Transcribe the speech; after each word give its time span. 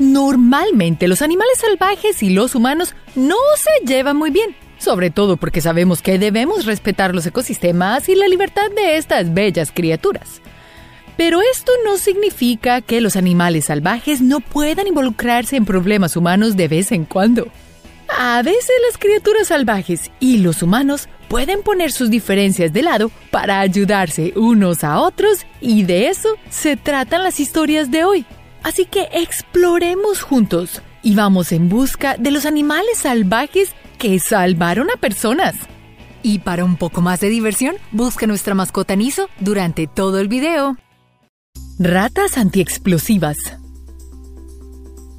Normalmente 0.00 1.08
los 1.08 1.20
animales 1.20 1.58
salvajes 1.58 2.22
y 2.22 2.30
los 2.30 2.54
humanos 2.54 2.94
no 3.14 3.36
se 3.58 3.86
llevan 3.86 4.16
muy 4.16 4.30
bien, 4.30 4.56
sobre 4.78 5.10
todo 5.10 5.36
porque 5.36 5.60
sabemos 5.60 6.00
que 6.00 6.18
debemos 6.18 6.64
respetar 6.64 7.14
los 7.14 7.26
ecosistemas 7.26 8.08
y 8.08 8.14
la 8.14 8.26
libertad 8.26 8.70
de 8.74 8.96
estas 8.96 9.34
bellas 9.34 9.70
criaturas. 9.70 10.40
Pero 11.18 11.42
esto 11.42 11.70
no 11.84 11.98
significa 11.98 12.80
que 12.80 13.02
los 13.02 13.14
animales 13.14 13.66
salvajes 13.66 14.22
no 14.22 14.40
puedan 14.40 14.86
involucrarse 14.86 15.56
en 15.56 15.66
problemas 15.66 16.16
humanos 16.16 16.56
de 16.56 16.68
vez 16.68 16.92
en 16.92 17.04
cuando. 17.04 17.48
A 18.08 18.40
veces 18.42 18.72
las 18.88 18.96
criaturas 18.96 19.48
salvajes 19.48 20.10
y 20.18 20.38
los 20.38 20.62
humanos 20.62 21.10
pueden 21.28 21.62
poner 21.62 21.92
sus 21.92 22.08
diferencias 22.08 22.72
de 22.72 22.82
lado 22.82 23.10
para 23.30 23.60
ayudarse 23.60 24.32
unos 24.34 24.82
a 24.82 24.98
otros 24.98 25.44
y 25.60 25.82
de 25.82 26.08
eso 26.08 26.30
se 26.48 26.78
tratan 26.78 27.22
las 27.22 27.38
historias 27.38 27.90
de 27.90 28.04
hoy. 28.04 28.24
Así 28.62 28.84
que 28.84 29.08
exploremos 29.12 30.22
juntos 30.22 30.82
y 31.02 31.14
vamos 31.14 31.52
en 31.52 31.68
busca 31.68 32.16
de 32.16 32.30
los 32.30 32.44
animales 32.44 32.98
salvajes 32.98 33.70
que 33.98 34.18
salvaron 34.18 34.90
a 34.90 35.00
personas. 35.00 35.54
Y 36.22 36.40
para 36.40 36.64
un 36.64 36.76
poco 36.76 37.00
más 37.00 37.20
de 37.20 37.30
diversión, 37.30 37.76
busca 37.92 38.26
nuestra 38.26 38.54
mascota 38.54 38.96
Niso 38.96 39.28
durante 39.40 39.86
todo 39.86 40.18
el 40.18 40.28
video. 40.28 40.76
Ratas 41.78 42.36
antiexplosivas. 42.36 43.38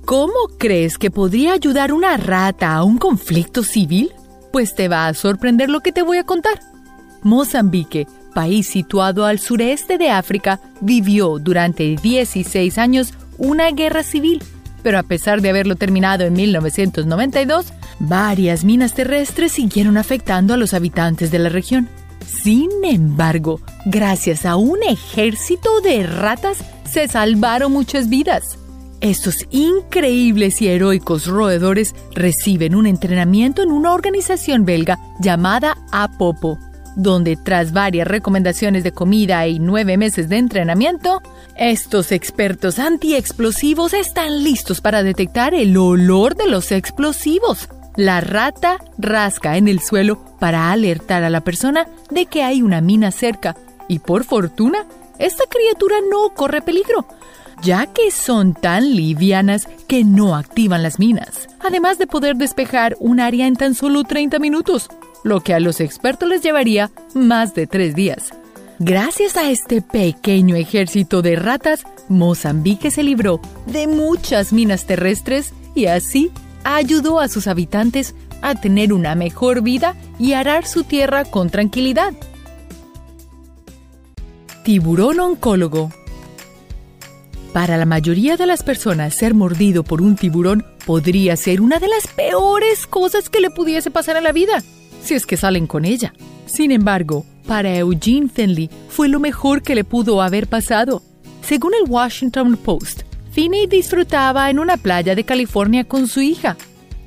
¿Cómo 0.06 0.34
crees 0.60 0.98
que 0.98 1.10
podría 1.10 1.54
ayudar 1.54 1.94
una 1.94 2.18
rata 2.18 2.74
a 2.74 2.84
un 2.84 2.98
conflicto 2.98 3.64
civil? 3.64 4.12
Pues 4.52 4.76
te 4.76 4.88
va 4.88 5.08
a 5.08 5.14
sorprender 5.14 5.70
lo 5.70 5.80
que 5.80 5.92
te 5.92 6.04
voy 6.04 6.18
a 6.18 6.26
contar. 6.26 6.60
Mozambique, 7.24 8.08
país 8.36 8.68
situado 8.68 9.26
al 9.26 9.40
sureste 9.40 9.98
de 9.98 10.10
África, 10.10 10.60
vivió 10.82 11.40
durante 11.40 11.96
16 11.96 12.78
años 12.78 13.14
una 13.38 13.72
guerra 13.72 14.04
civil, 14.04 14.44
pero 14.84 15.00
a 15.00 15.04
pesar 15.04 15.42
de 15.42 15.50
haberlo 15.50 15.76
terminado 15.76 16.24
en 16.24 16.34
1992, 16.34 17.74
varias 18.00 18.64
minas 18.64 18.94
terrestres 18.94 19.52
siguieron 19.52 19.98
afectando 19.98 20.54
a 20.54 20.58
los 20.58 20.74
habitantes 20.74 21.32
de 21.32 21.40
la 21.40 21.50
región. 21.50 21.90
Sin 22.26 22.70
embargo, 22.84 23.60
gracias 23.86 24.46
a 24.46 24.56
un 24.56 24.82
ejército 24.84 25.82
de 25.82 26.04
ratas, 26.04 26.60
se 26.84 27.08
salvaron 27.08 27.72
muchas 27.72 28.10
vidas. 28.10 28.58
Estos 29.02 29.48
increíbles 29.50 30.62
y 30.62 30.68
heroicos 30.68 31.26
roedores 31.26 31.96
reciben 32.14 32.76
un 32.76 32.86
entrenamiento 32.86 33.64
en 33.64 33.72
una 33.72 33.94
organización 33.94 34.64
belga 34.64 35.00
llamada 35.20 35.78
APOPO, 35.92 36.60
donde 36.96 37.38
tras 37.38 37.72
varias 37.72 38.08
recomendaciones 38.08 38.84
de 38.84 38.92
comida 38.92 39.48
y 39.48 39.60
nueve 39.60 39.98
meses 39.98 40.30
de 40.30 40.38
entrenamiento, 40.38 41.22
estos 41.56 42.12
expertos 42.12 42.80
antiexplosivos 42.80 43.94
están 43.94 44.44
listos 44.44 44.82
para 44.82 45.04
detectar 45.04 45.54
el 45.54 45.78
olor 45.78 46.36
de 46.36 46.48
los 46.48 46.72
explosivos. 46.72 47.70
La 47.96 48.22
rata 48.22 48.78
rasca 48.98 49.58
en 49.58 49.68
el 49.68 49.82
suelo 49.82 50.24
para 50.40 50.72
alertar 50.72 51.24
a 51.24 51.30
la 51.30 51.42
persona 51.42 51.88
de 52.10 52.26
que 52.26 52.44
hay 52.44 52.62
una 52.62 52.82
mina 52.82 53.12
cerca 53.12 53.56
y 53.88 54.00
por 54.00 54.24
fortuna, 54.24 54.86
esta 55.20 55.44
criatura 55.50 55.98
no 56.10 56.34
corre 56.34 56.62
peligro, 56.62 57.06
ya 57.62 57.88
que 57.88 58.10
son 58.10 58.54
tan 58.54 58.96
livianas 58.96 59.68
que 59.88 60.04
no 60.04 60.36
activan 60.36 60.84
las 60.84 60.98
minas, 60.98 61.50
además 61.60 61.98
de 61.98 62.08
poder 62.08 62.38
despejar 62.38 62.96
un 63.00 63.20
área 63.20 63.48
en 63.48 63.56
tan 63.56 63.76
solo 63.76 64.04
30 64.04 64.40
minutos, 64.40 64.90
lo 65.24 65.42
que 65.42 65.54
a 65.54 65.60
los 65.60 65.80
expertos 65.80 66.28
les 66.28 66.42
llevaría 66.42 66.92
más 67.14 67.54
de 67.56 67.68
tres 67.68 67.96
días. 67.96 68.32
Gracias 68.80 69.38
a 69.38 69.52
este 69.52 69.82
pequeño 69.82 70.56
ejército 70.56 71.22
de 71.22 71.36
ratas, 71.36 71.84
Mozambique 72.10 72.90
se 72.90 73.04
libró 73.04 73.40
de 73.68 73.86
muchas 73.88 74.54
minas 74.54 74.88
terrestres 74.88 75.54
y 75.76 75.86
así 75.86 76.32
ayudó 76.64 77.20
a 77.20 77.28
sus 77.28 77.48
habitantes 77.48 78.16
a 78.42 78.56
tener 78.56 78.92
una 78.92 79.14
mejor 79.16 79.62
vida 79.62 79.96
y 80.18 80.34
arar 80.34 80.66
su 80.66 80.84
tierra 80.84 81.26
con 81.26 81.50
tranquilidad. 81.50 82.14
Tiburón 84.64 85.20
oncólogo. 85.20 85.92
Para 87.54 87.78
la 87.78 87.86
mayoría 87.86 88.38
de 88.38 88.46
las 88.46 88.64
personas, 88.64 89.14
ser 89.14 89.34
mordido 89.34 89.84
por 89.84 90.02
un 90.02 90.16
tiburón 90.16 90.66
podría 90.86 91.36
ser 91.36 91.62
una 91.62 91.80
de 91.80 91.88
las 91.88 92.08
peores 92.08 92.88
cosas 92.88 93.30
que 93.30 93.42
le 93.42 93.50
pudiese 93.50 93.92
pasar 93.92 94.18
a 94.18 94.22
la 94.22 94.32
vida, 94.32 94.64
si 95.04 95.14
es 95.14 95.26
que 95.26 95.38
salen 95.38 95.68
con 95.68 95.86
ella. 95.86 96.14
Sin 96.46 96.72
embargo, 96.72 97.26
para 97.48 97.76
Eugene 97.76 98.30
Finley 98.30 98.70
fue 98.90 99.08
lo 99.08 99.20
mejor 99.20 99.62
que 99.62 99.76
le 99.76 99.84
pudo 99.84 100.22
haber 100.22 100.48
pasado. 100.48 101.02
Según 101.42 101.74
el 101.74 101.90
Washington 101.90 102.58
Post, 102.58 103.02
Finney 103.32 103.68
disfrutaba 103.68 104.50
en 104.50 104.60
una 104.60 104.78
playa 104.78 105.16
de 105.16 105.24
California 105.24 105.86
con 105.86 106.08
su 106.08 106.22
hija, 106.22 106.58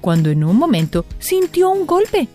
cuando 0.00 0.30
en 0.30 0.42
un 0.42 0.56
momento 0.56 1.04
sintió 1.18 1.70
un 1.70 1.86
golpe. 1.86 2.28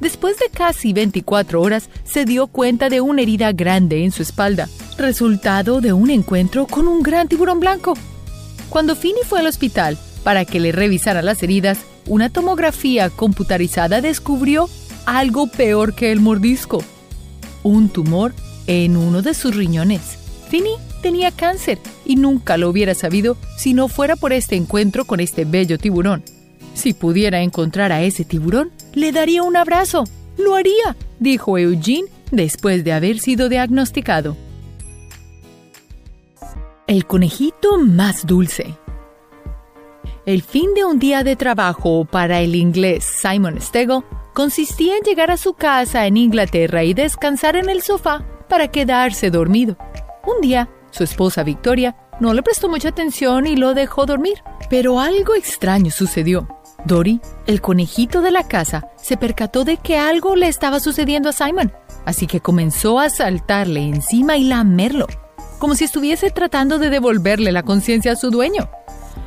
Después 0.00 0.38
de 0.38 0.48
casi 0.48 0.92
24 0.92 1.60
horas 1.60 1.88
se 2.04 2.24
dio 2.24 2.46
cuenta 2.46 2.88
de 2.88 3.00
una 3.00 3.22
herida 3.22 3.52
grande 3.52 4.04
en 4.04 4.10
su 4.10 4.22
espalda, 4.22 4.68
resultado 4.96 5.80
de 5.80 5.92
un 5.92 6.10
encuentro 6.10 6.66
con 6.66 6.88
un 6.88 7.02
gran 7.02 7.28
tiburón 7.28 7.60
blanco. 7.60 7.94
Cuando 8.68 8.96
Finney 8.96 9.22
fue 9.24 9.40
al 9.40 9.46
hospital 9.46 9.98
para 10.24 10.44
que 10.44 10.60
le 10.60 10.72
revisara 10.72 11.22
las 11.22 11.42
heridas, 11.42 11.78
una 12.06 12.30
tomografía 12.30 13.10
computarizada 13.10 14.00
descubrió 14.00 14.68
algo 15.18 15.48
peor 15.48 15.94
que 15.94 16.12
el 16.12 16.20
mordisco, 16.20 16.84
un 17.64 17.88
tumor 17.88 18.32
en 18.68 18.96
uno 18.96 19.22
de 19.22 19.34
sus 19.34 19.56
riñones. 19.56 20.18
Finney 20.48 20.74
tenía 21.02 21.32
cáncer 21.32 21.78
y 22.04 22.14
nunca 22.14 22.56
lo 22.56 22.68
hubiera 22.68 22.94
sabido 22.94 23.36
si 23.56 23.74
no 23.74 23.88
fuera 23.88 24.14
por 24.14 24.32
este 24.32 24.54
encuentro 24.54 25.04
con 25.04 25.18
este 25.18 25.44
bello 25.44 25.78
tiburón. 25.78 26.22
Si 26.74 26.94
pudiera 26.94 27.42
encontrar 27.42 27.90
a 27.90 28.02
ese 28.02 28.24
tiburón, 28.24 28.70
le 28.94 29.10
daría 29.10 29.42
un 29.42 29.56
abrazo. 29.56 30.04
Lo 30.38 30.54
haría, 30.54 30.96
dijo 31.18 31.58
Eugene 31.58 32.08
después 32.30 32.84
de 32.84 32.92
haber 32.92 33.18
sido 33.18 33.48
diagnosticado. 33.48 34.36
El 36.86 37.04
conejito 37.06 37.78
más 37.78 38.26
dulce. 38.26 38.76
El 40.24 40.42
fin 40.42 40.72
de 40.74 40.84
un 40.84 41.00
día 41.00 41.24
de 41.24 41.34
trabajo 41.34 42.04
para 42.04 42.40
el 42.40 42.54
inglés 42.54 43.04
Simon 43.04 43.60
Stegel 43.60 44.04
consistía 44.34 44.96
en 44.96 45.02
llegar 45.02 45.30
a 45.30 45.36
su 45.36 45.54
casa 45.54 46.06
en 46.06 46.16
Inglaterra 46.16 46.84
y 46.84 46.94
descansar 46.94 47.56
en 47.56 47.68
el 47.68 47.82
sofá 47.82 48.24
para 48.48 48.68
quedarse 48.68 49.30
dormido. 49.30 49.76
Un 50.26 50.40
día, 50.40 50.68
su 50.90 51.04
esposa 51.04 51.42
Victoria 51.42 51.96
no 52.20 52.34
le 52.34 52.42
prestó 52.42 52.68
mucha 52.68 52.90
atención 52.90 53.46
y 53.46 53.56
lo 53.56 53.74
dejó 53.74 54.06
dormir. 54.06 54.42
Pero 54.68 55.00
algo 55.00 55.34
extraño 55.34 55.90
sucedió. 55.90 56.46
Dory, 56.84 57.20
el 57.46 57.60
conejito 57.60 58.22
de 58.22 58.30
la 58.30 58.46
casa, 58.46 58.88
se 58.96 59.16
percató 59.16 59.64
de 59.64 59.76
que 59.76 59.98
algo 59.98 60.36
le 60.36 60.48
estaba 60.48 60.80
sucediendo 60.80 61.28
a 61.28 61.32
Simon, 61.32 61.72
así 62.06 62.26
que 62.26 62.40
comenzó 62.40 62.98
a 62.98 63.10
saltarle 63.10 63.82
encima 63.82 64.36
y 64.36 64.44
lamerlo, 64.44 65.06
como 65.58 65.74
si 65.74 65.84
estuviese 65.84 66.30
tratando 66.30 66.78
de 66.78 66.88
devolverle 66.88 67.52
la 67.52 67.64
conciencia 67.64 68.12
a 68.12 68.16
su 68.16 68.30
dueño. 68.30 68.70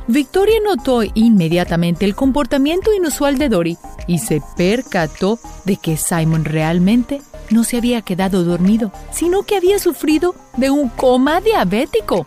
Victoria 0.06 0.56
notó 0.62 1.02
inmediatamente 1.14 2.04
el 2.04 2.14
comportamiento 2.14 2.92
inusual 2.92 3.38
de 3.38 3.48
Dory 3.48 3.78
y 4.06 4.18
se 4.18 4.42
percató 4.56 5.38
de 5.64 5.76
que 5.76 5.96
Simon 5.96 6.44
realmente 6.44 7.22
no 7.50 7.64
se 7.64 7.78
había 7.78 8.02
quedado 8.02 8.44
dormido, 8.44 8.92
sino 9.12 9.44
que 9.44 9.56
había 9.56 9.78
sufrido 9.78 10.34
de 10.56 10.70
un 10.70 10.88
coma 10.90 11.40
diabético. 11.40 12.26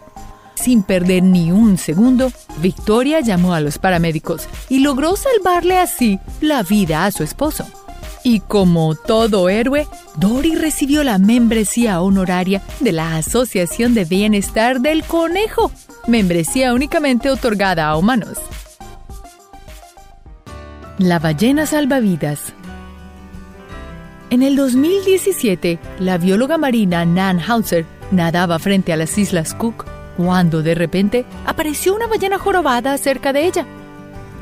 Sin 0.55 0.81
perder 0.81 1.21
ni 1.21 1.51
un 1.51 1.77
segundo, 1.77 2.31
Victoria 2.61 3.19
llamó 3.19 3.53
a 3.53 3.61
los 3.61 3.77
paramédicos 3.77 4.47
y 4.69 4.79
logró 4.79 5.15
salvarle 5.15 5.77
así 5.77 6.19
la 6.41 6.63
vida 6.63 7.05
a 7.05 7.11
su 7.11 7.23
esposo. 7.23 7.65
Y 8.23 8.39
como 8.39 8.95
todo 8.95 9.49
héroe, 9.49 9.87
Dory 10.17 10.55
recibió 10.55 11.03
la 11.03 11.19
membresía 11.19 12.01
honoraria 12.01 12.63
de 12.79 12.91
la 12.91 13.15
Asociación 13.15 13.93
de 13.93 14.05
Bienestar 14.05 14.81
del 14.81 15.03
Conejo, 15.03 15.71
membresía 16.07 16.73
únicamente 16.73 17.29
otorgada 17.29 17.87
a 17.87 17.97
humanos. 17.97 18.37
La 20.97 21.19
ballena 21.19 21.65
salvavidas 21.65 22.53
en 24.29 24.43
el 24.43 24.57
2017, 24.57 25.79
la 25.99 26.17
bióloga 26.17 26.57
marina 26.57 27.05
Nan 27.05 27.39
Hauser 27.39 27.85
nadaba 28.11 28.59
frente 28.59 28.91
a 28.91 28.97
las 28.97 29.17
Islas 29.17 29.53
Cook 29.53 29.85
cuando 30.17 30.61
de 30.61 30.75
repente 30.75 31.25
apareció 31.45 31.95
una 31.95 32.07
ballena 32.07 32.37
jorobada 32.37 32.97
cerca 32.97 33.31
de 33.31 33.45
ella. 33.45 33.65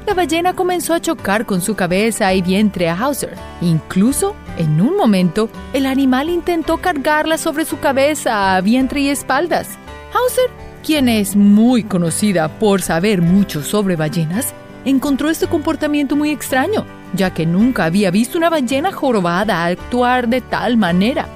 La 0.08 0.16
ballena 0.16 0.56
comenzó 0.56 0.96
a 0.96 1.02
chocar 1.02 1.46
con 1.46 1.62
su 1.62 1.76
cabeza 1.76 2.34
y 2.34 2.42
vientre 2.42 2.90
a 2.90 2.96
Hauser. 2.98 3.36
Incluso, 3.62 4.36
en 4.58 4.82
un 4.82 4.98
momento, 4.98 5.50
el 5.74 5.86
animal 5.86 6.30
intentó 6.30 6.78
cargarla 6.78 7.38
sobre 7.38 7.66
su 7.66 7.80
cabeza, 7.80 8.60
vientre 8.62 9.02
y 9.02 9.10
espaldas. 9.10 9.68
Hauser, 10.16 10.50
quien 10.86 11.10
es 11.10 11.36
muy 11.36 11.84
conocida 11.84 12.48
por 12.60 12.82
saber 12.82 13.22
mucho 13.22 13.64
sobre 13.64 13.96
ballenas, 13.96 14.54
encontró 14.86 15.30
este 15.30 15.48
comportamiento 15.48 16.16
muy 16.16 16.30
extraño 16.32 16.86
ya 17.16 17.34
que 17.34 17.46
nunca 17.46 17.86
había 17.86 18.12
visto 18.12 18.38
una 18.38 18.50
ballena 18.50 18.92
jorobada 18.92 19.66
actuar 19.66 20.28
de 20.28 20.42
tal 20.42 20.78
manera. 20.78 21.28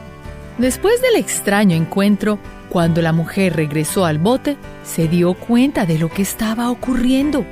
Después 0.57 1.01
del 1.01 1.15
extraño 1.15 1.75
encuentro, 1.75 2.39
Cuando 2.69 3.01
la 3.01 3.13
mujer 3.13 3.55
regresó 3.55 4.05
al 4.05 4.19
bote, 4.19 4.55
se 4.83 5.07
dio 5.07 5.33
cuenta 5.33 5.87
de 5.87 5.97
lo 5.97 6.07
que 6.07 6.21
estaba 6.21 6.69
ocurriendo. 6.69 7.43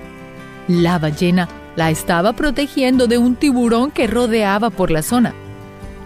La 0.67 0.99
ballena 0.99 1.49
la 1.75 1.89
estaba 1.89 2.33
protegiendo 2.33 3.07
de 3.07 3.17
un 3.17 3.35
tiburón 3.35 3.89
que 3.89 4.05
rodeaba 4.05 4.69
por 4.69 4.91
la 4.91 5.01
zona. 5.01 5.33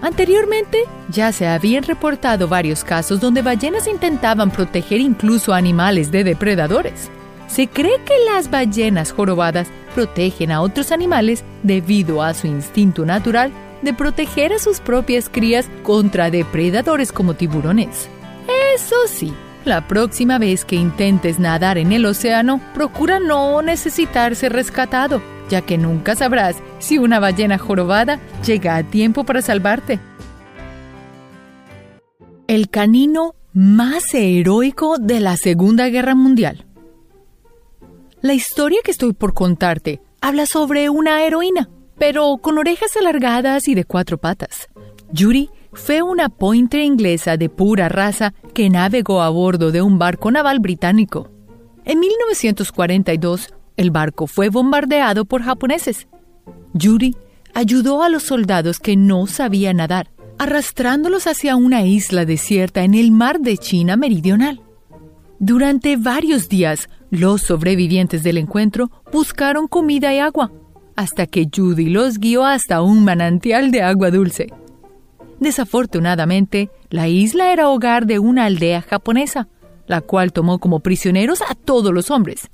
Anteriormente, 0.01 0.85
ya 1.09 1.31
se 1.31 1.47
habían 1.47 1.83
reportado 1.83 2.47
varios 2.47 2.83
casos 2.83 3.19
donde 3.19 3.43
ballenas 3.43 3.87
intentaban 3.87 4.49
proteger 4.49 4.99
incluso 4.99 5.53
animales 5.53 6.11
de 6.11 6.23
depredadores. 6.23 7.11
Se 7.47 7.67
cree 7.67 8.01
que 8.05 8.13
las 8.25 8.49
ballenas 8.49 9.11
jorobadas 9.11 9.67
protegen 9.93 10.51
a 10.51 10.61
otros 10.61 10.91
animales 10.91 11.43
debido 11.63 12.23
a 12.23 12.33
su 12.33 12.47
instinto 12.47 13.05
natural 13.05 13.51
de 13.81 13.93
proteger 13.93 14.53
a 14.53 14.59
sus 14.59 14.79
propias 14.79 15.29
crías 15.29 15.69
contra 15.83 16.31
depredadores 16.31 17.11
como 17.11 17.33
tiburones. 17.33 18.09
Eso 18.75 18.95
sí, 19.07 19.33
la 19.65 19.87
próxima 19.87 20.39
vez 20.39 20.65
que 20.65 20.75
intentes 20.75 21.39
nadar 21.39 21.77
en 21.77 21.91
el 21.91 22.05
océano, 22.05 22.61
procura 22.73 23.19
no 23.19 23.61
necesitar 23.61 24.35
ser 24.35 24.53
rescatado, 24.53 25.21
ya 25.51 25.61
que 25.61 25.77
nunca 25.77 26.15
sabrás 26.15 26.55
si 26.79 26.97
una 26.97 27.19
ballena 27.19 27.57
jorobada 27.57 28.19
llega 28.43 28.77
a 28.77 28.83
tiempo 28.83 29.25
para 29.25 29.41
salvarte. 29.41 29.99
El 32.47 32.69
canino 32.69 33.35
más 33.53 34.13
heroico 34.13 34.97
de 34.97 35.19
la 35.19 35.35
Segunda 35.35 35.89
Guerra 35.89 36.15
Mundial. 36.15 36.65
La 38.21 38.33
historia 38.33 38.79
que 38.83 38.91
estoy 38.91 39.11
por 39.11 39.33
contarte 39.33 40.01
habla 40.21 40.45
sobre 40.45 40.89
una 40.89 41.23
heroína, 41.23 41.69
pero 41.97 42.37
con 42.37 42.57
orejas 42.57 42.95
alargadas 42.95 43.67
y 43.67 43.75
de 43.75 43.83
cuatro 43.83 44.17
patas. 44.17 44.69
Yuri 45.11 45.49
fue 45.73 46.01
una 46.01 46.29
pointer 46.29 46.79
inglesa 46.79 47.35
de 47.35 47.49
pura 47.49 47.89
raza 47.89 48.33
que 48.53 48.69
navegó 48.69 49.21
a 49.21 49.29
bordo 49.29 49.71
de 49.71 49.81
un 49.81 49.99
barco 49.99 50.31
naval 50.31 50.59
británico. 50.59 51.29
En 51.83 51.99
1942, 51.99 53.53
el 53.81 53.91
barco 53.91 54.27
fue 54.27 54.49
bombardeado 54.49 55.25
por 55.25 55.43
japoneses. 55.43 56.07
Yuri 56.73 57.15
ayudó 57.53 58.03
a 58.03 58.09
los 58.09 58.23
soldados 58.23 58.79
que 58.79 58.95
no 58.95 59.27
sabían 59.27 59.77
nadar, 59.77 60.09
arrastrándolos 60.37 61.27
hacia 61.27 61.55
una 61.55 61.83
isla 61.85 62.25
desierta 62.25 62.83
en 62.83 62.93
el 62.93 63.11
mar 63.11 63.39
de 63.39 63.57
China 63.57 63.97
meridional. 63.97 64.61
Durante 65.39 65.97
varios 65.97 66.49
días, 66.49 66.89
los 67.09 67.41
sobrevivientes 67.41 68.23
del 68.23 68.37
encuentro 68.37 68.91
buscaron 69.11 69.67
comida 69.67 70.13
y 70.13 70.19
agua, 70.19 70.51
hasta 70.95 71.25
que 71.25 71.49
Judy 71.53 71.89
los 71.89 72.19
guió 72.19 72.45
hasta 72.45 72.81
un 72.81 73.03
manantial 73.03 73.71
de 73.71 73.81
agua 73.81 74.11
dulce. 74.11 74.53
Desafortunadamente, 75.39 76.69
la 76.89 77.07
isla 77.07 77.51
era 77.51 77.69
hogar 77.69 78.05
de 78.05 78.19
una 78.19 78.45
aldea 78.45 78.81
japonesa, 78.81 79.47
la 79.87 80.01
cual 80.01 80.31
tomó 80.31 80.59
como 80.59 80.79
prisioneros 80.79 81.41
a 81.41 81.55
todos 81.55 81.91
los 81.91 82.11
hombres. 82.11 82.51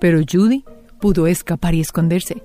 Pero 0.00 0.20
Judy 0.28 0.64
pudo 1.00 1.26
escapar 1.26 1.74
y 1.74 1.80
esconderse. 1.80 2.42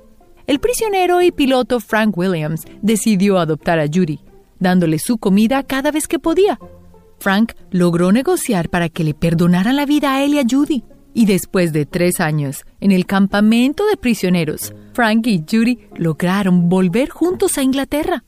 El 0.47 0.59
prisionero 0.59 1.21
y 1.21 1.31
piloto 1.31 1.79
Frank 1.79 2.15
Williams 2.15 2.65
decidió 2.81 3.39
adoptar 3.39 3.79
a 3.79 3.87
Judy, 3.87 4.19
dándole 4.59 4.99
su 4.99 5.17
comida 5.17 5.63
cada 5.63 5.91
vez 5.91 6.07
que 6.07 6.19
podía. 6.19 6.59
Frank 7.19 7.53
logró 7.71 8.11
negociar 8.11 8.69
para 8.69 8.89
que 8.89 9.03
le 9.03 9.13
perdonaran 9.13 9.75
la 9.75 9.85
vida 9.85 10.13
a 10.13 10.23
él 10.23 10.35
y 10.35 10.39
a 10.39 10.43
Judy. 10.47 10.83
Y 11.13 11.25
después 11.25 11.71
de 11.71 11.85
tres 11.85 12.19
años, 12.19 12.65
en 12.81 12.91
el 12.91 13.05
campamento 13.05 13.87
de 13.87 13.95
prisioneros, 13.95 14.73
Frank 14.93 15.25
y 15.27 15.43
Judy 15.49 15.79
lograron 15.95 16.67
volver 16.67 17.09
juntos 17.09 17.57
a 17.57 17.63
Inglaterra. 17.63 18.23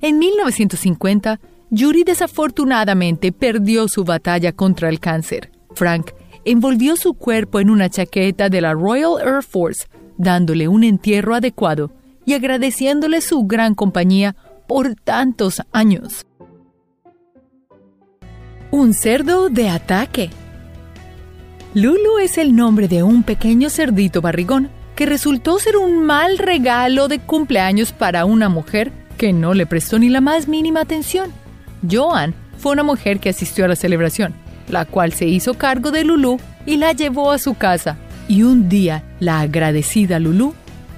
En 0.00 0.18
1950, 0.18 1.38
Yuri 1.70 2.02
desafortunadamente 2.02 3.32
perdió 3.32 3.88
su 3.88 4.04
batalla 4.04 4.52
contra 4.52 4.88
el 4.88 4.98
cáncer. 4.98 5.52
Frank 5.74 6.10
envolvió 6.44 6.96
su 6.96 7.14
cuerpo 7.14 7.60
en 7.60 7.70
una 7.70 7.88
chaqueta 7.88 8.48
de 8.48 8.60
la 8.60 8.72
Royal 8.74 9.20
Air 9.20 9.42
Force, 9.42 9.86
dándole 10.18 10.68
un 10.68 10.84
entierro 10.84 11.34
adecuado 11.34 11.92
y 12.24 12.34
agradeciéndole 12.34 13.20
su 13.20 13.44
gran 13.44 13.74
compañía 13.74 14.36
por 14.66 14.94
tantos 14.94 15.62
años. 15.72 16.26
Un 18.70 18.94
cerdo 18.94 19.48
de 19.48 19.68
ataque. 19.68 20.30
Lulu 21.74 22.18
es 22.18 22.38
el 22.38 22.54
nombre 22.54 22.88
de 22.88 23.02
un 23.02 23.22
pequeño 23.22 23.70
cerdito 23.70 24.20
barrigón 24.20 24.70
que 24.94 25.06
resultó 25.06 25.58
ser 25.58 25.76
un 25.76 26.04
mal 26.04 26.38
regalo 26.38 27.08
de 27.08 27.18
cumpleaños 27.18 27.92
para 27.92 28.24
una 28.24 28.48
mujer 28.48 28.92
que 29.16 29.32
no 29.32 29.54
le 29.54 29.66
prestó 29.66 29.98
ni 29.98 30.08
la 30.08 30.20
más 30.20 30.48
mínima 30.48 30.80
atención. 30.80 31.32
Joan 31.90 32.34
fue 32.58 32.72
una 32.72 32.82
mujer 32.82 33.20
que 33.20 33.30
asistió 33.30 33.64
a 33.64 33.68
la 33.68 33.76
celebración, 33.76 34.34
la 34.68 34.84
cual 34.84 35.12
se 35.12 35.26
hizo 35.26 35.54
cargo 35.54 35.90
de 35.90 36.04
Lulu 36.04 36.38
y 36.66 36.76
la 36.76 36.92
llevó 36.92 37.30
a 37.30 37.38
su 37.38 37.54
casa. 37.54 37.96
Y 38.28 38.42
un 38.42 38.68
día, 38.68 39.02
la 39.20 39.40
agradecida 39.40 40.18
Lulu 40.18 40.54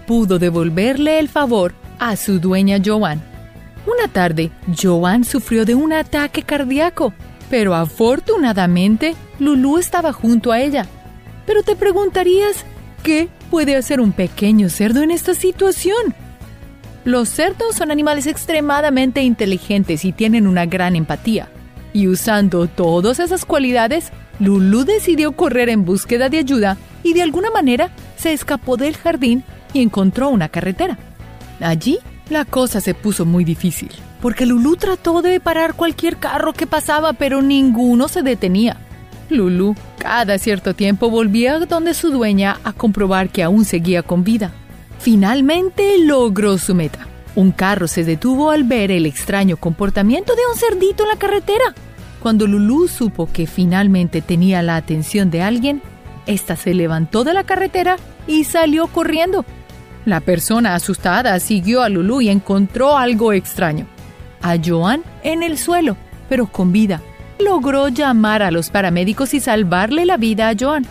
pudo 0.07 0.39
devolverle 0.39 1.19
el 1.19 1.29
favor 1.29 1.75
a 1.99 2.17
su 2.17 2.39
dueña 2.39 2.79
Joan. 2.85 3.23
Una 3.87 4.09
tarde, 4.13 4.51
Joan 4.81 5.25
sufrió 5.25 5.65
de 5.65 5.75
un 5.75 5.93
ataque 5.93 6.43
cardíaco, 6.43 7.13
pero 7.51 7.75
afortunadamente 7.75 9.15
Lulu 9.39 9.79
estaba 9.79 10.13
junto 10.13 10.53
a 10.53 10.61
ella. 10.61 10.87
Pero 11.47 11.63
te 11.63 11.77
preguntarías, 11.77 12.65
¿qué 13.03 13.29
puede 13.51 13.77
hacer 13.77 14.01
un 14.01 14.13
pequeño 14.13 14.69
cerdo 14.69 15.03
en 15.03 15.11
esta 15.11 15.35
situación? 15.35 16.15
Los 17.05 17.29
cerdos 17.29 17.77
son 17.77 17.91
animales 17.91 18.27
extremadamente 18.27 19.23
inteligentes 19.23 20.07
y 20.07 20.13
tienen 20.13 20.47
una 20.47 20.65
gran 20.65 20.97
empatía. 20.97 21.49
Y 21.95 22.09
usando 22.09 22.67
todas 22.67 23.21
esas 23.21 23.47
cualidades, 23.47 24.13
Lulu 24.41 24.85
decidió 24.85 25.33
correr 25.33 25.71
en 25.71 25.87
búsqueda 25.87 26.29
de 26.29 26.39
ayuda 26.39 26.77
y 27.03 27.15
de 27.15 27.23
alguna 27.23 27.51
manera 27.51 27.91
se 28.17 28.33
escapó 28.33 28.77
del 28.77 28.97
jardín 28.97 29.45
y 29.73 29.81
encontró 29.81 30.29
una 30.29 30.49
carretera. 30.49 30.99
Allí 31.61 32.01
la 32.29 32.45
cosa 32.45 32.81
se 32.81 32.95
puso 32.95 33.25
muy 33.25 33.45
difícil, 33.45 33.91
porque 34.21 34.45
Lulu 34.45 34.77
trató 34.77 35.23
de 35.23 35.39
parar 35.39 35.75
cualquier 35.75 36.17
carro 36.17 36.53
que 36.53 36.67
pasaba, 36.67 37.13
pero 37.13 37.43
ninguno 37.43 38.09
se 38.09 38.23
detenía. 38.23 38.77
Lulu 39.31 39.77
cada 39.99 40.37
cierto 40.39 40.75
tiempo 40.75 41.11
volvía 41.11 41.61
donde 41.61 41.95
su 41.95 42.11
dueña 42.11 42.59
a 42.65 42.73
comprobar 42.73 43.29
que 43.29 43.43
aún 43.43 43.65
seguía 43.65 44.03
con 44.03 44.25
vida. 44.25 44.51
Finalmente 44.99 45.97
logró 45.99 46.59
su 46.59 46.75
meta. 46.75 47.07
Un 47.37 47.51
carro 47.51 47.89
se 47.89 48.05
detuvo 48.05 48.51
al 48.51 48.65
ver 48.65 48.91
el 48.91 49.07
extraño 49.07 49.57
comportamiento 49.57 50.35
de 50.35 50.43
un 50.51 50.57
cerdito 50.57 51.03
en 51.03 51.09
la 51.09 51.17
carretera. 51.17 51.75
Cuando 52.21 52.47
Lulu 52.47 52.89
supo 52.89 53.29
que 53.31 53.47
finalmente 53.47 54.23
tenía 54.23 54.63
la 54.63 54.77
atención 54.77 55.31
de 55.31 55.43
alguien, 55.43 55.83
ésta 56.27 56.57
se 56.57 56.75
levantó 56.75 57.25
de 57.25 57.35
la 57.35 57.45
carretera 57.45 57.97
y 58.27 58.45
salió 58.45 58.87
corriendo. 58.87 59.45
La 60.05 60.21
persona 60.21 60.75
asustada 60.75 61.39
siguió 61.41 61.83
a 61.83 61.89
Lulu 61.89 62.21
y 62.21 62.29
encontró 62.29 62.97
algo 62.97 63.33
extraño. 63.33 63.87
A 64.41 64.57
Joan 64.65 65.03
en 65.23 65.43
el 65.43 65.59
suelo, 65.59 65.97
pero 66.29 66.47
con 66.47 66.73
vida. 66.73 67.03
Logró 67.41 67.89
llamar 67.89 68.43
a 68.43 68.51
los 68.51 68.71
paramédicos 68.71 69.35
y 69.35 69.41
salvarle 69.41 70.07
la 70.07 70.17
vida 70.17 70.49
a 70.49 70.55
Joan. 70.59 70.87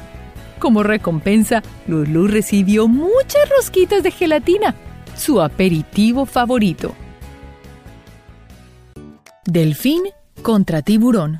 Como 0.59 0.83
recompensa, 0.83 1.63
Lulu 1.87 2.27
recibió 2.27 2.87
muchas 2.87 3.49
rosquitas 3.57 4.03
de 4.03 4.11
gelatina, 4.11 4.75
su 5.15 5.41
aperitivo 5.41 6.25
favorito. 6.25 6.93
Delfín 9.45 10.03
contra 10.41 10.81
tiburón. 10.81 11.39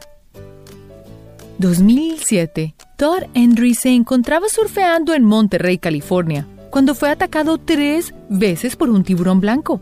2007. 1.58 2.76
Todd 2.98 3.24
Henry 3.34 3.76
se 3.76 3.90
encontraba 3.90 4.48
surfeando 4.50 5.14
en 5.14 5.24
Monterrey, 5.24 5.78
California, 5.78 6.48
cuando 6.70 6.96
fue 6.96 7.10
atacado 7.10 7.58
tres 7.58 8.14
veces 8.30 8.76
por 8.76 8.90
un 8.90 9.04
tiburón 9.04 9.40
blanco. 9.40 9.82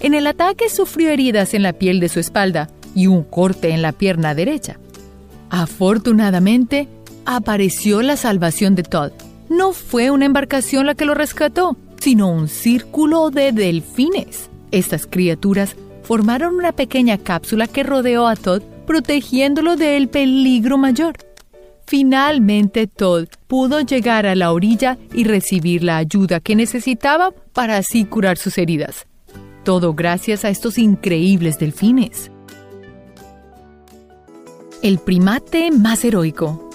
En 0.00 0.14
el 0.14 0.26
ataque 0.26 0.68
sufrió 0.68 1.10
heridas 1.10 1.54
en 1.54 1.62
la 1.62 1.72
piel 1.72 2.00
de 2.00 2.08
su 2.08 2.20
espalda 2.20 2.68
y 2.94 3.06
un 3.06 3.22
corte 3.22 3.70
en 3.70 3.82
la 3.82 3.92
pierna 3.92 4.34
derecha. 4.34 4.78
Afortunadamente, 5.50 6.88
apareció 7.24 8.02
la 8.02 8.16
salvación 8.16 8.74
de 8.74 8.82
Todd. 8.82 9.12
No 9.48 9.72
fue 9.72 10.10
una 10.10 10.26
embarcación 10.26 10.86
la 10.86 10.94
que 10.94 11.04
lo 11.04 11.14
rescató, 11.14 11.76
sino 12.00 12.28
un 12.28 12.48
círculo 12.48 13.30
de 13.30 13.52
delfines. 13.52 14.50
Estas 14.70 15.06
criaturas 15.06 15.76
formaron 16.02 16.54
una 16.54 16.72
pequeña 16.72 17.18
cápsula 17.18 17.66
que 17.66 17.82
rodeó 17.82 18.26
a 18.26 18.36
Todd, 18.36 18.62
protegiéndolo 18.86 19.76
del 19.76 20.08
peligro 20.08 20.78
mayor. 20.78 21.16
Finalmente 21.86 22.86
Todd 22.86 23.26
pudo 23.46 23.80
llegar 23.80 24.26
a 24.26 24.34
la 24.34 24.52
orilla 24.52 24.98
y 25.14 25.24
recibir 25.24 25.84
la 25.84 25.98
ayuda 25.98 26.40
que 26.40 26.56
necesitaba 26.56 27.32
para 27.52 27.76
así 27.76 28.04
curar 28.04 28.38
sus 28.38 28.58
heridas. 28.58 29.06
Todo 29.64 29.94
gracias 29.94 30.44
a 30.44 30.48
estos 30.48 30.78
increíbles 30.78 31.58
delfines. 31.58 32.30
El 34.82 34.98
primate 34.98 35.70
más 35.72 36.04
heroico. 36.04 36.65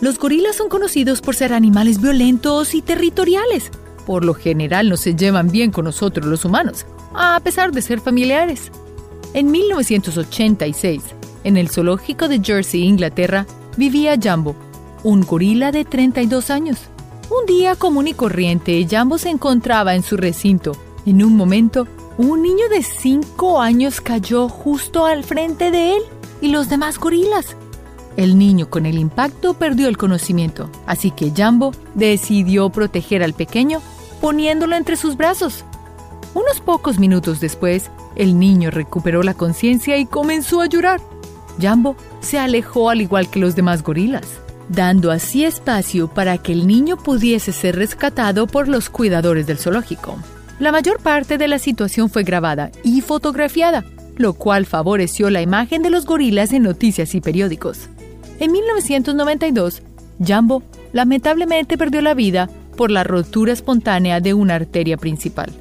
Los 0.00 0.18
gorilas 0.18 0.54
son 0.54 0.68
conocidos 0.68 1.20
por 1.20 1.34
ser 1.34 1.52
animales 1.52 2.00
violentos 2.00 2.74
y 2.74 2.82
territoriales. 2.82 3.72
Por 4.06 4.24
lo 4.24 4.32
general 4.32 4.88
no 4.88 4.96
se 4.96 5.16
llevan 5.16 5.50
bien 5.50 5.72
con 5.72 5.86
nosotros 5.86 6.24
los 6.26 6.44
humanos, 6.44 6.86
a 7.14 7.40
pesar 7.40 7.72
de 7.72 7.82
ser 7.82 8.00
familiares. 8.00 8.70
En 9.34 9.50
1986, 9.50 11.02
en 11.42 11.56
el 11.56 11.68
zoológico 11.68 12.28
de 12.28 12.40
Jersey, 12.40 12.84
Inglaterra, 12.84 13.44
vivía 13.76 14.16
Jambo, 14.20 14.54
un 15.02 15.22
gorila 15.22 15.72
de 15.72 15.84
32 15.84 16.50
años. 16.50 16.78
Un 17.28 17.46
día 17.46 17.74
común 17.74 18.06
y 18.06 18.14
corriente, 18.14 18.86
Jambo 18.88 19.18
se 19.18 19.30
encontraba 19.30 19.96
en 19.96 20.04
su 20.04 20.16
recinto. 20.16 20.72
En 21.06 21.24
un 21.24 21.36
momento, 21.36 21.88
un 22.18 22.42
niño 22.42 22.68
de 22.68 22.84
5 22.84 23.60
años 23.60 24.00
cayó 24.00 24.48
justo 24.48 25.06
al 25.06 25.24
frente 25.24 25.72
de 25.72 25.96
él 25.96 26.02
y 26.40 26.48
los 26.48 26.68
demás 26.68 26.98
gorilas. 26.98 27.56
El 28.18 28.36
niño 28.36 28.68
con 28.68 28.84
el 28.84 28.98
impacto 28.98 29.54
perdió 29.54 29.86
el 29.86 29.96
conocimiento, 29.96 30.68
así 30.86 31.12
que 31.12 31.30
Jambo 31.30 31.70
decidió 31.94 32.68
proteger 32.68 33.22
al 33.22 33.32
pequeño 33.32 33.80
poniéndolo 34.20 34.74
entre 34.74 34.96
sus 34.96 35.16
brazos. 35.16 35.64
Unos 36.34 36.60
pocos 36.60 36.98
minutos 36.98 37.38
después, 37.38 37.92
el 38.16 38.36
niño 38.36 38.72
recuperó 38.72 39.22
la 39.22 39.34
conciencia 39.34 39.98
y 39.98 40.04
comenzó 40.04 40.60
a 40.60 40.66
llorar. 40.66 41.00
Jambo 41.60 41.94
se 42.18 42.40
alejó 42.40 42.90
al 42.90 43.02
igual 43.02 43.30
que 43.30 43.38
los 43.38 43.54
demás 43.54 43.84
gorilas, 43.84 44.26
dando 44.68 45.12
así 45.12 45.44
espacio 45.44 46.08
para 46.08 46.38
que 46.38 46.50
el 46.50 46.66
niño 46.66 46.96
pudiese 46.96 47.52
ser 47.52 47.76
rescatado 47.76 48.48
por 48.48 48.66
los 48.66 48.90
cuidadores 48.90 49.46
del 49.46 49.58
zoológico. 49.58 50.18
La 50.58 50.72
mayor 50.72 50.98
parte 50.98 51.38
de 51.38 51.46
la 51.46 51.60
situación 51.60 52.10
fue 52.10 52.24
grabada 52.24 52.72
y 52.82 53.00
fotografiada, 53.00 53.84
lo 54.16 54.32
cual 54.32 54.66
favoreció 54.66 55.30
la 55.30 55.40
imagen 55.40 55.84
de 55.84 55.90
los 55.90 56.04
gorilas 56.04 56.52
en 56.52 56.64
noticias 56.64 57.14
y 57.14 57.20
periódicos. 57.20 57.88
En 58.40 58.52
1992, 58.52 59.82
Jambo 60.24 60.62
lamentablemente 60.92 61.76
perdió 61.76 62.00
la 62.00 62.14
vida 62.14 62.48
por 62.76 62.90
la 62.90 63.04
rotura 63.04 63.52
espontánea 63.52 64.20
de 64.20 64.34
una 64.34 64.54
arteria 64.54 64.96
principal. 64.96 65.52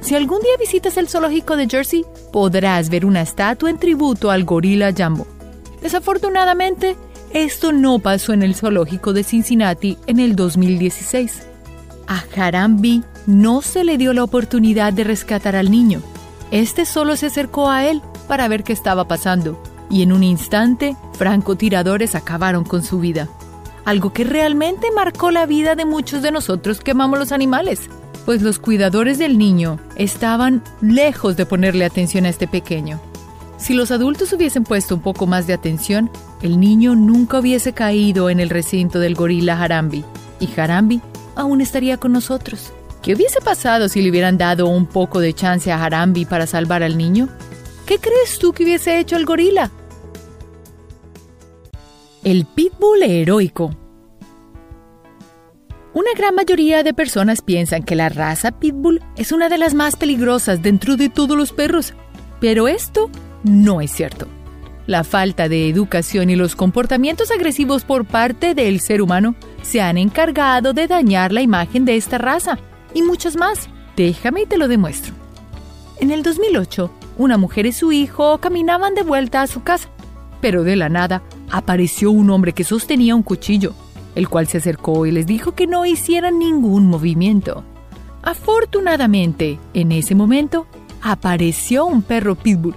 Si 0.00 0.14
algún 0.14 0.40
día 0.40 0.52
visitas 0.58 0.96
el 0.96 1.08
zoológico 1.08 1.56
de 1.56 1.68
Jersey, 1.68 2.04
podrás 2.32 2.88
ver 2.88 3.04
una 3.04 3.20
estatua 3.20 3.68
en 3.68 3.78
tributo 3.78 4.30
al 4.30 4.44
gorila 4.44 4.94
Jambo. 4.96 5.26
Desafortunadamente, 5.82 6.96
esto 7.32 7.72
no 7.72 7.98
pasó 7.98 8.32
en 8.32 8.42
el 8.42 8.54
zoológico 8.54 9.12
de 9.12 9.24
Cincinnati 9.24 9.98
en 10.06 10.18
el 10.18 10.36
2016. 10.36 11.42
A 12.06 12.24
Harambe 12.34 13.02
no 13.26 13.62
se 13.62 13.84
le 13.84 13.98
dio 13.98 14.12
la 14.12 14.24
oportunidad 14.24 14.92
de 14.92 15.04
rescatar 15.04 15.54
al 15.54 15.70
niño. 15.70 16.02
Este 16.50 16.86
solo 16.86 17.14
se 17.16 17.26
acercó 17.26 17.70
a 17.70 17.86
él 17.86 18.02
para 18.26 18.48
ver 18.48 18.64
qué 18.64 18.72
estaba 18.72 19.06
pasando, 19.06 19.62
y 19.90 20.02
en 20.02 20.12
un 20.12 20.22
instante, 20.22 20.96
francotiradores 21.12 22.14
acabaron 22.14 22.64
con 22.64 22.82
su 22.82 23.00
vida 23.00 23.28
algo 23.84 24.12
que 24.12 24.24
realmente 24.24 24.90
marcó 24.94 25.30
la 25.30 25.46
vida 25.46 25.74
de 25.74 25.84
muchos 25.84 26.22
de 26.22 26.32
nosotros 26.32 26.80
que 26.80 26.92
amamos 26.92 27.18
los 27.18 27.32
animales, 27.32 27.88
pues 28.24 28.42
los 28.42 28.58
cuidadores 28.58 29.18
del 29.18 29.38
niño 29.38 29.78
estaban 29.96 30.62
lejos 30.80 31.36
de 31.36 31.46
ponerle 31.46 31.84
atención 31.84 32.24
a 32.24 32.28
este 32.28 32.46
pequeño. 32.46 33.00
Si 33.58 33.74
los 33.74 33.90
adultos 33.90 34.32
hubiesen 34.32 34.64
puesto 34.64 34.94
un 34.94 35.02
poco 35.02 35.26
más 35.26 35.46
de 35.46 35.52
atención, 35.52 36.10
el 36.40 36.60
niño 36.60 36.94
nunca 36.94 37.40
hubiese 37.40 37.72
caído 37.72 38.30
en 38.30 38.40
el 38.40 38.48
recinto 38.48 39.00
del 39.00 39.14
gorila 39.14 39.60
Harambe, 39.60 40.04
y 40.38 40.48
Harambe 40.58 41.00
aún 41.36 41.60
estaría 41.60 41.98
con 41.98 42.12
nosotros. 42.12 42.72
¿Qué 43.02 43.14
hubiese 43.14 43.40
pasado 43.40 43.88
si 43.88 44.02
le 44.02 44.10
hubieran 44.10 44.38
dado 44.38 44.66
un 44.66 44.86
poco 44.86 45.20
de 45.20 45.34
chance 45.34 45.72
a 45.72 45.82
Harambe 45.82 46.26
para 46.26 46.46
salvar 46.46 46.82
al 46.82 46.96
niño? 46.96 47.28
¿Qué 47.86 47.98
crees 47.98 48.38
tú 48.38 48.52
que 48.52 48.62
hubiese 48.62 48.98
hecho 48.98 49.16
el 49.16 49.26
gorila? 49.26 49.70
El 52.22 52.44
pitbull 52.44 53.02
heroico. 53.02 53.74
Una 55.94 56.10
gran 56.14 56.34
mayoría 56.34 56.82
de 56.82 56.92
personas 56.92 57.40
piensan 57.40 57.82
que 57.82 57.96
la 57.96 58.10
raza 58.10 58.52
pitbull 58.52 59.02
es 59.16 59.32
una 59.32 59.48
de 59.48 59.56
las 59.56 59.72
más 59.72 59.96
peligrosas 59.96 60.60
dentro 60.60 60.98
de 60.98 61.08
todos 61.08 61.34
los 61.34 61.54
perros, 61.54 61.94
pero 62.38 62.68
esto 62.68 63.08
no 63.42 63.80
es 63.80 63.92
cierto. 63.92 64.28
La 64.86 65.02
falta 65.02 65.48
de 65.48 65.70
educación 65.70 66.28
y 66.28 66.36
los 66.36 66.56
comportamientos 66.56 67.30
agresivos 67.30 67.84
por 67.84 68.04
parte 68.04 68.54
del 68.54 68.80
ser 68.80 69.00
humano 69.00 69.34
se 69.62 69.80
han 69.80 69.96
encargado 69.96 70.74
de 70.74 70.88
dañar 70.88 71.32
la 71.32 71.40
imagen 71.40 71.86
de 71.86 71.96
esta 71.96 72.18
raza 72.18 72.58
y 72.92 73.00
muchas 73.00 73.36
más. 73.36 73.70
Déjame 73.96 74.42
y 74.42 74.46
te 74.46 74.58
lo 74.58 74.68
demuestro. 74.68 75.14
En 76.00 76.10
el 76.10 76.22
2008, 76.22 76.90
una 77.16 77.38
mujer 77.38 77.64
y 77.64 77.72
su 77.72 77.92
hijo 77.92 78.36
caminaban 78.38 78.94
de 78.94 79.04
vuelta 79.04 79.40
a 79.40 79.46
su 79.46 79.62
casa 79.62 79.88
pero 80.40 80.64
de 80.64 80.76
la 80.76 80.88
nada 80.88 81.22
apareció 81.50 82.10
un 82.10 82.30
hombre 82.30 82.52
que 82.52 82.64
sostenía 82.64 83.14
un 83.14 83.22
cuchillo, 83.22 83.74
el 84.14 84.28
cual 84.28 84.46
se 84.46 84.58
acercó 84.58 85.06
y 85.06 85.10
les 85.10 85.26
dijo 85.26 85.52
que 85.52 85.66
no 85.66 85.86
hicieran 85.86 86.38
ningún 86.38 86.86
movimiento. 86.86 87.64
Afortunadamente, 88.22 89.58
en 89.74 89.92
ese 89.92 90.14
momento, 90.14 90.66
apareció 91.02 91.86
un 91.86 92.02
perro 92.02 92.34
pitbull, 92.34 92.74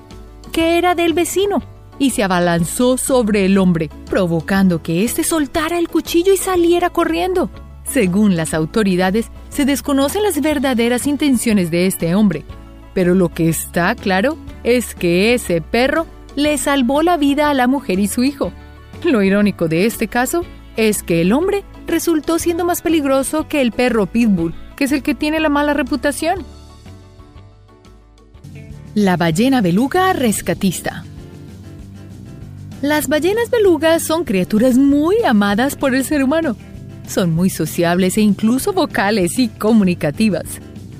que 0.52 0.78
era 0.78 0.96
del 0.96 1.14
vecino, 1.14 1.62
y 2.00 2.12
se 2.12 2.24
abalanzó 2.24 2.98
sobre 2.98 3.46
el 3.46 3.58
hombre, 3.58 3.90
provocando 4.10 4.82
que 4.82 5.04
éste 5.04 5.24
soltara 5.24 5.78
el 5.78 5.90
cuchillo 5.90 6.34
y 6.34 6.38
saliera 6.38 6.90
corriendo. 6.90 7.50
Según 7.84 8.36
las 8.36 8.54
autoridades, 8.54 9.30
se 9.50 9.66
desconocen 9.66 10.24
las 10.24 10.42
verdaderas 10.42 11.06
intenciones 11.06 11.70
de 11.70 11.88
este 11.88 12.16
hombre, 12.16 12.46
pero 12.94 13.14
lo 13.14 13.30
que 13.30 13.50
está 13.50 13.96
claro 13.96 14.38
es 14.64 14.96
que 14.96 15.34
ese 15.34 15.62
perro 15.62 16.06
le 16.36 16.58
salvó 16.58 17.04
la 17.04 17.18
vida 17.18 17.50
a 17.50 17.54
la 17.54 17.68
mujer 17.68 18.00
y 18.00 18.08
su 18.08 18.24
hijo. 18.24 18.52
Lo 19.04 19.22
irónico 19.22 19.68
de 19.68 19.86
este 19.86 20.08
caso 20.08 20.46
es 20.78 21.04
que 21.04 21.22
el 21.22 21.34
hombre 21.34 21.64
resultó 21.88 22.40
siendo 22.40 22.66
más 22.66 22.82
peligroso 22.82 23.48
que 23.48 23.62
el 23.62 23.72
perro 23.72 24.06
Pitbull, 24.06 24.56
que 24.76 24.86
es 24.86 24.92
el 24.92 25.04
que 25.04 25.16
tiene 25.16 25.40
la 25.40 25.50
mala 25.50 25.74
reputación. 25.74 26.44
La 28.96 29.18
ballena 29.18 29.62
beluga 29.62 30.14
rescatista. 30.14 31.04
Las 32.82 33.08
ballenas 33.08 33.50
belugas 33.50 34.04
son 34.04 34.24
criaturas 34.24 34.78
muy 34.78 35.16
amadas 35.26 35.76
por 35.76 35.96
el 35.96 36.04
ser 36.04 36.24
humano. 36.24 36.56
Son 37.08 37.32
muy 37.32 37.50
sociables 37.50 38.18
e 38.18 38.22
incluso 38.22 38.74
vocales 38.74 39.40
y 39.40 39.48
comunicativas. 39.48 40.46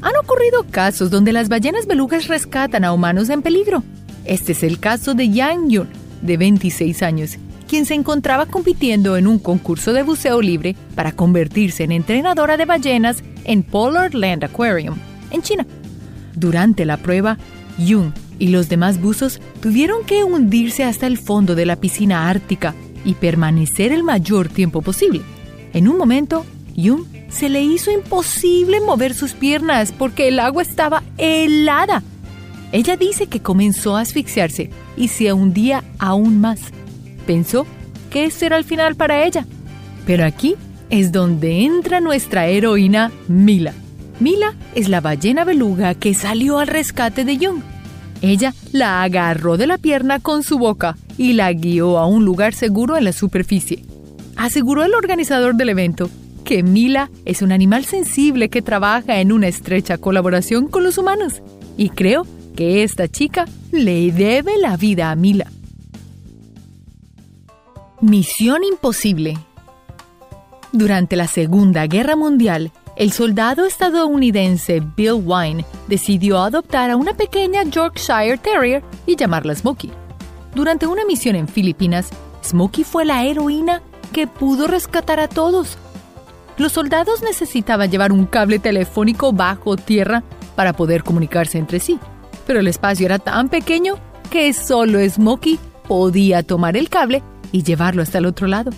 Han 0.02 0.16
ocurrido 0.18 0.66
casos 0.70 1.10
donde 1.10 1.34
las 1.34 1.50
ballenas 1.50 1.88
belugas 1.88 2.28
rescatan 2.28 2.84
a 2.84 2.94
humanos 2.94 3.30
en 3.30 3.42
peligro, 3.42 3.84
este 4.26 4.54
es 4.54 4.64
el 4.64 4.80
caso 4.80 5.14
de 5.14 5.30
Yang 5.30 5.70
Yun, 5.70 5.90
de 6.22 6.38
26 6.38 7.04
años, 7.04 7.38
quien 7.64 7.86
se 7.86 7.94
encontraba 7.94 8.46
compitiendo 8.46 9.18
en 9.18 9.28
un 9.28 9.40
concurso 9.40 9.94
de 9.94 10.04
buceo 10.04 10.42
libre 10.42 10.76
para 10.96 11.12
convertirse 11.12 11.84
en 11.84 11.92
entrenadora 11.92 12.58
de 12.58 12.66
ballenas 12.66 13.24
en 13.44 13.64
Polar 13.64 14.14
Land 14.14 14.44
Aquarium, 14.44 14.96
en 15.32 15.42
China. 15.42 15.66
Durante 16.36 16.86
la 16.86 16.98
prueba, 16.98 17.38
Yun 17.78 18.14
y 18.40 18.48
los 18.48 18.70
demás 18.70 19.02
buzos 19.02 19.40
tuvieron 19.62 20.06
que 20.06 20.24
hundirse 20.24 20.84
hasta 20.84 21.08
el 21.08 21.18
fondo 21.18 21.56
de 21.56 21.66
la 21.66 21.76
piscina 21.76 22.30
ártica 22.30 22.76
y 23.06 23.16
permanecer 23.16 23.92
el 23.92 24.04
mayor 24.04 24.50
tiempo 24.50 24.82
posible. 24.82 25.22
En 25.74 25.88
un 25.88 25.98
momento, 25.98 26.46
Yun 26.76 27.08
se 27.30 27.50
le 27.50 27.64
hizo 27.64 27.92
imposible 27.92 28.80
mover 28.80 29.14
sus 29.14 29.34
piernas 29.34 29.92
porque 29.92 30.28
el 30.28 30.40
agua 30.40 30.62
estaba 30.62 31.04
helada 31.18 32.04
ella 32.74 32.98
dice 32.98 33.28
que 33.28 33.40
comenzó 33.40 33.96
a 33.96 34.02
asfixiarse 34.02 34.72
y 34.98 35.10
se 35.10 35.32
hundía 35.32 35.84
aún 36.00 36.42
más. 36.42 36.60
Pensó 37.26 37.66
que 38.10 38.26
ese 38.26 38.46
era 38.46 38.58
el 38.58 38.64
final 38.64 38.96
para 38.96 39.26
ella. 39.26 39.46
Pero 40.06 40.26
aquí 40.26 40.56
es 40.90 41.12
donde 41.12 41.64
entra 41.64 42.00
nuestra 42.00 42.48
heroína 42.48 43.12
Mila. 43.28 43.74
Mila 44.20 44.54
es 44.76 44.90
la 44.90 45.02
ballena 45.02 45.44
beluga 45.44 45.96
que 45.96 46.14
salió 46.14 46.60
al 46.60 46.68
rescate 46.68 47.26
de 47.26 47.38
Jung. 47.38 47.62
Ella 48.22 48.54
la 48.72 49.04
agarró 49.04 49.58
de 49.58 49.68
la 49.68 49.78
pierna 49.78 50.20
con 50.20 50.44
su 50.44 50.58
boca 50.58 50.98
y 51.18 51.34
la 51.34 51.52
guió 51.52 51.98
a 51.98 52.06
un 52.06 52.24
lugar 52.24 52.54
seguro 52.54 52.96
en 52.96 53.04
la 53.06 53.12
superficie. 53.12 53.84
Aseguró 54.36 54.84
el 54.84 54.94
organizador 54.94 55.56
del 55.56 55.70
evento 55.70 56.10
que 56.44 56.64
Mila 56.64 57.10
es 57.26 57.42
un 57.42 57.52
animal 57.52 57.86
sensible 57.86 58.50
que 58.50 58.62
trabaja 58.62 59.20
en 59.20 59.32
una 59.32 59.48
estrecha 59.48 59.98
colaboración 59.98 60.68
con 60.68 60.84
los 60.84 60.98
humanos. 60.98 61.42
Y 61.78 61.90
creo 61.90 62.26
que 62.56 62.84
esta 62.84 63.08
chica 63.08 63.46
le 63.72 64.12
debe 64.12 64.58
la 64.60 64.78
vida 64.78 65.12
a 65.12 65.16
Mila. 65.16 65.52
Misión 68.04 68.66
Imposible 68.66 69.38
Durante 70.74 71.16
la 71.16 71.26
Segunda 71.26 71.88
Guerra 71.88 72.18
Mundial, 72.18 72.74
el 72.98 73.14
soldado 73.14 73.66
estadounidense 73.66 74.82
Bill 74.98 75.24
Wine 75.24 75.66
decidió 75.88 76.40
adoptar 76.40 76.92
a 76.92 76.98
una 76.98 77.14
pequeña 77.14 77.64
Yorkshire 77.64 78.38
Terrier 78.38 78.84
y 79.06 79.16
llamarla 79.16 79.56
Smokey. 79.56 79.90
Durante 80.54 80.86
una 80.86 81.06
misión 81.06 81.38
en 81.38 81.48
Filipinas, 81.48 82.10
Smokey 82.44 82.84
fue 82.84 83.06
la 83.06 83.24
heroína 83.24 83.82
que 84.12 84.28
pudo 84.28 84.68
rescatar 84.68 85.22
a 85.22 85.30
todos. 85.30 85.78
Los 86.58 86.74
soldados 86.74 87.24
necesitaban 87.24 87.90
llevar 87.90 88.12
un 88.12 88.26
cable 88.26 88.60
telefónico 88.60 89.32
bajo 89.32 89.78
tierra 89.78 90.24
para 90.58 90.74
poder 90.74 91.04
comunicarse 91.04 91.58
entre 91.58 91.80
sí 91.80 91.98
pero 92.46 92.60
el 92.60 92.68
espacio 92.68 93.06
era 93.06 93.20
tan 93.20 93.50
pequeño 93.50 93.96
que 94.30 94.52
solo 94.54 95.00
Smokey 95.08 95.60
podía 95.88 96.44
tomar 96.44 96.78
el 96.78 96.90
cable 96.90 97.24
y 97.54 97.64
llevarlo 97.64 98.02
hasta 98.02 98.18
el 98.18 98.26
otro 98.26 98.48
lado. 98.48 98.72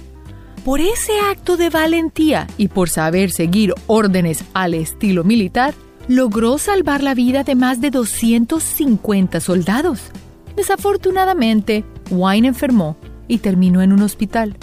Por 0.63 0.79
ese 0.79 1.13
acto 1.31 1.57
de 1.57 1.71
valentía 1.71 2.45
y 2.57 2.67
por 2.67 2.89
saber 2.89 3.31
seguir 3.31 3.73
órdenes 3.87 4.43
al 4.53 4.75
estilo 4.75 5.23
militar, 5.23 5.73
logró 6.07 6.59
salvar 6.59 7.01
la 7.01 7.15
vida 7.15 7.43
de 7.43 7.55
más 7.55 7.81
de 7.81 7.89
250 7.89 9.39
soldados. 9.39 10.11
Desafortunadamente, 10.55 11.83
Wine 12.11 12.47
enfermó 12.47 12.97
y 13.27 13.39
terminó 13.39 13.81
en 13.81 13.93
un 13.93 14.01
hospital, 14.01 14.55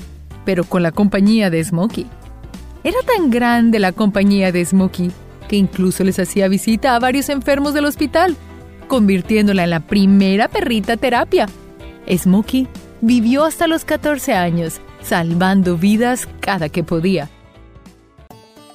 pero 0.45 0.65
con 0.65 0.83
la 0.83 0.93
compañía 0.93 1.51
de 1.51 1.65
Smokey. 1.65 2.07
Era 2.85 2.99
tan 3.03 3.31
grande 3.31 3.79
la 3.79 3.93
compañía 3.93 4.53
de 4.53 4.65
Smokey 4.65 5.11
que 5.49 5.57
incluso 5.57 6.03
les 6.03 6.19
hacía 6.19 6.49
visita 6.49 6.97
a 6.97 6.99
varios 6.99 7.29
enfermos 7.29 7.75
del 7.75 7.85
hospital, 7.85 8.37
convirtiéndola 8.89 9.65
en 9.65 9.71
la 9.71 9.81
primera 9.81 10.49
perrita 10.49 10.97
terapia. 10.97 11.47
Smokey 12.09 12.69
vivió 13.03 13.45
hasta 13.45 13.67
los 13.67 13.85
14 13.85 14.33
años, 14.33 14.81
salvando 15.03 15.77
vidas 15.77 16.27
cada 16.41 16.71
que 16.71 16.83
podía. 16.83 17.29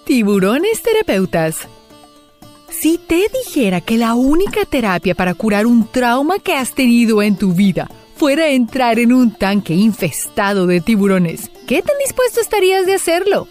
Tiburones 0.06 0.84
terapeutas. 0.84 1.68
Si 2.70 3.00
te 3.00 3.28
dijera 3.44 3.82
que 3.82 3.98
la 3.98 4.14
única 4.14 4.66
terapia 4.66 5.16
para 5.16 5.34
curar 5.34 5.66
un 5.66 5.88
trauma 5.88 6.38
que 6.38 6.54
has 6.54 6.76
tenido 6.76 7.24
en 7.24 7.38
tu 7.38 7.54
vida 7.54 7.90
fuera 8.18 8.50
entrar 8.50 9.00
en 9.00 9.14
un 9.14 9.34
tanque 9.34 9.74
infestado 9.74 10.68
de 10.68 10.82
tiburones, 10.82 11.50
¿qué 11.66 11.82
tan 11.82 11.96
dispuesto 12.06 12.42
estarías 12.42 12.86
de 12.86 12.96
hacerlo? 12.96 13.48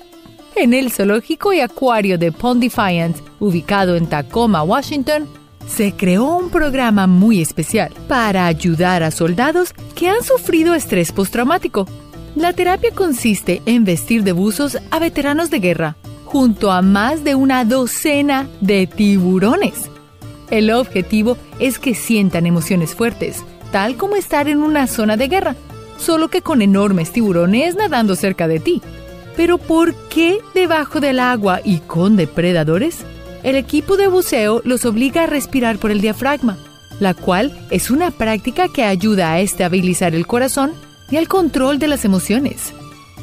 En 0.55 0.75
el 0.75 0.91
zoológico 0.93 1.53
y 1.53 1.61
acuario 1.61 2.19
de 2.19 2.33
Pond 2.33 2.63
Defiance, 2.63 3.23
ubicado 3.41 3.97
en 3.97 4.07
Tacoma, 4.07 4.63
Washington, 4.63 5.29
se 5.67 5.93
creó 5.93 6.37
un 6.37 6.51
programa 6.51 7.07
muy 7.07 7.41
especial 7.41 7.93
para 8.09 8.47
ayudar 8.47 9.03
a 9.03 9.11
soldados 9.11 9.75
que 9.95 10.09
han 10.09 10.23
sufrido 10.23 10.75
estrés 10.75 11.13
postraumático. 11.13 11.87
La 12.35 12.53
terapia 12.53 12.91
consiste 12.93 13.63
en 13.67 13.85
vestir 13.85 14.23
de 14.23 14.33
buzos 14.33 14.79
a 14.91 14.99
veteranos 14.99 15.51
de 15.51 15.61
guerra, 15.61 15.97
junto 16.25 16.71
a 16.71 16.83
más 16.83 17.25
de 17.25 17.35
una 17.35 17.65
docena 17.65 18.47
de 18.61 18.87
tiburones. 18.87 19.91
El 20.51 20.71
objetivo 20.71 21.37
es 21.59 21.79
que 21.79 21.95
sientan 21.95 22.47
emociones 22.47 22.95
fuertes, 22.95 23.45
tal 23.73 23.97
como 23.97 24.17
estar 24.17 24.49
en 24.49 24.59
una 24.59 24.87
zona 24.87 25.17
de 25.17 25.29
guerra, 25.29 25.57
solo 25.99 26.29
que 26.29 26.43
con 26.43 26.63
enormes 26.63 27.11
tiburones 27.11 27.75
nadando 27.75 28.15
cerca 28.15 28.47
de 28.47 28.61
ti. 28.61 28.83
Pero 29.37 29.59
¿por 29.59 29.95
qué 30.09 30.39
debajo 30.55 31.01
del 31.01 31.19
agua 31.19 31.61
y 31.65 31.79
con 31.79 32.17
depredadores? 32.17 33.05
El 33.47 33.55
equipo 33.55 33.97
de 33.97 34.09
buceo 34.09 34.61
los 34.65 34.85
obliga 34.85 35.23
a 35.23 35.27
respirar 35.29 35.79
por 35.79 35.93
el 35.93 36.01
diafragma, 36.01 36.59
la 36.99 37.15
cual 37.15 37.57
es 37.71 37.93
una 37.93 38.11
práctica 38.11 38.67
que 38.67 38.83
ayuda 38.83 39.31
a 39.31 39.39
estabilizar 39.39 40.17
el 40.17 40.27
corazón 40.27 40.73
y 41.13 41.17
al 41.17 41.29
control 41.29 41.79
de 41.79 41.87
las 41.87 42.05
emociones. 42.05 42.75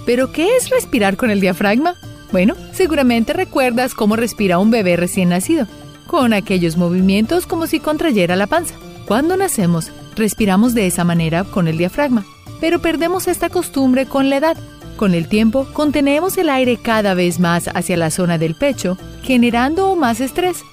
¿Pero 0.05 0.31
qué 0.31 0.55
es 0.55 0.69
respirar 0.69 1.17
con 1.17 1.29
el 1.29 1.41
diafragma? 1.41 1.95
Bueno, 2.31 2.55
seguramente 2.71 3.33
recuerdas 3.33 3.93
cómo 3.93 4.15
respira 4.15 4.59
un 4.59 4.71
bebé 4.71 4.95
recién 4.95 5.27
nacido, 5.27 5.67
con 6.07 6.31
aquellos 6.31 6.77
movimientos 6.77 7.45
como 7.45 7.67
si 7.67 7.81
contrayera 7.81 8.37
la 8.37 8.47
panza. 8.47 8.75
Cuando 9.05 9.35
nacemos, 9.35 9.91
respiramos 10.15 10.73
de 10.73 10.87
esa 10.87 11.03
manera 11.03 11.43
con 11.43 11.67
el 11.67 11.77
diafragma, 11.77 12.25
pero 12.61 12.79
perdemos 12.79 13.27
esta 13.27 13.49
costumbre 13.49 14.05
con 14.05 14.29
la 14.29 14.37
edad 14.37 14.57
con 14.95 15.13
el 15.13 15.27
tiempo, 15.27 15.67
contenemos 15.73 16.37
el 16.37 16.49
aire 16.49 16.77
cada 16.77 17.13
vez 17.13 17.39
más 17.39 17.69
hacia 17.73 17.97
la 17.97 18.11
zona 18.11 18.37
del 18.37 18.55
pecho, 18.55 18.97
generando 19.21 19.95
más 19.95 20.19
estrés. 20.19 20.63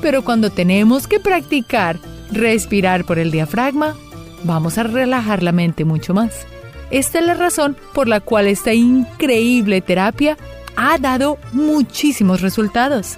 Pero 0.00 0.22
cuando 0.22 0.50
tenemos 0.50 1.06
que 1.06 1.20
practicar 1.20 1.98
respirar 2.32 3.04
por 3.04 3.18
el 3.18 3.30
diafragma, 3.30 3.96
vamos 4.44 4.78
a 4.78 4.84
relajar 4.84 5.42
la 5.42 5.52
mente 5.52 5.84
mucho 5.84 6.14
más. 6.14 6.46
Esta 6.90 7.18
es 7.18 7.26
la 7.26 7.34
razón 7.34 7.76
por 7.94 8.08
la 8.08 8.20
cual 8.20 8.46
esta 8.46 8.72
increíble 8.72 9.80
terapia 9.80 10.36
ha 10.76 10.98
dado 10.98 11.38
muchísimos 11.52 12.40
resultados. 12.40 13.16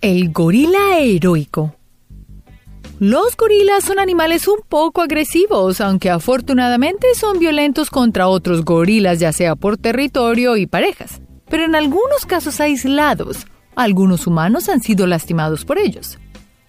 El 0.00 0.32
gorila 0.32 0.98
heroico 0.98 1.76
los 3.02 3.36
gorilas 3.36 3.82
son 3.82 3.98
animales 3.98 4.46
un 4.46 4.60
poco 4.68 5.02
agresivos, 5.02 5.80
aunque 5.80 6.08
afortunadamente 6.08 7.08
son 7.16 7.40
violentos 7.40 7.90
contra 7.90 8.28
otros 8.28 8.64
gorilas, 8.64 9.18
ya 9.18 9.32
sea 9.32 9.56
por 9.56 9.76
territorio 9.76 10.56
y 10.56 10.68
parejas. 10.68 11.20
Pero 11.50 11.64
en 11.64 11.74
algunos 11.74 12.24
casos 12.28 12.60
aislados, 12.60 13.48
algunos 13.74 14.28
humanos 14.28 14.68
han 14.68 14.82
sido 14.82 15.08
lastimados 15.08 15.64
por 15.64 15.78
ellos. 15.78 16.20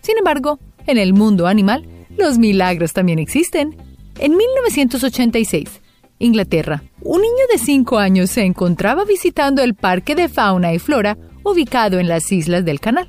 Sin 0.02 0.18
embargo, 0.18 0.58
en 0.88 0.98
el 0.98 1.14
mundo 1.14 1.46
animal, 1.46 1.86
los 2.18 2.40
milagros 2.40 2.94
también 2.94 3.20
existen. 3.20 3.78
En 4.18 4.36
1986, 4.36 5.82
Inglaterra, 6.18 6.82
un 7.02 7.22
niño 7.22 7.46
de 7.52 7.60
5 7.60 8.00
años 8.00 8.32
se 8.32 8.42
encontraba 8.42 9.06
visitando 9.06 9.62
el 9.62 9.76
Parque 9.76 10.16
de 10.16 10.30
Fauna 10.30 10.74
y 10.74 10.80
Flora 10.80 11.16
ubicado 11.44 12.00
en 12.00 12.08
las 12.08 12.32
Islas 12.32 12.66
del 12.66 12.80
Canal. 12.80 13.08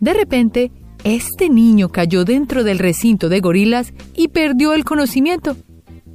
De 0.00 0.14
repente, 0.14 0.72
este 1.14 1.48
niño 1.48 1.90
cayó 1.90 2.24
dentro 2.24 2.64
del 2.64 2.80
recinto 2.80 3.28
de 3.28 3.38
gorilas 3.38 3.92
y 4.16 4.28
perdió 4.28 4.74
el 4.74 4.84
conocimiento. 4.84 5.56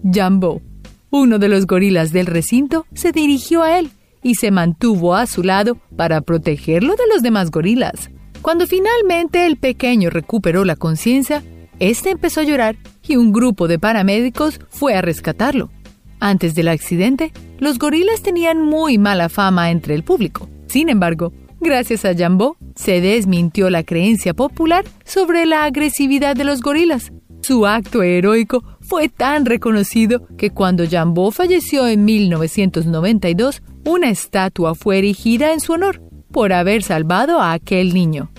Jambo, 0.03 0.61
uno 1.09 1.39
de 1.39 1.47
los 1.47 1.65
gorilas 1.65 2.11
del 2.11 2.25
recinto, 2.25 2.85
se 2.93 3.13
dirigió 3.13 3.63
a 3.63 3.79
él 3.79 3.89
y 4.21 4.35
se 4.35 4.51
mantuvo 4.51 5.15
a 5.15 5.27
su 5.27 5.43
lado 5.43 5.77
para 5.95 6.19
protegerlo 6.19 6.95
de 6.95 7.07
los 7.13 7.23
demás 7.23 7.51
gorilas. 7.51 8.09
Cuando 8.41 8.67
finalmente 8.67 9.45
el 9.45 9.55
pequeño 9.55 10.09
recuperó 10.09 10.65
la 10.65 10.75
conciencia, 10.75 11.41
este 11.79 12.09
empezó 12.09 12.41
a 12.41 12.43
llorar 12.43 12.75
y 13.07 13.15
un 13.15 13.31
grupo 13.31 13.69
de 13.69 13.79
paramédicos 13.79 14.59
fue 14.67 14.95
a 14.95 15.01
rescatarlo. 15.01 15.71
Antes 16.19 16.53
del 16.53 16.67
accidente, 16.67 17.31
los 17.59 17.79
gorilas 17.79 18.23
tenían 18.23 18.61
muy 18.61 18.97
mala 18.97 19.29
fama 19.29 19.71
entre 19.71 19.95
el 19.95 20.03
público. 20.03 20.49
Sin 20.67 20.89
embargo, 20.89 21.31
Gracias 21.63 22.05
a 22.05 22.15
Jambo, 22.15 22.57
se 22.75 23.01
desmintió 23.01 23.69
la 23.69 23.83
creencia 23.83 24.33
popular 24.33 24.83
sobre 25.05 25.45
la 25.45 25.63
agresividad 25.65 26.35
de 26.35 26.43
los 26.43 26.61
gorilas. 26.61 27.11
Su 27.43 27.67
acto 27.67 28.01
heroico 28.01 28.63
fue 28.81 29.09
tan 29.09 29.45
reconocido 29.45 30.27
que 30.37 30.49
cuando 30.49 30.89
Jambo 30.89 31.29
falleció 31.29 31.87
en 31.87 32.03
1992, 32.03 33.61
una 33.85 34.09
estatua 34.09 34.73
fue 34.73 34.97
erigida 34.97 35.53
en 35.53 35.59
su 35.59 35.73
honor 35.73 36.01
por 36.31 36.51
haber 36.51 36.81
salvado 36.81 37.39
a 37.39 37.53
aquel 37.53 37.93
niño. 37.93 38.31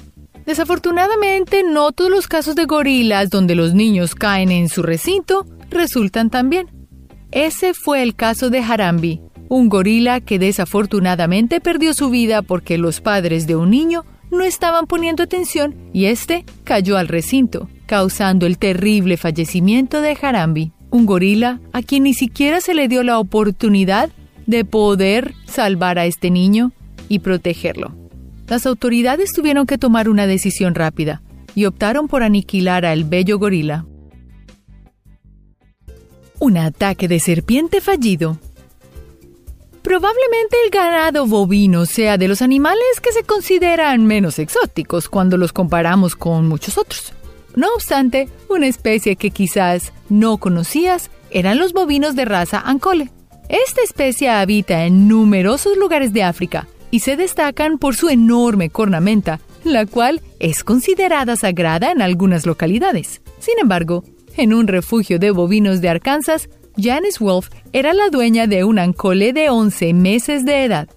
Desafortunadamente, 0.44 1.62
no 1.62 1.92
todos 1.92 2.10
los 2.10 2.26
casos 2.26 2.56
de 2.56 2.64
gorilas 2.64 3.30
donde 3.30 3.54
los 3.54 3.72
niños 3.72 4.16
caen 4.16 4.50
en 4.50 4.68
su 4.68 4.82
recinto 4.82 5.46
resultan 5.70 6.28
tan 6.28 6.50
bien. 6.50 6.66
Ese 7.30 7.72
fue 7.72 8.02
el 8.02 8.16
caso 8.16 8.50
de 8.50 8.58
Harambi, 8.58 9.20
un 9.52 9.68
gorila 9.68 10.22
que 10.22 10.38
desafortunadamente 10.38 11.60
perdió 11.60 11.92
su 11.92 12.08
vida 12.08 12.40
porque 12.40 12.78
los 12.78 13.02
padres 13.02 13.46
de 13.46 13.54
un 13.54 13.68
niño 13.68 14.06
no 14.30 14.44
estaban 14.44 14.86
poniendo 14.86 15.22
atención 15.22 15.74
y 15.92 16.06
este 16.06 16.46
cayó 16.64 16.96
al 16.96 17.06
recinto, 17.06 17.68
causando 17.84 18.46
el 18.46 18.56
terrible 18.56 19.18
fallecimiento 19.18 20.00
de 20.00 20.16
Harambi, 20.18 20.72
un 20.88 21.04
gorila 21.04 21.60
a 21.74 21.82
quien 21.82 22.04
ni 22.04 22.14
siquiera 22.14 22.62
se 22.62 22.72
le 22.72 22.88
dio 22.88 23.02
la 23.02 23.18
oportunidad 23.18 24.08
de 24.46 24.64
poder 24.64 25.34
salvar 25.44 25.98
a 25.98 26.06
este 26.06 26.30
niño 26.30 26.72
y 27.10 27.18
protegerlo. 27.18 27.94
Las 28.48 28.64
autoridades 28.64 29.34
tuvieron 29.34 29.66
que 29.66 29.76
tomar 29.76 30.08
una 30.08 30.26
decisión 30.26 30.74
rápida 30.74 31.20
y 31.54 31.66
optaron 31.66 32.08
por 32.08 32.22
aniquilar 32.22 32.86
al 32.86 33.04
bello 33.04 33.38
gorila. 33.38 33.84
Un 36.38 36.56
ataque 36.56 37.06
de 37.06 37.20
serpiente 37.20 37.82
fallido 37.82 38.38
Probablemente 39.82 40.56
el 40.64 40.70
ganado 40.70 41.26
bovino 41.26 41.86
sea 41.86 42.16
de 42.16 42.28
los 42.28 42.40
animales 42.40 43.00
que 43.02 43.12
se 43.12 43.24
consideran 43.24 44.06
menos 44.06 44.38
exóticos 44.38 45.08
cuando 45.08 45.36
los 45.36 45.52
comparamos 45.52 46.14
con 46.14 46.48
muchos 46.48 46.78
otros. 46.78 47.12
No 47.56 47.66
obstante, 47.74 48.28
una 48.48 48.68
especie 48.68 49.16
que 49.16 49.30
quizás 49.30 49.92
no 50.08 50.38
conocías 50.38 51.10
eran 51.30 51.58
los 51.58 51.72
bovinos 51.72 52.14
de 52.14 52.24
raza 52.24 52.62
Ancole. 52.64 53.10
Esta 53.48 53.82
especie 53.82 54.30
habita 54.30 54.84
en 54.84 55.08
numerosos 55.08 55.76
lugares 55.76 56.12
de 56.12 56.22
África 56.22 56.68
y 56.90 57.00
se 57.00 57.16
destacan 57.16 57.78
por 57.78 57.96
su 57.96 58.08
enorme 58.08 58.70
cornamenta, 58.70 59.40
la 59.64 59.84
cual 59.84 60.22
es 60.38 60.62
considerada 60.62 61.36
sagrada 61.36 61.90
en 61.90 62.02
algunas 62.02 62.46
localidades. 62.46 63.20
Sin 63.40 63.58
embargo, 63.58 64.04
en 64.36 64.54
un 64.54 64.68
refugio 64.68 65.18
de 65.18 65.32
bovinos 65.32 65.80
de 65.80 65.88
Arkansas 65.88 66.48
Janice 66.76 67.22
Wolf 67.22 67.48
era 67.72 67.92
la 67.92 68.08
dueña 68.08 68.46
de 68.46 68.64
un 68.64 68.78
ancole 68.78 69.32
de 69.32 69.50
11 69.50 69.92
meses 69.92 70.44
de 70.44 70.64
edad. 70.64 70.88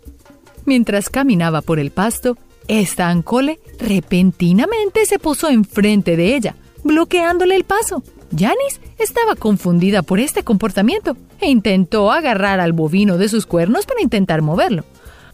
Mientras 0.65 1.09
caminaba 1.09 1.61
por 1.61 1.79
el 1.79 1.91
pasto, 1.91 2.37
esta 2.67 3.09
ancole 3.09 3.59
repentinamente 3.79 5.05
se 5.05 5.19
posó 5.19 5.49
enfrente 5.49 6.15
de 6.15 6.35
ella, 6.35 6.55
bloqueándole 6.83 7.55
el 7.55 7.65
paso. 7.65 8.03
Janice 8.31 8.79
estaba 8.97 9.35
confundida 9.35 10.01
por 10.01 10.19
este 10.19 10.43
comportamiento 10.43 11.15
e 11.39 11.49
intentó 11.49 12.11
agarrar 12.11 12.59
al 12.59 12.73
bovino 12.73 13.17
de 13.17 13.29
sus 13.29 13.45
cuernos 13.45 13.85
para 13.85 14.01
intentar 14.01 14.41
moverlo. 14.41 14.83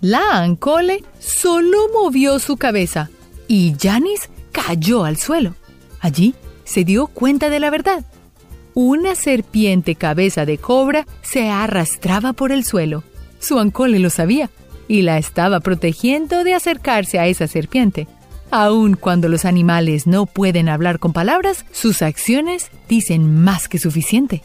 La 0.01 0.37
ancole 0.37 1.03
solo 1.19 1.77
movió 1.93 2.39
su 2.39 2.57
cabeza 2.57 3.09
y 3.47 3.75
Janice 3.79 4.29
cayó 4.51 5.05
al 5.05 5.17
suelo. 5.17 5.55
Allí 5.99 6.33
se 6.63 6.83
dio 6.83 7.07
cuenta 7.07 7.49
de 7.49 7.59
la 7.59 7.69
verdad 7.69 8.03
una 8.73 9.15
serpiente 9.15 9.95
cabeza 9.95 10.45
de 10.45 10.57
cobra 10.57 11.05
se 11.21 11.49
arrastraba 11.49 12.33
por 12.33 12.51
el 12.51 12.63
suelo. 12.63 13.03
Su 13.39 13.59
ancole 13.59 13.99
lo 13.99 14.09
sabía 14.09 14.49
y 14.87 15.01
la 15.01 15.17
estaba 15.17 15.59
protegiendo 15.59 16.43
de 16.43 16.53
acercarse 16.53 17.19
a 17.19 17.27
esa 17.27 17.47
serpiente. 17.47 18.07
Aun 18.51 18.95
cuando 18.95 19.29
los 19.29 19.45
animales 19.45 20.07
no 20.07 20.25
pueden 20.25 20.67
hablar 20.67 20.99
con 20.99 21.13
palabras, 21.13 21.65
sus 21.71 22.01
acciones 22.01 22.69
dicen 22.89 23.41
más 23.41 23.67
que 23.67 23.79
suficiente. 23.79 24.43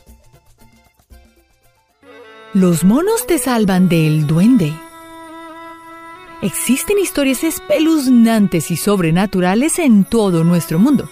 Los 2.55 2.85
monos 2.85 3.27
te 3.27 3.39
salvan 3.39 3.89
del 3.89 4.27
duende. 4.27 4.73
Existen 6.43 6.99
historias 6.99 7.43
espeluznantes 7.45 8.71
y 8.71 8.77
sobrenaturales 8.77 9.79
en 9.79 10.05
todo 10.05 10.45
nuestro 10.45 10.79
mundo. 10.79 11.09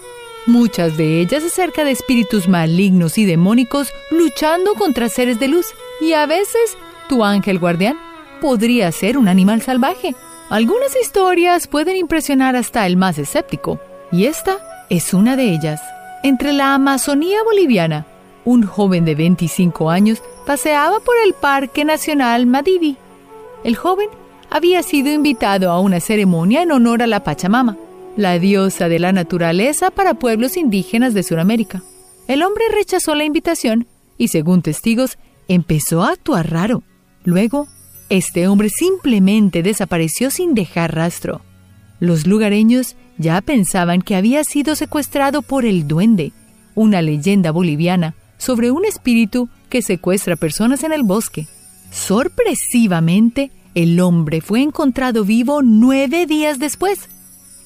Muchas 0.46 0.98
de 0.98 1.20
ellas 1.20 1.42
acerca 1.42 1.84
de 1.84 1.92
espíritus 1.92 2.48
malignos 2.48 3.16
y 3.16 3.24
demónicos 3.24 3.88
luchando 4.10 4.74
contra 4.74 5.08
seres 5.08 5.40
de 5.40 5.48
luz. 5.48 5.66
Y 6.02 6.12
a 6.12 6.26
veces, 6.26 6.76
tu 7.08 7.24
ángel 7.24 7.58
guardián 7.58 7.96
podría 8.42 8.92
ser 8.92 9.16
un 9.16 9.28
animal 9.28 9.62
salvaje. 9.62 10.14
Algunas 10.50 10.94
historias 10.96 11.66
pueden 11.66 11.96
impresionar 11.96 12.56
hasta 12.56 12.86
el 12.86 12.98
más 12.98 13.16
escéptico, 13.16 13.80
y 14.12 14.26
esta 14.26 14.58
es 14.90 15.14
una 15.14 15.36
de 15.36 15.50
ellas. 15.54 15.80
Entre 16.22 16.52
la 16.52 16.74
Amazonía 16.74 17.42
boliviana, 17.42 18.04
un 18.44 18.66
joven 18.66 19.06
de 19.06 19.14
25 19.14 19.88
años 19.88 20.22
paseaba 20.46 21.00
por 21.00 21.14
el 21.24 21.32
Parque 21.32 21.86
Nacional 21.86 22.44
Madivi. 22.44 22.98
El 23.64 23.76
joven 23.76 24.10
había 24.50 24.82
sido 24.82 25.10
invitado 25.10 25.70
a 25.70 25.80
una 25.80 26.00
ceremonia 26.00 26.62
en 26.62 26.72
honor 26.72 27.02
a 27.02 27.06
la 27.06 27.24
Pachamama, 27.24 27.78
la 28.16 28.38
diosa 28.38 28.88
de 28.88 28.98
la 28.98 29.12
naturaleza 29.12 29.90
para 29.90 30.14
pueblos 30.14 30.56
indígenas 30.56 31.14
de 31.14 31.22
Sudamérica. 31.22 31.82
El 32.28 32.42
hombre 32.42 32.64
rechazó 32.72 33.14
la 33.14 33.24
invitación 33.24 33.86
y, 34.16 34.28
según 34.28 34.62
testigos, 34.62 35.18
empezó 35.48 36.02
a 36.02 36.12
actuar 36.12 36.50
raro. 36.50 36.82
Luego 37.24 37.68
este 38.10 38.48
hombre 38.48 38.68
simplemente 38.68 39.62
desapareció 39.62 40.30
sin 40.30 40.54
dejar 40.54 40.94
rastro. 40.94 41.40
Los 42.00 42.26
lugareños 42.26 42.96
ya 43.18 43.40
pensaban 43.40 44.02
que 44.02 44.16
había 44.16 44.44
sido 44.44 44.76
secuestrado 44.76 45.42
por 45.42 45.64
el 45.64 45.88
duende, 45.88 46.32
una 46.74 47.02
leyenda 47.02 47.50
boliviana 47.50 48.14
sobre 48.36 48.70
un 48.70 48.84
espíritu 48.84 49.48
que 49.68 49.82
secuestra 49.82 50.36
personas 50.36 50.84
en 50.84 50.92
el 50.92 51.02
bosque. 51.02 51.46
Sorpresivamente, 51.90 53.50
el 53.74 53.98
hombre 54.00 54.40
fue 54.40 54.60
encontrado 54.60 55.24
vivo 55.24 55.62
nueve 55.62 56.26
días 56.26 56.58
después. 56.58 57.08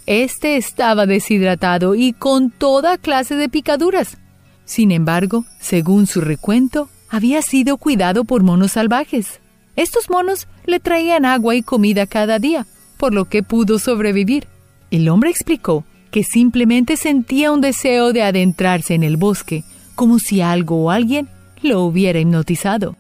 Este 0.09 0.57
estaba 0.57 1.05
deshidratado 1.05 1.95
y 1.95 2.15
con 2.15 2.49
toda 2.49 2.97
clase 2.97 3.35
de 3.35 3.51
picaduras. 3.51 4.17
Sin 4.65 4.91
embargo, 4.91 5.45
según 5.61 6.07
su 6.07 6.23
recuento, 6.23 6.89
había 7.11 7.43
sido 7.43 7.77
cuidado 7.77 8.25
por 8.25 8.43
monos 8.43 8.73
salvajes. 8.73 9.41
Estos 9.77 10.09
monos 10.09 10.49
le 10.65 10.81
traían 10.81 11.27
agua 11.27 11.57
y 11.57 11.63
comida 11.63 12.07
cada 12.07 12.39
día, 12.39 12.67
por 12.97 13.13
lo 13.13 13.27
que 13.27 13.43
pudo 13.43 13.79
sobrevivir. 13.79 14.47
El 14.91 15.11
hombre 15.11 15.29
explicó 15.29 15.85
que 16.11 16.25
simplemente 16.25 16.97
sentía 16.97 17.53
un 17.53 17.61
deseo 17.61 18.15
de 18.15 18.23
adentrarse 18.23 18.95
en 18.95 19.03
el 19.03 19.19
bosque, 19.19 19.63
como 19.95 20.21
si 20.21 20.41
algo 20.41 20.85
o 20.85 20.91
alguien 20.91 21.29
lo 21.61 21.83
hubiera 21.83 22.19
hipnotizado. 22.19 22.97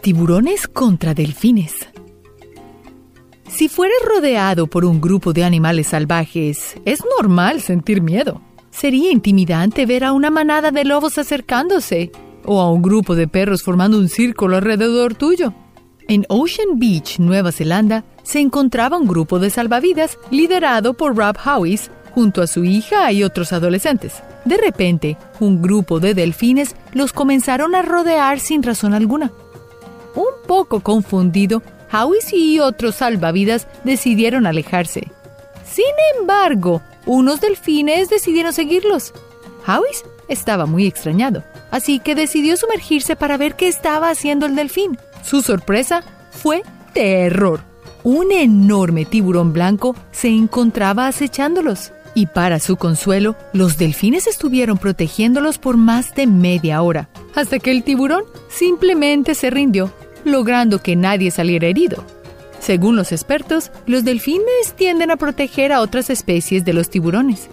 Tiburones 0.00 0.68
contra 0.68 1.12
delfines. 1.12 1.74
Si 3.54 3.68
fueres 3.68 3.98
rodeado 4.04 4.66
por 4.66 4.84
un 4.84 5.00
grupo 5.00 5.32
de 5.32 5.44
animales 5.44 5.86
salvajes, 5.86 6.74
es 6.84 7.04
normal 7.16 7.60
sentir 7.60 8.02
miedo. 8.02 8.40
Sería 8.72 9.12
intimidante 9.12 9.86
ver 9.86 10.02
a 10.02 10.12
una 10.12 10.28
manada 10.28 10.72
de 10.72 10.84
lobos 10.84 11.18
acercándose 11.18 12.10
o 12.44 12.60
a 12.60 12.68
un 12.72 12.82
grupo 12.82 13.14
de 13.14 13.28
perros 13.28 13.62
formando 13.62 13.96
un 13.96 14.08
círculo 14.08 14.56
alrededor 14.56 15.14
tuyo. 15.14 15.54
En 16.08 16.26
Ocean 16.28 16.80
Beach, 16.80 17.20
Nueva 17.20 17.52
Zelanda, 17.52 18.04
se 18.24 18.40
encontraba 18.40 18.98
un 18.98 19.06
grupo 19.06 19.38
de 19.38 19.50
salvavidas 19.50 20.18
liderado 20.32 20.94
por 20.94 21.16
Rob 21.16 21.36
Howis 21.46 21.92
junto 22.12 22.42
a 22.42 22.48
su 22.48 22.64
hija 22.64 23.12
y 23.12 23.22
otros 23.22 23.52
adolescentes. 23.52 24.20
De 24.44 24.56
repente, 24.56 25.16
un 25.38 25.62
grupo 25.62 26.00
de 26.00 26.14
delfines 26.14 26.74
los 26.92 27.12
comenzaron 27.12 27.76
a 27.76 27.82
rodear 27.82 28.40
sin 28.40 28.64
razón 28.64 28.94
alguna. 28.94 29.30
Un 30.16 30.46
poco 30.48 30.80
confundido, 30.80 31.62
Howis 31.94 32.32
y 32.32 32.58
otros 32.58 32.96
salvavidas 32.96 33.68
decidieron 33.84 34.46
alejarse. 34.46 35.08
Sin 35.64 35.84
embargo, 36.18 36.82
unos 37.06 37.40
delfines 37.40 38.08
decidieron 38.08 38.52
seguirlos. 38.52 39.12
Howis 39.66 40.04
estaba 40.28 40.66
muy 40.66 40.86
extrañado 40.86 41.44
así 41.74 41.98
que 41.98 42.14
decidió 42.14 42.56
sumergirse 42.56 43.16
para 43.16 43.36
ver 43.36 43.56
qué 43.56 43.66
estaba 43.66 44.08
haciendo 44.08 44.46
el 44.46 44.54
delfín. 44.54 44.96
Su 45.24 45.42
sorpresa 45.42 46.04
fue 46.30 46.62
terror. 46.92 47.62
Un 48.04 48.30
enorme 48.30 49.04
tiburón 49.04 49.52
blanco 49.52 49.96
se 50.12 50.28
encontraba 50.28 51.08
acechándolos. 51.08 51.90
Y 52.14 52.26
para 52.26 52.60
su 52.60 52.76
consuelo, 52.76 53.34
los 53.52 53.76
delfines 53.76 54.28
estuvieron 54.28 54.78
protegiéndolos 54.78 55.58
por 55.58 55.76
más 55.76 56.14
de 56.14 56.28
media 56.28 56.80
hora, 56.80 57.08
hasta 57.34 57.58
que 57.58 57.72
el 57.72 57.82
tiburón 57.82 58.22
simplemente 58.48 59.34
se 59.34 59.50
rindió, 59.50 59.92
logrando 60.24 60.80
que 60.80 60.96
nadie 60.96 61.30
saliera 61.30 61.66
herido. 61.66 62.04
Según 62.60 62.96
los 62.96 63.12
expertos, 63.12 63.70
los 63.86 64.04
delfines 64.04 64.74
tienden 64.76 65.10
a 65.10 65.16
proteger 65.16 65.72
a 65.72 65.80
otras 65.80 66.10
especies 66.10 66.64
de 66.64 66.72
los 66.72 66.88
tiburones, 66.88 67.48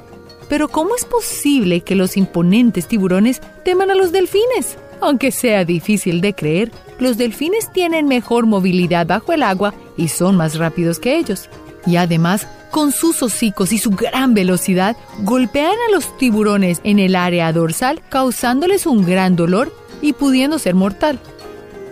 pero 0.51 0.67
¿cómo 0.67 0.97
es 0.97 1.05
posible 1.05 1.79
que 1.79 1.95
los 1.95 2.17
imponentes 2.17 2.85
tiburones 2.85 3.41
teman 3.63 3.89
a 3.89 3.95
los 3.95 4.11
delfines? 4.11 4.77
Aunque 4.99 5.31
sea 5.31 5.63
difícil 5.63 6.19
de 6.19 6.33
creer, 6.33 6.73
los 6.99 7.17
delfines 7.17 7.71
tienen 7.71 8.09
mejor 8.09 8.45
movilidad 8.45 9.07
bajo 9.07 9.31
el 9.31 9.43
agua 9.43 9.73
y 9.95 10.09
son 10.09 10.35
más 10.35 10.57
rápidos 10.57 10.99
que 10.99 11.17
ellos. 11.17 11.49
Y 11.85 11.95
además, 11.95 12.49
con 12.69 12.91
sus 12.91 13.23
hocicos 13.23 13.71
y 13.71 13.77
su 13.77 13.91
gran 13.91 14.33
velocidad, 14.33 14.97
golpean 15.19 15.71
a 15.87 15.91
los 15.93 16.17
tiburones 16.17 16.81
en 16.83 16.99
el 16.99 17.15
área 17.15 17.53
dorsal, 17.53 18.01
causándoles 18.09 18.85
un 18.85 19.05
gran 19.05 19.37
dolor 19.37 19.73
y 20.01 20.11
pudiendo 20.11 20.59
ser 20.59 20.75
mortal. 20.75 21.17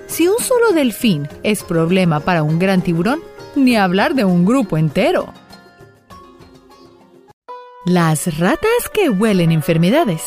Si 0.09 0.27
un 0.27 0.39
solo 0.39 0.71
delfín 0.73 1.29
es 1.43 1.63
problema 1.63 2.19
para 2.19 2.41
un 2.41 2.57
gran 2.57 2.81
tiburón, 2.81 3.21
ni 3.55 3.77
hablar 3.77 4.15
de 4.15 4.25
un 4.25 4.43
grupo 4.43 4.77
entero. 4.77 5.31
Las 7.85 8.39
ratas 8.39 8.89
que 8.91 9.09
huelen 9.09 9.51
enfermedades. 9.51 10.21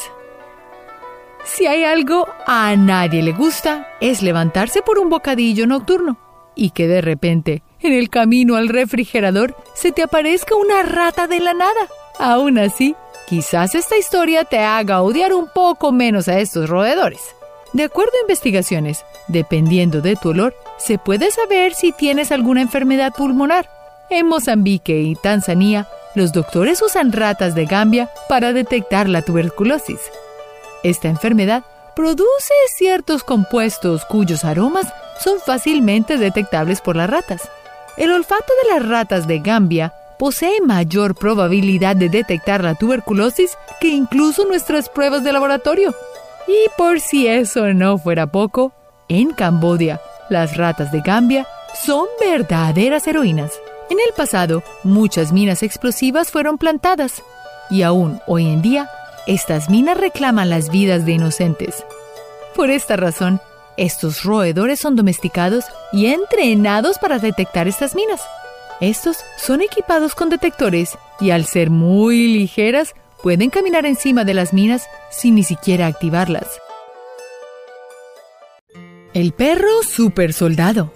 Si 1.44 1.66
hay 1.66 1.82
algo 1.82 2.28
a 2.46 2.74
nadie 2.76 3.22
le 3.22 3.32
gusta, 3.32 3.88
es 4.00 4.22
levantarse 4.22 4.82
por 4.82 4.98
un 4.98 5.10
bocadillo 5.10 5.66
nocturno 5.66 6.16
y 6.54 6.70
que 6.70 6.86
de 6.86 7.00
repente, 7.00 7.64
en 7.80 7.92
el 7.92 8.08
camino 8.08 8.54
al 8.54 8.68
refrigerador, 8.68 9.56
se 9.74 9.90
te 9.90 10.02
aparezca 10.02 10.54
una 10.54 10.84
rata 10.84 11.26
de 11.26 11.40
la 11.40 11.54
nada. 11.54 11.88
Aún 12.20 12.58
así, 12.58 12.94
quizás 13.26 13.74
esta 13.74 13.96
historia 13.96 14.44
te 14.44 14.60
haga 14.60 15.02
odiar 15.02 15.34
un 15.34 15.48
poco 15.52 15.90
menos 15.90 16.28
a 16.28 16.38
estos 16.38 16.68
roedores. 16.70 17.34
De 17.72 17.84
acuerdo 17.84 18.12
a 18.18 18.22
investigaciones, 18.22 19.04
dependiendo 19.28 20.02
de 20.02 20.16
tu 20.16 20.30
olor, 20.30 20.54
se 20.78 20.98
puede 20.98 21.30
saber 21.30 21.74
si 21.74 21.92
tienes 21.92 22.30
alguna 22.30 22.60
enfermedad 22.60 23.14
pulmonar. 23.16 23.70
En 24.10 24.26
Mozambique 24.26 25.00
y 25.00 25.14
Tanzania, 25.14 25.88
los 26.14 26.32
doctores 26.32 26.82
usan 26.82 27.12
ratas 27.12 27.54
de 27.54 27.64
Gambia 27.64 28.10
para 28.28 28.52
detectar 28.52 29.08
la 29.08 29.22
tuberculosis. 29.22 30.00
Esta 30.82 31.08
enfermedad 31.08 31.62
produce 31.96 32.52
ciertos 32.76 33.24
compuestos 33.24 34.04
cuyos 34.04 34.44
aromas 34.44 34.92
son 35.18 35.40
fácilmente 35.40 36.18
detectables 36.18 36.82
por 36.82 36.96
las 36.96 37.08
ratas. 37.08 37.48
El 37.96 38.12
olfato 38.12 38.52
de 38.62 38.74
las 38.74 38.88
ratas 38.88 39.26
de 39.26 39.38
Gambia 39.38 39.94
posee 40.18 40.60
mayor 40.60 41.14
probabilidad 41.14 41.96
de 41.96 42.10
detectar 42.10 42.62
la 42.62 42.74
tuberculosis 42.74 43.56
que 43.80 43.88
incluso 43.88 44.44
nuestras 44.44 44.90
pruebas 44.90 45.24
de 45.24 45.32
laboratorio. 45.32 45.94
Y 46.46 46.68
por 46.76 47.00
si 47.00 47.26
eso 47.26 47.72
no 47.72 47.98
fuera 47.98 48.26
poco, 48.26 48.72
en 49.08 49.32
Cambodia, 49.32 50.00
las 50.28 50.56
ratas 50.56 50.92
de 50.92 51.00
Gambia 51.00 51.46
son 51.74 52.06
verdaderas 52.20 53.06
heroínas. 53.06 53.52
En 53.90 53.98
el 53.98 54.14
pasado, 54.16 54.62
muchas 54.84 55.32
minas 55.32 55.62
explosivas 55.62 56.30
fueron 56.30 56.58
plantadas 56.58 57.22
y 57.70 57.82
aún 57.82 58.20
hoy 58.26 58.48
en 58.48 58.62
día, 58.62 58.90
estas 59.26 59.70
minas 59.70 59.96
reclaman 59.96 60.50
las 60.50 60.70
vidas 60.70 61.06
de 61.06 61.12
inocentes. 61.12 61.84
Por 62.54 62.70
esta 62.70 62.96
razón, 62.96 63.40
estos 63.76 64.24
roedores 64.24 64.80
son 64.80 64.96
domesticados 64.96 65.64
y 65.92 66.06
entrenados 66.06 66.98
para 66.98 67.18
detectar 67.18 67.68
estas 67.68 67.94
minas. 67.94 68.20
Estos 68.80 69.18
son 69.38 69.62
equipados 69.62 70.14
con 70.14 70.28
detectores 70.28 70.98
y 71.20 71.30
al 71.30 71.46
ser 71.46 71.70
muy 71.70 72.28
ligeras 72.28 72.94
pueden 73.22 73.50
caminar 73.50 73.86
encima 73.86 74.24
de 74.24 74.34
las 74.34 74.52
minas 74.52 74.86
sin 75.10 75.36
ni 75.36 75.44
siquiera 75.44 75.86
activarlas. 75.86 76.46
El 79.14 79.32
perro 79.32 79.82
super 79.86 80.32
soldado. 80.32 80.92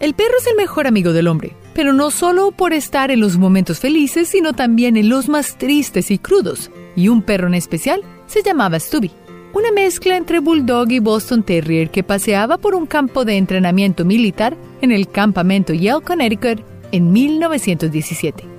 El 0.00 0.14
perro 0.14 0.34
es 0.38 0.46
el 0.46 0.56
mejor 0.56 0.86
amigo 0.86 1.12
del 1.12 1.28
hombre, 1.28 1.54
pero 1.74 1.92
no 1.92 2.10
solo 2.10 2.52
por 2.52 2.72
estar 2.72 3.10
en 3.10 3.20
los 3.20 3.36
momentos 3.36 3.80
felices, 3.80 4.28
sino 4.28 4.52
también 4.52 4.96
en 4.96 5.08
los 5.08 5.28
más 5.28 5.56
tristes 5.58 6.10
y 6.10 6.18
crudos. 6.18 6.70
Y 6.96 7.08
un 7.08 7.22
perro 7.22 7.46
en 7.46 7.54
especial 7.54 8.02
se 8.26 8.42
llamaba 8.42 8.80
Stubby, 8.80 9.10
una 9.52 9.72
mezcla 9.72 10.16
entre 10.16 10.40
Bulldog 10.40 10.90
y 10.90 10.98
Boston 10.98 11.42
Terrier 11.42 11.90
que 11.90 12.02
paseaba 12.02 12.58
por 12.58 12.74
un 12.74 12.86
campo 12.86 13.24
de 13.24 13.36
entrenamiento 13.36 14.04
militar 14.04 14.56
en 14.80 14.92
el 14.92 15.08
campamento 15.08 15.72
Yale, 15.72 16.02
Connecticut, 16.02 16.60
en 16.92 17.12
1917. 17.12 18.55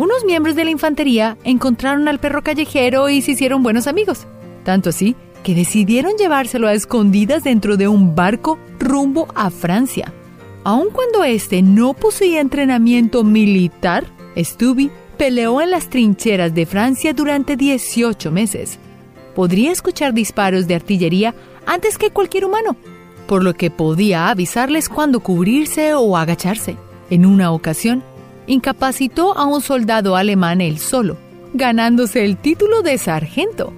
Unos 0.00 0.24
miembros 0.24 0.56
de 0.56 0.64
la 0.64 0.70
infantería 0.70 1.36
encontraron 1.44 2.08
al 2.08 2.18
perro 2.18 2.42
callejero 2.42 3.10
y 3.10 3.20
se 3.20 3.32
hicieron 3.32 3.62
buenos 3.62 3.86
amigos. 3.86 4.26
Tanto 4.64 4.88
así 4.88 5.14
que 5.42 5.54
decidieron 5.54 6.12
llevárselo 6.16 6.68
a 6.68 6.72
escondidas 6.72 7.44
dentro 7.44 7.76
de 7.76 7.86
un 7.86 8.14
barco 8.14 8.58
rumbo 8.78 9.28
a 9.34 9.50
Francia. 9.50 10.10
Aun 10.64 10.88
cuando 10.88 11.22
este 11.22 11.60
no 11.60 11.92
poseía 11.92 12.40
entrenamiento 12.40 13.24
militar, 13.24 14.06
Stubby 14.38 14.90
peleó 15.18 15.60
en 15.60 15.70
las 15.70 15.90
trincheras 15.90 16.54
de 16.54 16.64
Francia 16.64 17.12
durante 17.12 17.58
18 17.58 18.32
meses. 18.32 18.78
Podría 19.34 19.70
escuchar 19.70 20.14
disparos 20.14 20.66
de 20.66 20.76
artillería 20.76 21.34
antes 21.66 21.98
que 21.98 22.10
cualquier 22.10 22.46
humano, 22.46 22.74
por 23.26 23.44
lo 23.44 23.52
que 23.52 23.70
podía 23.70 24.30
avisarles 24.30 24.88
cuándo 24.88 25.20
cubrirse 25.20 25.92
o 25.92 26.16
agacharse. 26.16 26.78
En 27.10 27.26
una 27.26 27.52
ocasión, 27.52 28.02
incapacitó 28.50 29.38
a 29.38 29.44
un 29.44 29.60
soldado 29.60 30.16
alemán 30.16 30.60
él 30.60 30.78
solo, 30.78 31.16
ganándose 31.54 32.24
el 32.24 32.36
título 32.36 32.82
de 32.82 32.98
sargento. 32.98 33.72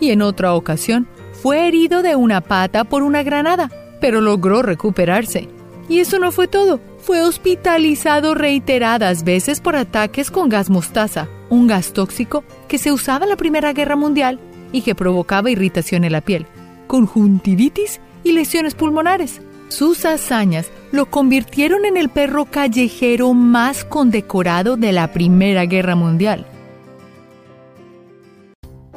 Y 0.00 0.10
en 0.10 0.20
otra 0.20 0.54
ocasión, 0.54 1.08
fue 1.32 1.66
herido 1.66 2.02
de 2.02 2.14
una 2.14 2.42
pata 2.42 2.84
por 2.84 3.02
una 3.02 3.22
granada, 3.22 3.70
pero 4.00 4.20
logró 4.20 4.60
recuperarse. 4.62 5.48
Y 5.88 6.00
eso 6.00 6.18
no 6.18 6.30
fue 6.30 6.46
todo. 6.46 6.78
Fue 6.98 7.22
hospitalizado 7.22 8.34
reiteradas 8.34 9.24
veces 9.24 9.60
por 9.60 9.76
ataques 9.76 10.30
con 10.30 10.50
gas 10.50 10.68
mostaza, 10.68 11.26
un 11.48 11.66
gas 11.66 11.94
tóxico 11.94 12.44
que 12.68 12.76
se 12.76 12.92
usaba 12.92 13.24
en 13.24 13.30
la 13.30 13.36
Primera 13.36 13.72
Guerra 13.72 13.96
Mundial 13.96 14.38
y 14.72 14.82
que 14.82 14.94
provocaba 14.94 15.50
irritación 15.50 16.04
en 16.04 16.12
la 16.12 16.20
piel, 16.20 16.46
conjuntivitis 16.86 18.00
y 18.24 18.32
lesiones 18.32 18.74
pulmonares. 18.74 19.40
Sus 19.68 20.04
hazañas 20.04 20.70
lo 20.90 21.10
convirtieron 21.10 21.84
en 21.84 21.96
el 21.96 22.08
perro 22.08 22.46
callejero 22.46 23.34
más 23.34 23.84
condecorado 23.84 24.76
de 24.76 24.92
la 24.92 25.12
Primera 25.12 25.66
Guerra 25.66 25.94
Mundial. 25.94 26.46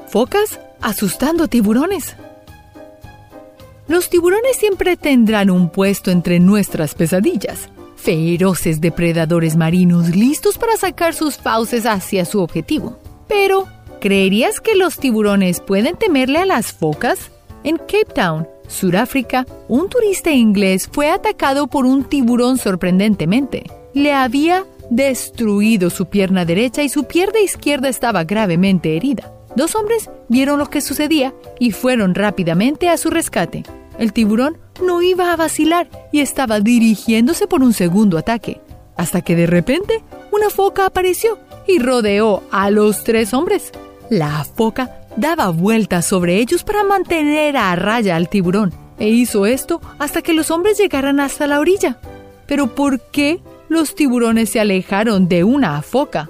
Focas 0.07 0.59
asustando 0.81 1.47
tiburones. 1.47 2.15
Los 3.87 4.09
tiburones 4.09 4.57
siempre 4.57 4.97
tendrán 4.97 5.49
un 5.49 5.69
puesto 5.69 6.11
entre 6.11 6.39
nuestras 6.39 6.95
pesadillas, 6.95 7.69
feroces 7.95 8.81
depredadores 8.81 9.55
marinos 9.55 10.15
listos 10.15 10.57
para 10.57 10.77
sacar 10.77 11.13
sus 11.13 11.37
fauces 11.37 11.85
hacia 11.85 12.25
su 12.25 12.41
objetivo. 12.41 12.97
Pero, 13.27 13.67
¿creerías 13.99 14.59
que 14.59 14.75
los 14.75 14.97
tiburones 14.97 15.59
pueden 15.59 15.95
temerle 15.95 16.39
a 16.39 16.45
las 16.45 16.71
focas? 16.71 17.31
En 17.63 17.77
Cape 17.77 18.07
Town, 18.15 18.47
Sudáfrica, 18.71 19.45
un 19.67 19.89
turista 19.89 20.31
inglés 20.31 20.89
fue 20.91 21.09
atacado 21.09 21.67
por 21.67 21.85
un 21.85 22.05
tiburón 22.05 22.57
sorprendentemente. 22.57 23.63
Le 23.93 24.13
había 24.13 24.65
destruido 24.89 25.89
su 25.89 26.07
pierna 26.07 26.45
derecha 26.45 26.81
y 26.81 26.89
su 26.89 27.03
pierna 27.03 27.39
izquierda 27.39 27.89
estaba 27.89 28.23
gravemente 28.23 28.95
herida. 28.95 29.31
Dos 29.55 29.75
hombres 29.75 30.09
vieron 30.29 30.59
lo 30.59 30.69
que 30.69 30.81
sucedía 30.81 31.33
y 31.59 31.71
fueron 31.71 32.15
rápidamente 32.15 32.89
a 32.89 32.97
su 32.97 33.09
rescate. 33.09 33.63
El 33.99 34.13
tiburón 34.13 34.57
no 34.83 35.01
iba 35.01 35.31
a 35.31 35.35
vacilar 35.35 35.89
y 36.11 36.21
estaba 36.21 36.59
dirigiéndose 36.59 37.47
por 37.47 37.61
un 37.61 37.73
segundo 37.73 38.17
ataque, 38.17 38.61
hasta 38.95 39.21
que 39.21 39.35
de 39.35 39.47
repente 39.47 40.01
una 40.31 40.49
foca 40.49 40.85
apareció 40.85 41.37
y 41.67 41.79
rodeó 41.79 42.43
a 42.51 42.71
los 42.71 43.03
tres 43.03 43.33
hombres. 43.33 43.71
La 44.09 44.43
foca 44.43 45.00
daba 45.15 45.49
vueltas 45.49 46.05
sobre 46.05 46.37
ellos 46.37 46.63
para 46.63 46.83
mantener 46.83 47.57
a 47.57 47.75
raya 47.75 48.15
al 48.15 48.29
tiburón, 48.29 48.73
e 48.99 49.09
hizo 49.09 49.45
esto 49.45 49.81
hasta 49.99 50.21
que 50.21 50.33
los 50.33 50.51
hombres 50.51 50.77
llegaran 50.77 51.19
hasta 51.19 51.47
la 51.47 51.59
orilla. 51.59 51.99
Pero 52.47 52.75
¿por 52.75 52.99
qué 52.99 53.39
los 53.69 53.95
tiburones 53.95 54.49
se 54.49 54.59
alejaron 54.59 55.27
de 55.27 55.43
una 55.43 55.81
foca? 55.81 56.29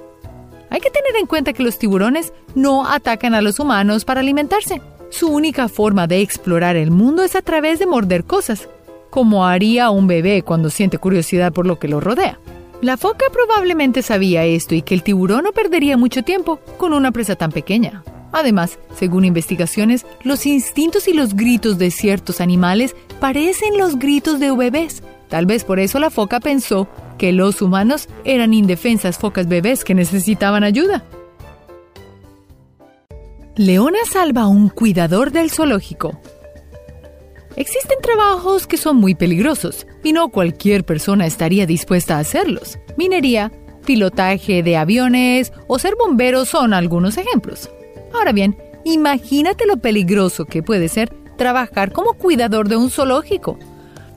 Hay 0.69 0.79
que 0.79 0.89
tener 0.89 1.15
en 1.17 1.25
cuenta 1.25 1.53
que 1.53 1.63
los 1.63 1.77
tiburones 1.77 2.31
no 2.55 2.87
atacan 2.87 3.33
a 3.33 3.41
los 3.41 3.59
humanos 3.59 4.05
para 4.05 4.21
alimentarse. 4.21 4.81
Su 5.09 5.27
única 5.27 5.67
forma 5.67 6.07
de 6.07 6.21
explorar 6.21 6.77
el 6.77 6.91
mundo 6.91 7.23
es 7.23 7.35
a 7.35 7.41
través 7.41 7.79
de 7.79 7.85
morder 7.85 8.23
cosas, 8.23 8.69
como 9.09 9.45
haría 9.45 9.89
un 9.89 10.07
bebé 10.07 10.41
cuando 10.43 10.69
siente 10.69 10.97
curiosidad 10.97 11.51
por 11.51 11.67
lo 11.67 11.77
que 11.77 11.89
lo 11.89 11.99
rodea. 11.99 12.39
La 12.81 12.95
foca 12.95 13.25
probablemente 13.31 14.01
sabía 14.01 14.45
esto 14.45 14.73
y 14.73 14.81
que 14.81 14.93
el 14.95 15.03
tiburón 15.03 15.43
no 15.43 15.51
perdería 15.51 15.97
mucho 15.97 16.23
tiempo 16.23 16.59
con 16.77 16.93
una 16.93 17.11
presa 17.11 17.35
tan 17.35 17.51
pequeña. 17.51 18.03
Además, 18.31 18.79
según 18.95 19.25
investigaciones, 19.25 20.05
los 20.23 20.45
instintos 20.45 21.07
y 21.07 21.13
los 21.13 21.35
gritos 21.35 21.77
de 21.77 21.91
ciertos 21.91 22.41
animales 22.41 22.95
parecen 23.19 23.77
los 23.77 23.99
gritos 23.99 24.39
de 24.39 24.51
bebés. 24.51 25.03
Tal 25.27 25.45
vez 25.45 25.63
por 25.63 25.79
eso 25.79 25.99
la 25.99 26.09
foca 26.09 26.39
pensó 26.39 26.87
que 27.17 27.31
los 27.31 27.61
humanos 27.61 28.07
eran 28.23 28.53
indefensas 28.53 29.17
focas 29.17 29.47
bebés 29.47 29.83
que 29.83 29.95
necesitaban 29.95 30.63
ayuda. 30.63 31.03
Leona 33.55 33.99
salva 34.09 34.43
a 34.43 34.47
un 34.47 34.69
cuidador 34.69 35.31
del 35.31 35.51
zoológico. 35.51 36.19
Existen 37.57 37.97
trabajos 38.01 38.65
que 38.65 38.77
son 38.77 38.95
muy 38.95 39.13
peligrosos 39.13 39.85
y 40.03 40.13
no 40.13 40.29
cualquier 40.29 40.85
persona 40.85 41.25
estaría 41.25 41.65
dispuesta 41.65 42.15
a 42.15 42.19
hacerlos. 42.19 42.79
Minería, 42.97 43.51
pilotaje 43.85 44.63
de 44.63 44.77
aviones 44.77 45.51
o 45.67 45.77
ser 45.79 45.95
bombero 45.99 46.45
son 46.45 46.73
algunos 46.73 47.17
ejemplos. 47.17 47.69
Ahora 48.13 48.31
bien, 48.31 48.57
imagínate 48.83 49.65
lo 49.65 49.77
peligroso 49.77 50.45
que 50.45 50.63
puede 50.63 50.89
ser 50.89 51.09
trabajar 51.37 51.91
como 51.91 52.13
cuidador 52.13 52.67
de 52.67 52.75
un 52.75 52.89
zoológico. 52.89 53.57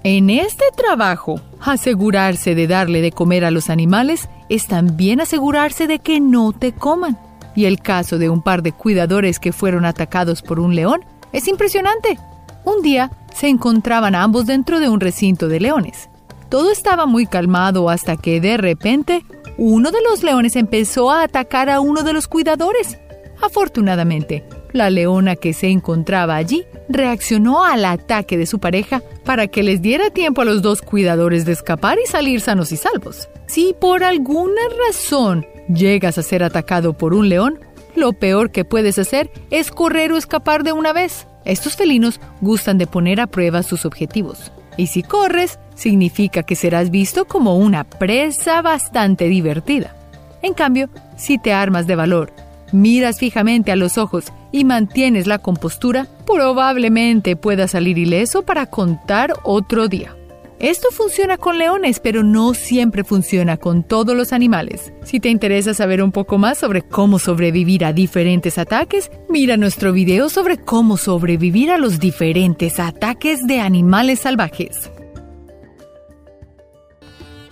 En 0.02 0.28
este 0.28 0.64
trabajo, 0.76 1.40
asegurarse 1.60 2.54
de 2.54 2.66
darle 2.66 3.00
de 3.00 3.12
comer 3.12 3.44
a 3.44 3.50
los 3.50 3.70
animales 3.70 4.28
es 4.50 4.66
también 4.66 5.20
asegurarse 5.20 5.86
de 5.86 5.98
que 5.98 6.20
no 6.20 6.52
te 6.52 6.72
coman. 6.72 7.18
Y 7.56 7.64
el 7.64 7.80
caso 7.80 8.18
de 8.18 8.28
un 8.28 8.42
par 8.42 8.62
de 8.62 8.72
cuidadores 8.72 9.38
que 9.38 9.52
fueron 9.52 9.84
atacados 9.84 10.42
por 10.42 10.60
un 10.60 10.74
león 10.74 11.04
es 11.32 11.48
impresionante. 11.48 12.18
Un 12.64 12.82
día 12.82 13.10
se 13.34 13.48
encontraban 13.48 14.14
ambos 14.14 14.46
dentro 14.46 14.80
de 14.80 14.88
un 14.88 15.00
recinto 15.00 15.48
de 15.48 15.60
leones. 15.60 16.10
Todo 16.48 16.70
estaba 16.70 17.06
muy 17.06 17.26
calmado 17.26 17.88
hasta 17.88 18.16
que 18.16 18.40
de 18.40 18.56
repente 18.56 19.24
uno 19.56 19.90
de 19.90 20.02
los 20.02 20.22
leones 20.22 20.56
empezó 20.56 21.10
a 21.10 21.22
atacar 21.22 21.70
a 21.70 21.80
uno 21.80 22.02
de 22.02 22.12
los 22.12 22.28
cuidadores. 22.28 22.98
Afortunadamente, 23.44 24.42
la 24.72 24.88
leona 24.88 25.36
que 25.36 25.52
se 25.52 25.68
encontraba 25.68 26.36
allí 26.36 26.64
reaccionó 26.88 27.62
al 27.62 27.84
ataque 27.84 28.38
de 28.38 28.46
su 28.46 28.58
pareja 28.58 29.02
para 29.22 29.48
que 29.48 29.62
les 29.62 29.82
diera 29.82 30.08
tiempo 30.08 30.40
a 30.40 30.46
los 30.46 30.62
dos 30.62 30.80
cuidadores 30.80 31.44
de 31.44 31.52
escapar 31.52 31.98
y 32.02 32.08
salir 32.08 32.40
sanos 32.40 32.72
y 32.72 32.78
salvos. 32.78 33.28
Si 33.46 33.76
por 33.78 34.02
alguna 34.02 34.62
razón 34.88 35.46
llegas 35.68 36.16
a 36.16 36.22
ser 36.22 36.42
atacado 36.42 36.94
por 36.94 37.12
un 37.12 37.28
león, 37.28 37.60
lo 37.94 38.14
peor 38.14 38.50
que 38.50 38.64
puedes 38.64 38.98
hacer 38.98 39.30
es 39.50 39.70
correr 39.70 40.10
o 40.12 40.16
escapar 40.16 40.64
de 40.64 40.72
una 40.72 40.94
vez. 40.94 41.26
Estos 41.44 41.76
felinos 41.76 42.20
gustan 42.40 42.78
de 42.78 42.86
poner 42.86 43.20
a 43.20 43.26
prueba 43.26 43.62
sus 43.62 43.84
objetivos. 43.84 44.52
Y 44.78 44.86
si 44.86 45.02
corres, 45.02 45.58
significa 45.74 46.44
que 46.44 46.56
serás 46.56 46.90
visto 46.90 47.26
como 47.26 47.58
una 47.58 47.84
presa 47.84 48.62
bastante 48.62 49.28
divertida. 49.28 49.94
En 50.40 50.54
cambio, 50.54 50.88
si 51.16 51.36
te 51.36 51.52
armas 51.52 51.86
de 51.86 51.94
valor 51.94 52.32
miras 52.74 53.18
fijamente 53.18 53.72
a 53.72 53.76
los 53.76 53.96
ojos 53.96 54.26
y 54.52 54.64
mantienes 54.64 55.26
la 55.26 55.38
compostura, 55.38 56.08
probablemente 56.26 57.36
puedas 57.36 57.70
salir 57.70 57.96
ileso 57.96 58.42
para 58.42 58.66
contar 58.66 59.32
otro 59.44 59.88
día. 59.88 60.16
Esto 60.58 60.88
funciona 60.90 61.36
con 61.36 61.58
leones, 61.58 62.00
pero 62.00 62.22
no 62.22 62.54
siempre 62.54 63.04
funciona 63.04 63.56
con 63.56 63.82
todos 63.82 64.16
los 64.16 64.32
animales. 64.32 64.92
Si 65.04 65.20
te 65.20 65.28
interesa 65.28 65.74
saber 65.74 66.02
un 66.02 66.12
poco 66.12 66.38
más 66.38 66.58
sobre 66.58 66.82
cómo 66.82 67.18
sobrevivir 67.18 67.84
a 67.84 67.92
diferentes 67.92 68.58
ataques, 68.58 69.10
mira 69.28 69.56
nuestro 69.56 69.92
video 69.92 70.28
sobre 70.28 70.56
cómo 70.56 70.96
sobrevivir 70.96 71.70
a 71.70 71.78
los 71.78 71.98
diferentes 71.98 72.80
ataques 72.80 73.46
de 73.46 73.60
animales 73.60 74.20
salvajes. 74.20 74.90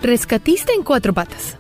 Rescatista 0.01 0.73
en 0.73 0.83
cuatro 0.83 1.13
patas. 1.13 1.59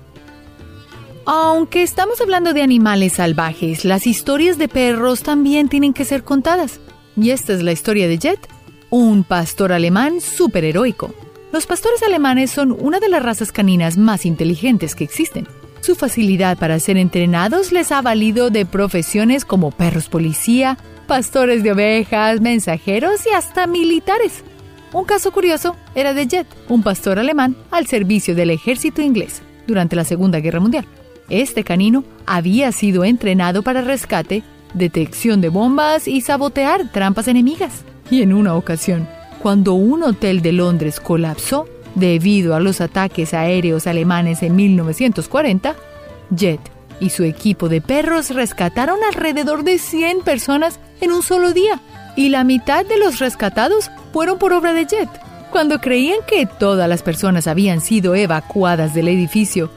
Aunque 1.24 1.84
estamos 1.84 2.20
hablando 2.20 2.52
de 2.52 2.62
animales 2.62 3.14
salvajes, 3.14 3.84
las 3.84 4.08
historias 4.08 4.58
de 4.58 4.66
perros 4.66 5.22
también 5.22 5.68
tienen 5.68 5.92
que 5.92 6.04
ser 6.04 6.24
contadas. 6.24 6.80
Y 7.16 7.30
esta 7.30 7.52
es 7.52 7.62
la 7.62 7.70
historia 7.70 8.08
de 8.08 8.18
Jet, 8.18 8.40
un 8.90 9.22
pastor 9.22 9.72
alemán 9.72 10.20
superheroico. 10.20 11.14
Los 11.52 11.66
pastores 11.66 12.02
alemanes 12.02 12.50
son 12.50 12.72
una 12.72 12.98
de 12.98 13.08
las 13.08 13.22
razas 13.22 13.52
caninas 13.52 13.96
más 13.96 14.26
inteligentes 14.26 14.96
que 14.96 15.04
existen. 15.04 15.46
Su 15.80 15.94
facilidad 15.94 16.58
para 16.58 16.80
ser 16.80 16.96
entrenados 16.96 17.70
les 17.70 17.92
ha 17.92 18.02
valido 18.02 18.50
de 18.50 18.66
profesiones 18.66 19.44
como 19.44 19.70
perros 19.70 20.08
policía, 20.08 20.76
pastores 21.06 21.62
de 21.62 21.70
ovejas, 21.70 22.40
mensajeros 22.40 23.26
y 23.26 23.30
hasta 23.30 23.68
militares. 23.68 24.42
Un 24.92 25.04
caso 25.04 25.30
curioso 25.30 25.76
era 25.94 26.14
de 26.14 26.26
Jet, 26.26 26.48
un 26.68 26.82
pastor 26.82 27.20
alemán 27.20 27.56
al 27.70 27.86
servicio 27.86 28.34
del 28.34 28.50
ejército 28.50 29.02
inglés 29.02 29.40
durante 29.68 29.94
la 29.94 30.04
Segunda 30.04 30.40
Guerra 30.40 30.58
Mundial. 30.58 30.84
Este 31.32 31.64
canino 31.64 32.04
había 32.26 32.72
sido 32.72 33.04
entrenado 33.04 33.62
para 33.62 33.80
rescate, 33.80 34.42
detección 34.74 35.40
de 35.40 35.48
bombas 35.48 36.06
y 36.06 36.20
sabotear 36.20 36.92
trampas 36.92 37.26
enemigas. 37.26 37.86
Y 38.10 38.20
en 38.20 38.34
una 38.34 38.54
ocasión, 38.54 39.08
cuando 39.40 39.72
un 39.72 40.02
hotel 40.02 40.42
de 40.42 40.52
Londres 40.52 41.00
colapsó, 41.00 41.66
debido 41.94 42.54
a 42.54 42.60
los 42.60 42.82
ataques 42.82 43.32
aéreos 43.32 43.86
alemanes 43.86 44.42
en 44.42 44.56
1940, 44.56 45.74
Jet 46.36 46.60
y 47.00 47.08
su 47.08 47.24
equipo 47.24 47.70
de 47.70 47.80
perros 47.80 48.28
rescataron 48.28 48.98
alrededor 49.02 49.64
de 49.64 49.78
100 49.78 50.20
personas 50.24 50.80
en 51.00 51.12
un 51.12 51.22
solo 51.22 51.54
día, 51.54 51.80
y 52.14 52.28
la 52.28 52.44
mitad 52.44 52.84
de 52.84 52.98
los 52.98 53.20
rescatados 53.20 53.90
fueron 54.12 54.38
por 54.38 54.52
obra 54.52 54.74
de 54.74 54.84
Jet. 54.84 55.08
Cuando 55.50 55.80
creían 55.80 56.18
que 56.26 56.44
todas 56.44 56.90
las 56.90 57.02
personas 57.02 57.46
habían 57.46 57.80
sido 57.80 58.14
evacuadas 58.14 58.92
del 58.92 59.08
edificio, 59.08 59.70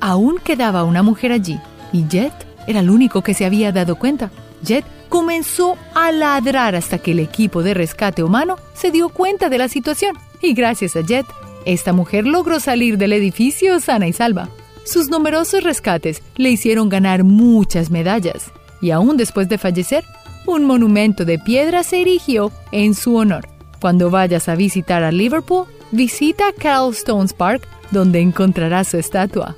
aún 0.00 0.38
quedaba 0.42 0.84
una 0.84 1.02
mujer 1.02 1.32
allí, 1.32 1.58
y 1.92 2.06
Jet 2.08 2.32
era 2.66 2.80
el 2.80 2.90
único 2.90 3.22
que 3.22 3.34
se 3.34 3.44
había 3.44 3.72
dado 3.72 3.96
cuenta. 3.96 4.30
Jet 4.62 4.84
comenzó 5.08 5.76
a 5.94 6.12
ladrar 6.12 6.74
hasta 6.74 6.98
que 6.98 7.12
el 7.12 7.18
equipo 7.18 7.62
de 7.62 7.74
rescate 7.74 8.22
humano 8.22 8.56
se 8.74 8.90
dio 8.90 9.08
cuenta 9.08 9.48
de 9.48 9.58
la 9.58 9.68
situación. 9.68 10.16
Y 10.40 10.54
gracias 10.54 10.96
a 10.96 11.00
Jet, 11.00 11.26
esta 11.64 11.92
mujer 11.92 12.26
logró 12.26 12.60
salir 12.60 12.96
del 12.96 13.12
edificio 13.12 13.80
sana 13.80 14.06
y 14.08 14.12
salva. 14.12 14.48
Sus 14.84 15.08
numerosos 15.08 15.62
rescates 15.62 16.22
le 16.36 16.50
hicieron 16.50 16.88
ganar 16.88 17.24
muchas 17.24 17.90
medallas. 17.90 18.50
Y 18.80 18.92
aún 18.92 19.16
después 19.16 19.48
de 19.48 19.58
fallecer, 19.58 20.04
un 20.46 20.64
monumento 20.64 21.24
de 21.24 21.38
piedra 21.38 21.82
se 21.82 22.00
erigió 22.00 22.50
en 22.72 22.94
su 22.94 23.16
honor. 23.16 23.46
Cuando 23.80 24.10
vayas 24.10 24.48
a 24.48 24.54
visitar 24.54 25.02
a 25.02 25.12
Liverpool, 25.12 25.66
visita 25.90 26.44
Carl 26.58 26.92
Stones 26.92 27.32
Park, 27.32 27.66
donde 27.90 28.20
encontrarás 28.20 28.88
su 28.88 28.96
estatua. 28.96 29.56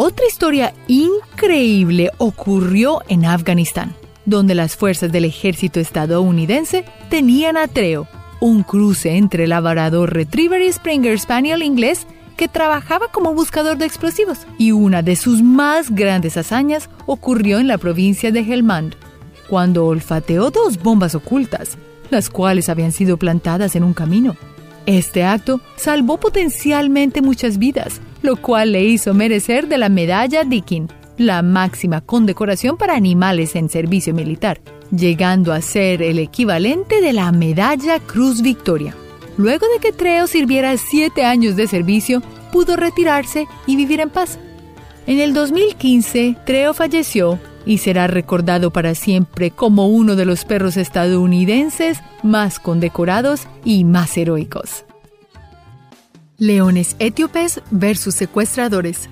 Otra 0.00 0.26
historia 0.26 0.74
increíble 0.86 2.12
ocurrió 2.18 3.02
en 3.08 3.24
Afganistán, 3.24 3.96
donde 4.26 4.54
las 4.54 4.76
fuerzas 4.76 5.10
del 5.10 5.24
ejército 5.24 5.80
estadounidense 5.80 6.84
tenían 7.10 7.56
a 7.56 7.66
Treo, 7.66 8.06
un 8.38 8.62
cruce 8.62 9.16
entre 9.16 9.48
labrador 9.48 10.14
retriever 10.14 10.62
y 10.62 10.70
Springer 10.70 11.18
Spaniel 11.18 11.64
inglés 11.64 12.06
que 12.36 12.46
trabajaba 12.46 13.08
como 13.08 13.34
buscador 13.34 13.76
de 13.76 13.86
explosivos, 13.86 14.46
y 14.56 14.70
una 14.70 15.02
de 15.02 15.16
sus 15.16 15.42
más 15.42 15.90
grandes 15.92 16.36
hazañas 16.36 16.88
ocurrió 17.06 17.58
en 17.58 17.66
la 17.66 17.76
provincia 17.76 18.30
de 18.30 18.42
Helmand, 18.42 18.94
cuando 19.48 19.84
olfateó 19.84 20.52
dos 20.52 20.80
bombas 20.80 21.16
ocultas, 21.16 21.76
las 22.10 22.30
cuales 22.30 22.68
habían 22.68 22.92
sido 22.92 23.16
plantadas 23.16 23.74
en 23.74 23.82
un 23.82 23.94
camino. 23.94 24.36
Este 24.88 25.22
acto 25.22 25.60
salvó 25.76 26.18
potencialmente 26.18 27.20
muchas 27.20 27.58
vidas, 27.58 28.00
lo 28.22 28.36
cual 28.36 28.72
le 28.72 28.84
hizo 28.84 29.12
merecer 29.12 29.68
de 29.68 29.76
la 29.76 29.90
medalla 29.90 30.44
Dickin, 30.44 30.88
la 31.18 31.42
máxima 31.42 32.00
condecoración 32.00 32.78
para 32.78 32.94
animales 32.94 33.54
en 33.54 33.68
servicio 33.68 34.14
militar, 34.14 34.62
llegando 34.90 35.52
a 35.52 35.60
ser 35.60 36.00
el 36.00 36.18
equivalente 36.18 37.02
de 37.02 37.12
la 37.12 37.30
medalla 37.32 38.00
Cruz 38.00 38.40
Victoria. 38.40 38.94
Luego 39.36 39.66
de 39.74 39.78
que 39.78 39.92
Treo 39.92 40.26
sirviera 40.26 40.74
siete 40.78 41.22
años 41.22 41.54
de 41.54 41.68
servicio, 41.68 42.22
pudo 42.50 42.74
retirarse 42.74 43.46
y 43.66 43.76
vivir 43.76 44.00
en 44.00 44.08
paz. 44.08 44.38
En 45.06 45.20
el 45.20 45.34
2015, 45.34 46.34
Treo 46.46 46.72
falleció 46.72 47.38
y 47.68 47.78
será 47.78 48.06
recordado 48.06 48.72
para 48.72 48.94
siempre 48.94 49.50
como 49.50 49.88
uno 49.88 50.16
de 50.16 50.24
los 50.24 50.46
perros 50.46 50.78
estadounidenses 50.78 52.00
más 52.22 52.58
condecorados 52.58 53.46
y 53.62 53.84
más 53.84 54.16
heroicos. 54.16 54.86
Leones 56.38 56.96
etíopes 56.98 57.60
versus 57.70 58.14
secuestradores. 58.14 59.10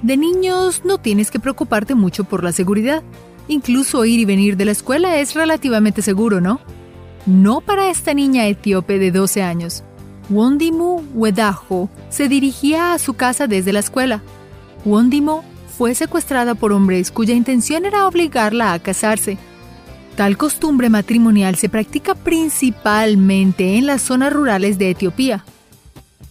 De 0.00 0.16
niños 0.16 0.82
no 0.86 0.96
tienes 0.96 1.30
que 1.30 1.40
preocuparte 1.40 1.94
mucho 1.94 2.24
por 2.24 2.42
la 2.42 2.52
seguridad. 2.52 3.02
Incluso 3.48 4.06
ir 4.06 4.20
y 4.20 4.24
venir 4.24 4.56
de 4.56 4.64
la 4.64 4.72
escuela 4.72 5.18
es 5.18 5.34
relativamente 5.34 6.00
seguro, 6.00 6.40
¿no? 6.40 6.58
No 7.26 7.60
para 7.60 7.90
esta 7.90 8.14
niña 8.14 8.46
etíope 8.46 8.98
de 8.98 9.10
12 9.10 9.42
años. 9.42 9.84
Wondimu 10.30 11.02
Wedajo 11.12 11.90
se 12.08 12.28
dirigía 12.28 12.94
a 12.94 12.98
su 12.98 13.12
casa 13.12 13.46
desde 13.46 13.74
la 13.74 13.80
escuela. 13.80 14.22
Wondimu 14.86 15.42
fue 15.82 15.96
secuestrada 15.96 16.54
por 16.54 16.72
hombres 16.72 17.10
cuya 17.10 17.34
intención 17.34 17.84
era 17.84 18.06
obligarla 18.06 18.72
a 18.72 18.78
casarse. 18.78 19.36
Tal 20.14 20.36
costumbre 20.36 20.88
matrimonial 20.90 21.56
se 21.56 21.68
practica 21.68 22.14
principalmente 22.14 23.76
en 23.76 23.86
las 23.86 24.00
zonas 24.00 24.32
rurales 24.32 24.78
de 24.78 24.90
Etiopía. 24.90 25.44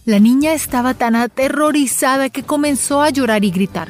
La 0.06 0.20
niña 0.20 0.54
estaba 0.54 0.94
tan 0.94 1.16
aterrorizada 1.16 2.30
que 2.30 2.44
comenzó 2.44 3.02
a 3.02 3.10
llorar 3.10 3.44
y 3.44 3.50
gritar. 3.50 3.88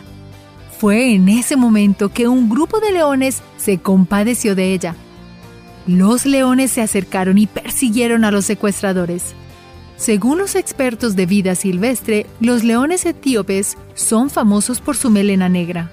Fue 0.80 1.14
en 1.14 1.28
ese 1.28 1.54
momento 1.54 2.08
que 2.08 2.26
un 2.26 2.48
grupo 2.48 2.80
de 2.80 2.90
leones 2.90 3.40
se 3.56 3.78
compadeció 3.78 4.56
de 4.56 4.72
ella. 4.72 4.96
Los 5.86 6.26
leones 6.26 6.72
se 6.72 6.82
acercaron 6.82 7.38
y 7.38 7.46
persiguieron 7.46 8.24
a 8.24 8.32
los 8.32 8.46
secuestradores. 8.46 9.36
Según 9.96 10.38
los 10.38 10.54
expertos 10.54 11.14
de 11.16 11.26
vida 11.26 11.54
silvestre, 11.54 12.26
los 12.40 12.64
leones 12.64 13.06
etíopes 13.06 13.76
son 13.94 14.30
famosos 14.30 14.80
por 14.80 14.96
su 14.96 15.10
melena 15.10 15.48
negra. 15.48 15.90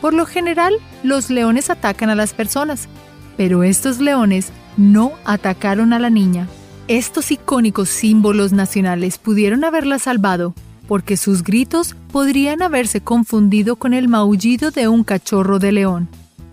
Por 0.00 0.14
lo 0.14 0.26
general, 0.26 0.74
los 1.02 1.30
leones 1.30 1.70
atacan 1.70 2.10
a 2.10 2.14
las 2.14 2.34
personas, 2.34 2.88
pero 3.36 3.62
estos 3.62 4.00
leones 4.00 4.52
no 4.76 5.12
atacaron 5.24 5.92
a 5.92 5.98
la 5.98 6.10
niña. 6.10 6.48
Estos 6.88 7.30
icónicos 7.30 7.88
símbolos 7.88 8.52
nacionales 8.52 9.18
pudieron 9.18 9.64
haberla 9.64 9.98
salvado, 9.98 10.54
porque 10.86 11.16
sus 11.16 11.42
gritos 11.42 11.96
podrían 12.12 12.62
haberse 12.62 13.00
confundido 13.00 13.76
con 13.76 13.94
el 13.94 14.08
maullido 14.08 14.70
de 14.70 14.88
un 14.88 15.02
cachorro 15.04 15.58
de 15.58 15.72
león. 15.72 16.08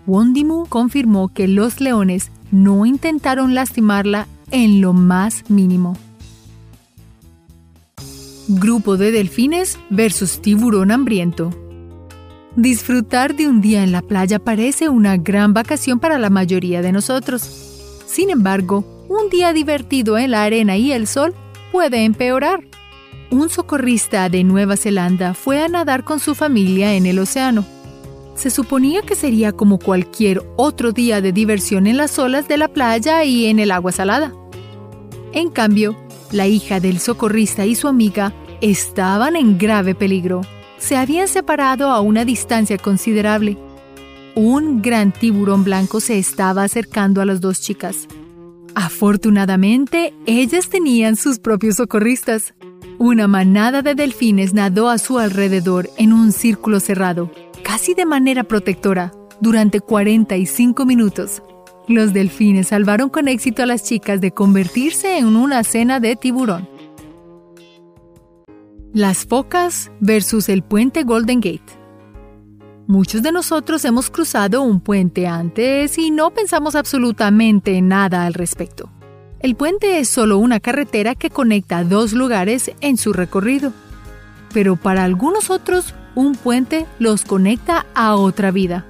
Wondimu 0.06 0.66
confirmó 0.66 1.28
que 1.28 1.46
los 1.46 1.80
leones 1.80 2.30
no 2.50 2.86
intentaron 2.86 3.54
lastimarla 3.54 4.26
en 4.50 4.80
lo 4.80 4.92
más 4.92 5.48
mínimo. 5.50 5.96
Grupo 8.54 8.98
de 8.98 9.12
delfines 9.12 9.78
versus 9.88 10.42
tiburón 10.42 10.90
hambriento. 10.90 11.48
Disfrutar 12.54 13.34
de 13.34 13.48
un 13.48 13.62
día 13.62 13.82
en 13.82 13.92
la 13.92 14.02
playa 14.02 14.38
parece 14.38 14.90
una 14.90 15.16
gran 15.16 15.54
vacación 15.54 15.98
para 15.98 16.18
la 16.18 16.28
mayoría 16.28 16.82
de 16.82 16.92
nosotros. 16.92 17.42
Sin 18.04 18.28
embargo, 18.28 19.06
un 19.08 19.30
día 19.30 19.54
divertido 19.54 20.18
en 20.18 20.32
la 20.32 20.44
arena 20.44 20.76
y 20.76 20.92
el 20.92 21.06
sol 21.06 21.34
puede 21.72 22.04
empeorar. 22.04 22.60
Un 23.30 23.48
socorrista 23.48 24.28
de 24.28 24.44
Nueva 24.44 24.76
Zelanda 24.76 25.32
fue 25.32 25.62
a 25.62 25.68
nadar 25.68 26.04
con 26.04 26.20
su 26.20 26.34
familia 26.34 26.92
en 26.92 27.06
el 27.06 27.20
océano. 27.20 27.64
Se 28.34 28.50
suponía 28.50 29.00
que 29.00 29.14
sería 29.14 29.52
como 29.52 29.78
cualquier 29.78 30.42
otro 30.56 30.92
día 30.92 31.22
de 31.22 31.32
diversión 31.32 31.86
en 31.86 31.96
las 31.96 32.18
olas 32.18 32.48
de 32.48 32.58
la 32.58 32.68
playa 32.68 33.24
y 33.24 33.46
en 33.46 33.58
el 33.58 33.70
agua 33.70 33.92
salada. 33.92 34.34
En 35.32 35.48
cambio, 35.48 35.96
la 36.32 36.46
hija 36.46 36.80
del 36.80 36.98
socorrista 36.98 37.64
y 37.64 37.74
su 37.74 37.88
amiga 37.88 38.34
estaban 38.62 39.36
en 39.36 39.58
grave 39.58 39.94
peligro. 39.94 40.40
Se 40.78 40.96
habían 40.96 41.28
separado 41.28 41.90
a 41.90 42.00
una 42.00 42.24
distancia 42.24 42.78
considerable. 42.78 43.58
Un 44.34 44.80
gran 44.80 45.12
tiburón 45.12 45.64
blanco 45.64 46.00
se 46.00 46.18
estaba 46.18 46.62
acercando 46.62 47.20
a 47.20 47.26
las 47.26 47.40
dos 47.40 47.60
chicas. 47.60 48.06
Afortunadamente, 48.74 50.14
ellas 50.24 50.70
tenían 50.70 51.16
sus 51.16 51.38
propios 51.38 51.76
socorristas. 51.76 52.54
Una 52.98 53.26
manada 53.26 53.82
de 53.82 53.94
delfines 53.94 54.54
nadó 54.54 54.88
a 54.88 54.98
su 54.98 55.18
alrededor 55.18 55.90
en 55.98 56.12
un 56.12 56.32
círculo 56.32 56.80
cerrado, 56.80 57.30
casi 57.62 57.94
de 57.94 58.06
manera 58.06 58.44
protectora, 58.44 59.12
durante 59.40 59.80
45 59.80 60.86
minutos. 60.86 61.42
Los 61.88 62.12
delfines 62.12 62.68
salvaron 62.68 63.10
con 63.10 63.26
éxito 63.26 63.64
a 63.64 63.66
las 63.66 63.82
chicas 63.82 64.20
de 64.20 64.30
convertirse 64.30 65.18
en 65.18 65.34
una 65.36 65.64
cena 65.64 65.98
de 65.98 66.14
tiburón. 66.14 66.68
Las 68.94 69.24
focas 69.24 69.90
versus 70.00 70.50
el 70.50 70.60
puente 70.60 71.02
Golden 71.04 71.40
Gate. 71.40 71.78
Muchos 72.86 73.22
de 73.22 73.32
nosotros 73.32 73.86
hemos 73.86 74.10
cruzado 74.10 74.60
un 74.60 74.80
puente 74.80 75.26
antes 75.26 75.96
y 75.96 76.10
no 76.10 76.30
pensamos 76.32 76.74
absolutamente 76.74 77.80
nada 77.80 78.26
al 78.26 78.34
respecto. 78.34 78.90
El 79.40 79.54
puente 79.54 79.98
es 79.98 80.10
solo 80.10 80.36
una 80.36 80.60
carretera 80.60 81.14
que 81.14 81.30
conecta 81.30 81.84
dos 81.84 82.12
lugares 82.12 82.70
en 82.82 82.98
su 82.98 83.14
recorrido. 83.14 83.72
Pero 84.52 84.76
para 84.76 85.04
algunos 85.04 85.48
otros, 85.48 85.94
un 86.14 86.34
puente 86.34 86.84
los 86.98 87.24
conecta 87.24 87.86
a 87.94 88.14
otra 88.16 88.50
vida. 88.50 88.84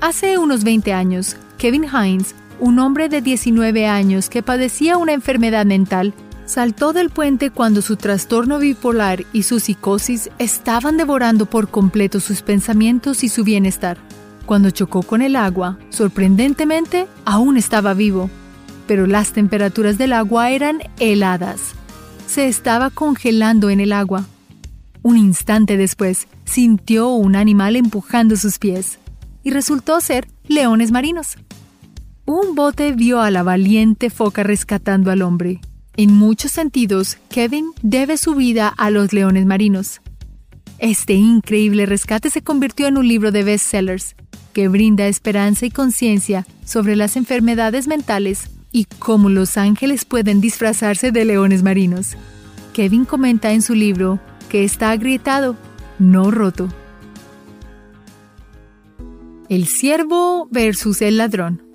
Hace 0.00 0.38
unos 0.38 0.64
20 0.64 0.94
años, 0.94 1.36
Kevin 1.58 1.84
Hines, 1.84 2.34
un 2.60 2.78
hombre 2.78 3.10
de 3.10 3.20
19 3.20 3.88
años 3.88 4.30
que 4.30 4.42
padecía 4.42 4.96
una 4.96 5.12
enfermedad 5.12 5.66
mental, 5.66 6.14
saltó 6.48 6.94
del 6.94 7.10
puente 7.10 7.50
cuando 7.50 7.82
su 7.82 7.96
trastorno 7.96 8.58
bipolar 8.58 9.24
y 9.34 9.42
su 9.42 9.60
psicosis 9.60 10.30
estaban 10.38 10.96
devorando 10.96 11.44
por 11.44 11.68
completo 11.68 12.20
sus 12.20 12.40
pensamientos 12.40 13.22
y 13.22 13.28
su 13.28 13.44
bienestar. 13.44 13.98
Cuando 14.46 14.70
chocó 14.70 15.02
con 15.02 15.20
el 15.20 15.36
agua, 15.36 15.78
sorprendentemente, 15.90 17.06
aún 17.26 17.58
estaba 17.58 17.92
vivo, 17.92 18.30
pero 18.86 19.06
las 19.06 19.32
temperaturas 19.32 19.98
del 19.98 20.14
agua 20.14 20.50
eran 20.50 20.78
heladas. 20.98 21.74
Se 22.26 22.48
estaba 22.48 22.88
congelando 22.88 23.68
en 23.68 23.80
el 23.80 23.92
agua. 23.92 24.24
Un 25.02 25.18
instante 25.18 25.76
después, 25.76 26.28
sintió 26.46 27.08
un 27.08 27.36
animal 27.36 27.76
empujando 27.76 28.36
sus 28.36 28.58
pies, 28.58 28.98
y 29.44 29.50
resultó 29.50 30.00
ser 30.00 30.26
leones 30.46 30.92
marinos. 30.92 31.36
Un 32.24 32.54
bote 32.54 32.92
vio 32.92 33.20
a 33.20 33.30
la 33.30 33.42
valiente 33.42 34.08
foca 34.08 34.42
rescatando 34.42 35.10
al 35.10 35.20
hombre 35.20 35.60
En 35.98 36.12
muchos 36.12 36.52
sentidos, 36.52 37.18
Kevin 37.28 37.72
debe 37.82 38.18
su 38.18 38.36
vida 38.36 38.68
a 38.68 38.88
los 38.88 39.12
leones 39.12 39.46
marinos. 39.46 40.00
Este 40.78 41.14
increíble 41.14 41.86
rescate 41.86 42.30
se 42.30 42.40
convirtió 42.40 42.86
en 42.86 42.98
un 42.98 43.08
libro 43.08 43.32
de 43.32 43.42
bestsellers 43.42 44.14
que 44.52 44.68
brinda 44.68 45.08
esperanza 45.08 45.66
y 45.66 45.72
conciencia 45.72 46.46
sobre 46.64 46.94
las 46.94 47.16
enfermedades 47.16 47.88
mentales 47.88 48.48
y 48.70 48.84
cómo 49.00 49.28
los 49.28 49.56
ángeles 49.56 50.04
pueden 50.04 50.40
disfrazarse 50.40 51.10
de 51.10 51.24
leones 51.24 51.64
marinos. 51.64 52.16
Kevin 52.74 53.04
comenta 53.04 53.50
en 53.50 53.60
su 53.60 53.74
libro 53.74 54.20
que 54.48 54.62
está 54.62 54.92
agrietado, 54.92 55.56
no 55.98 56.30
roto. 56.30 56.68
El 59.48 59.66
siervo 59.66 60.46
versus 60.52 61.02
el 61.02 61.16
ladrón. 61.16 61.67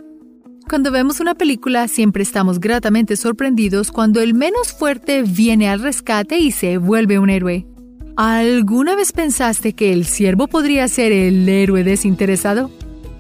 Cuando 0.70 0.91
vemos 0.91 1.20
una 1.20 1.36
película 1.36 1.88
siempre 1.88 2.24
estamos 2.24 2.59
gratamente 2.59 3.18
sorprendidos 3.18 3.91
cuando 3.91 4.22
el 4.22 4.34
menos 4.34 4.72
fuerte 4.72 5.24
viene 5.24 5.70
al 5.70 5.82
rescate 5.82 6.38
y 6.38 6.51
se 6.51 6.78
vuelve 6.78 7.20
un 7.20 7.30
héroe. 7.30 7.68
¿Alguna 8.16 8.95
vez 8.95 9.11
pensaste 9.11 9.74
que 9.74 9.91
el 9.91 10.05
siervo 10.05 10.47
podría 10.47 10.88
ser 10.88 11.11
el 11.11 11.47
héroe 11.49 11.84
desinteresado? 11.84 12.72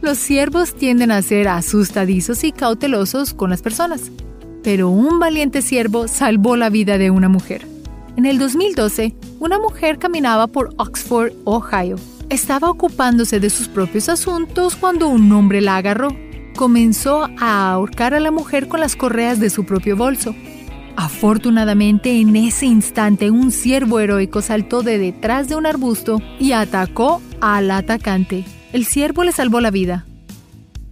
Los 0.01 0.17
siervos 0.17 0.73
tienden 0.75 1.11
a 1.11 1.21
ser 1.21 1.47
asustadizos 1.47 2.43
y 2.43 2.51
cautelosos 2.51 3.33
con 3.33 3.49
las 3.49 3.61
personas, 3.61 4.11
pero 4.63 4.89
un 4.89 5.19
valiente 5.19 5.61
siervo 5.61 6.07
salvó 6.07 6.55
la 6.55 6.69
vida 6.69 6.97
de 6.97 7.11
una 7.11 7.29
mujer. 7.29 7.67
En 8.15 8.25
el 8.25 8.37
2012, 8.37 9.15
una 9.39 9.59
mujer 9.59 9.97
caminaba 9.97 10.47
por 10.47 10.73
Oxford, 10.77 11.33
Ohio. 11.43 11.97
Estaba 12.29 12.69
ocupándose 12.69 13.39
de 13.39 13.49
sus 13.49 13.67
propios 13.67 14.09
asuntos 14.09 14.75
cuando 14.75 15.07
un 15.07 15.31
hombre 15.31 15.61
la 15.61 15.77
agarró. 15.77 16.15
Comenzó 16.55 17.29
a 17.39 17.71
ahorcar 17.71 18.13
a 18.13 18.19
la 18.19 18.31
mujer 18.31 18.67
con 18.67 18.79
las 18.79 18.95
correas 18.95 19.39
de 19.39 19.49
su 19.49 19.65
propio 19.65 19.97
bolso. 19.97 20.35
Afortunadamente, 20.95 22.19
en 22.19 22.35
ese 22.35 22.67
instante, 22.67 23.31
un 23.31 23.51
ciervo 23.51 23.99
heroico 23.99 24.41
saltó 24.41 24.83
de 24.83 24.99
detrás 24.99 25.49
de 25.49 25.55
un 25.55 25.65
arbusto 25.65 26.21
y 26.39 26.51
atacó 26.51 27.21
al 27.41 27.71
atacante. 27.71 28.45
El 28.71 28.85
ciervo 28.85 29.23
le 29.23 29.31
salvó 29.31 29.59
la 29.59 29.71
vida. 29.71 30.05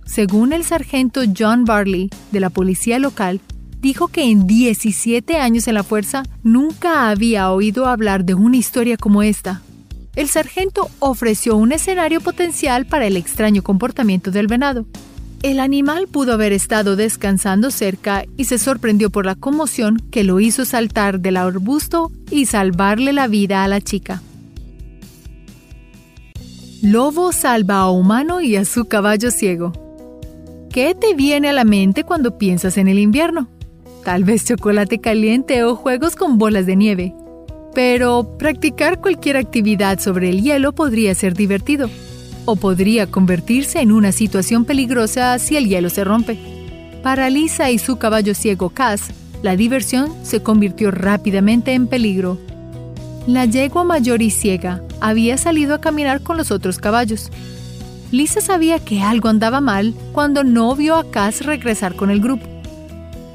Según 0.06 0.54
el 0.54 0.64
sargento 0.64 1.22
John 1.38 1.66
Barley 1.66 2.10
de 2.32 2.40
la 2.40 2.50
policía 2.50 3.00
local, 3.00 3.40
dijo 3.80 4.08
que 4.08 4.24
en 4.24 4.48
17 4.48 5.38
años 5.38 5.68
en 5.68 5.76
la 5.76 5.84
fuerza 5.84 6.24
nunca 6.44 7.10
había 7.10 7.52
oído 7.52 7.86
hablar 7.86 8.26
de 8.26 8.34
una 8.34 8.58
historia 8.58 8.98
como 8.98 9.24
esta. 9.24 9.62
El 10.16 10.28
sargento 10.28 10.90
ofreció 11.00 11.56
un 11.56 11.72
escenario 11.72 12.20
potencial 12.20 12.86
para 12.86 13.08
el 13.08 13.16
extraño 13.16 13.64
comportamiento 13.64 14.32
del 14.32 14.48
venado. 14.48 14.86
El 15.44 15.60
animal 15.60 16.08
pudo 16.08 16.34
haber 16.34 16.54
estado 16.54 16.96
descansando 16.96 17.72
cerca 17.72 18.26
y 18.38 18.44
se 18.44 18.60
sorprendió 18.60 19.10
por 19.10 19.26
la 19.26 19.34
conmoción 19.34 19.98
que 20.12 20.24
lo 20.24 20.40
hizo 20.40 20.66
saltar 20.66 21.20
del 21.20 21.36
arbusto 21.36 22.12
y 22.30 22.46
salvarle 22.46 23.12
la 23.12 23.28
vida 23.28 23.64
a 23.64 23.68
la 23.68 23.82
chica. 23.82 24.22
Lobo 26.84 27.32
salva 27.32 27.80
a 27.80 27.90
humano 27.90 28.42
y 28.42 28.56
a 28.56 28.66
su 28.66 28.86
caballo 28.86 29.32
ciego. 29.32 29.74
¿Qué 30.72 30.94
te 30.94 31.16
viene 31.16 31.50
a 31.50 31.54
la 31.54 31.64
mente 31.64 32.04
cuando 32.04 32.38
piensas 32.38 32.78
en 32.78 32.88
el 32.88 33.00
invierno? 33.00 33.48
Tal 34.06 34.24
vez 34.24 34.46
chocolate 34.46 35.00
caliente 35.00 35.64
o 35.64 35.76
juegos 35.76 36.16
con 36.16 36.38
bolas 36.38 36.68
de 36.68 36.76
nieve. 36.76 37.16
Pero 37.74 38.38
practicar 38.38 39.02
cualquier 39.02 39.38
actividad 39.38 40.00
sobre 40.00 40.30
el 40.30 40.44
hielo 40.44 40.74
podría 40.74 41.16
ser 41.16 41.34
divertido 41.34 41.90
o 42.46 42.56
podría 42.56 43.08
convertirse 43.08 43.80
en 43.82 43.92
una 43.92 44.12
situación 44.12 44.66
peligrosa 44.66 45.38
si 45.40 45.58
el 45.58 45.68
hielo 45.68 45.90
se 45.90 46.04
rompe. 46.04 46.38
Para 47.04 47.30
Lisa 47.30 47.72
y 47.72 47.80
su 47.80 47.98
caballo 47.98 48.36
ciego 48.36 48.70
Cass, 48.70 49.12
la 49.42 49.56
diversión 49.56 50.14
se 50.24 50.44
convirtió 50.44 50.92
rápidamente 50.92 51.74
en 51.74 51.88
peligro. 51.88 52.38
La 53.28 53.46
yegua 53.46 53.84
mayor 53.84 54.22
y 54.22 54.30
ciega 54.30 54.82
había 55.00 55.38
salido 55.38 55.76
a 55.76 55.82
caminar 55.82 56.22
con 56.22 56.38
los 56.38 56.52
otros 56.52 56.78
caballos. 56.78 57.32
Lisa 58.12 58.42
sabía 58.42 58.80
que 58.80 59.02
algo 59.02 59.30
andaba 59.30 59.62
mal 59.62 59.96
cuando 60.12 60.44
no 60.44 60.76
vio 60.76 60.96
a 60.96 61.10
Cass 61.10 61.46
regresar 61.46 61.96
con 61.96 62.12
el 62.12 62.22
grupo. 62.22 62.46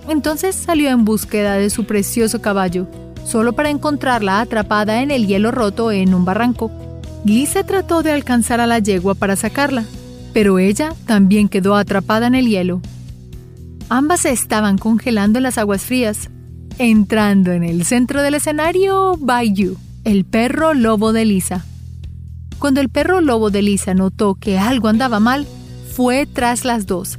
Entonces 0.09 0.55
salió 0.55 0.91
en 0.91 1.05
búsqueda 1.05 1.55
de 1.55 1.71
su 1.71 1.85
precioso 1.85 2.41
caballo, 2.41 2.87
solo 3.25 3.55
para 3.55 3.71
encontrarla 3.71 4.41
atrapada 4.41 5.03
en 5.03 5.11
el 5.11 5.27
hielo 5.27 5.51
roto 5.51 5.91
en 5.91 6.15
un 6.15 6.25
barranco. 6.25 6.71
Lisa 7.27 7.65
trató 7.65 8.05
de 8.05 8.13
alcanzar 8.13 8.61
a 8.61 8.69
la 8.69 8.79
yegua 8.79 9.17
para 9.17 9.35
sacarla, 9.35 9.85
pero 10.33 10.61
ella 10.61 10.95
también 11.07 11.49
quedó 11.49 11.75
atrapada 11.75 12.29
en 12.29 12.37
el 12.37 12.47
hielo. 12.47 12.81
Ambas 13.89 14.21
se 14.21 14.31
estaban 14.31 14.79
congelando 14.79 15.41
en 15.41 15.43
las 15.43 15.59
aguas 15.59 15.83
frías. 15.83 16.31
Entrando 16.79 17.51
en 17.51 17.65
el 17.65 17.85
centro 17.85 18.23
del 18.23 18.35
escenario, 18.35 19.17
Bayou, 19.19 19.77
el 20.05 20.25
perro 20.25 20.73
lobo 20.73 21.13
de 21.13 21.25
Lisa. 21.25 21.65
Cuando 22.61 22.81
el 22.81 22.91
perro 22.91 23.21
lobo 23.21 23.51
de 23.51 23.63
Lisa 23.63 23.93
notó 23.93 24.37
que 24.37 24.57
algo 24.57 24.87
andaba 24.87 25.19
mal, 25.19 25.49
fue 25.93 26.27
tras 26.27 26.65
las 26.65 26.87
dos. 26.87 27.19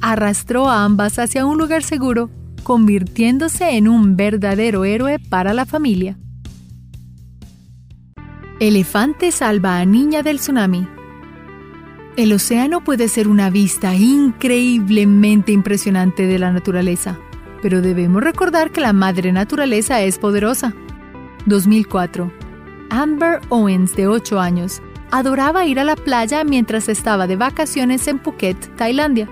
Arrastró 0.00 0.68
a 0.68 0.84
ambas 0.84 1.18
hacia 1.18 1.44
un 1.44 1.58
lugar 1.58 1.82
seguro, 1.82 2.30
convirtiéndose 2.62 3.76
en 3.76 3.88
un 3.88 4.16
verdadero 4.16 4.84
héroe 4.84 5.18
para 5.18 5.52
la 5.52 5.66
familia. 5.66 6.16
Elefante 8.60 9.30
salva 9.30 9.78
a 9.78 9.84
niña 9.84 10.24
del 10.24 10.38
tsunami. 10.38 10.88
El 12.16 12.32
océano 12.32 12.82
puede 12.82 13.06
ser 13.06 13.28
una 13.28 13.50
vista 13.50 13.94
increíblemente 13.94 15.52
impresionante 15.52 16.26
de 16.26 16.40
la 16.40 16.50
naturaleza, 16.50 17.20
pero 17.62 17.80
debemos 17.82 18.20
recordar 18.20 18.72
que 18.72 18.80
la 18.80 18.92
madre 18.92 19.30
naturaleza 19.30 20.00
es 20.00 20.18
poderosa. 20.18 20.74
2004. 21.46 22.32
Amber 22.90 23.40
Owens, 23.48 23.94
de 23.94 24.08
8 24.08 24.40
años, 24.40 24.82
adoraba 25.12 25.64
ir 25.64 25.78
a 25.78 25.84
la 25.84 25.94
playa 25.94 26.42
mientras 26.42 26.88
estaba 26.88 27.28
de 27.28 27.36
vacaciones 27.36 28.08
en 28.08 28.18
Phuket, 28.18 28.74
Tailandia. 28.74 29.28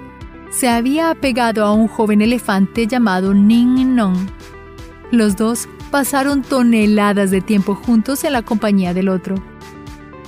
Se 0.51 0.69
había 0.69 1.11
apegado 1.11 1.65
a 1.65 1.73
un 1.73 1.89
joven 1.89 2.23
elefante 2.23 2.87
llamado 2.87 3.35
Ning 3.35 3.97
Nong. 3.97 4.29
Los 5.11 5.35
dos 5.35 5.69
pasaron 5.91 6.43
toneladas 6.43 7.31
de 7.31 7.41
tiempo 7.41 7.75
juntos 7.75 8.25
en 8.25 8.33
la 8.33 8.43
compañía 8.43 8.95
del 8.95 9.09
otro. 9.09 9.37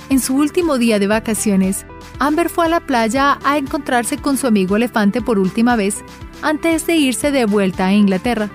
En 0.09 0.19
su 0.19 0.35
último 0.35 0.77
día 0.77 0.99
de 0.99 1.07
vacaciones, 1.07 1.85
Amber 2.17 2.49
fue 2.49 2.65
a 2.65 2.69
la 2.69 2.79
playa 2.79 3.39
a 3.43 3.57
encontrarse 3.57 4.17
con 4.17 4.37
su 4.37 4.47
amigo 4.47 4.75
elefante 4.75 5.21
por 5.21 5.37
última 5.39 5.75
vez 5.75 6.03
antes 6.41 6.87
de 6.87 6.95
irse 6.95 7.31
de 7.31 7.45
vuelta 7.45 7.85
a 7.87 7.93
Inglaterra. 7.93 8.49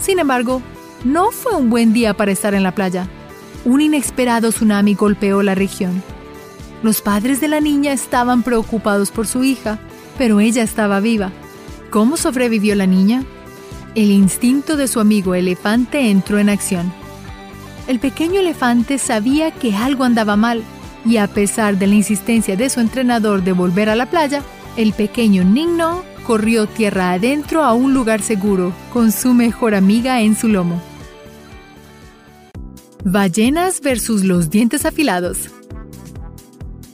Sin 0.00 0.18
embargo, 0.18 0.60
no 1.04 1.30
fue 1.30 1.56
un 1.56 1.70
buen 1.70 1.92
día 1.92 2.14
para 2.14 2.32
estar 2.32 2.54
en 2.54 2.62
la 2.62 2.74
playa. 2.74 3.08
Un 3.64 3.80
inesperado 3.80 4.50
tsunami 4.50 4.94
golpeó 4.94 5.42
la 5.42 5.54
región. 5.54 6.02
Los 6.82 7.00
padres 7.00 7.40
de 7.40 7.48
la 7.48 7.60
niña 7.60 7.92
estaban 7.92 8.42
preocupados 8.42 9.10
por 9.12 9.26
su 9.26 9.44
hija, 9.44 9.78
pero 10.18 10.40
ella 10.40 10.64
estaba 10.64 10.98
viva. 10.98 11.30
¿Cómo 11.90 12.16
sobrevivió 12.16 12.74
la 12.74 12.86
niña? 12.86 13.24
El 13.94 14.10
instinto 14.10 14.78
de 14.78 14.88
su 14.88 15.00
amigo 15.00 15.34
elefante 15.34 16.10
entró 16.10 16.38
en 16.38 16.48
acción. 16.48 16.90
El 17.86 17.98
pequeño 17.98 18.40
elefante 18.40 18.96
sabía 18.96 19.50
que 19.50 19.76
algo 19.76 20.04
andaba 20.04 20.34
mal 20.34 20.62
y 21.04 21.18
a 21.18 21.26
pesar 21.26 21.78
de 21.78 21.86
la 21.88 21.96
insistencia 21.96 22.56
de 22.56 22.70
su 22.70 22.80
entrenador 22.80 23.42
de 23.42 23.52
volver 23.52 23.90
a 23.90 23.96
la 23.96 24.06
playa, 24.06 24.42
el 24.78 24.94
pequeño 24.94 25.44
Ningno 25.44 26.04
corrió 26.26 26.66
tierra 26.66 27.12
adentro 27.12 27.64
a 27.64 27.74
un 27.74 27.92
lugar 27.92 28.22
seguro 28.22 28.72
con 28.92 29.12
su 29.12 29.34
mejor 29.34 29.74
amiga 29.74 30.22
en 30.22 30.36
su 30.36 30.48
lomo. 30.48 30.80
Ballenas 33.04 33.80
versus 33.82 34.24
los 34.24 34.48
dientes 34.48 34.86
afilados. 34.86 35.50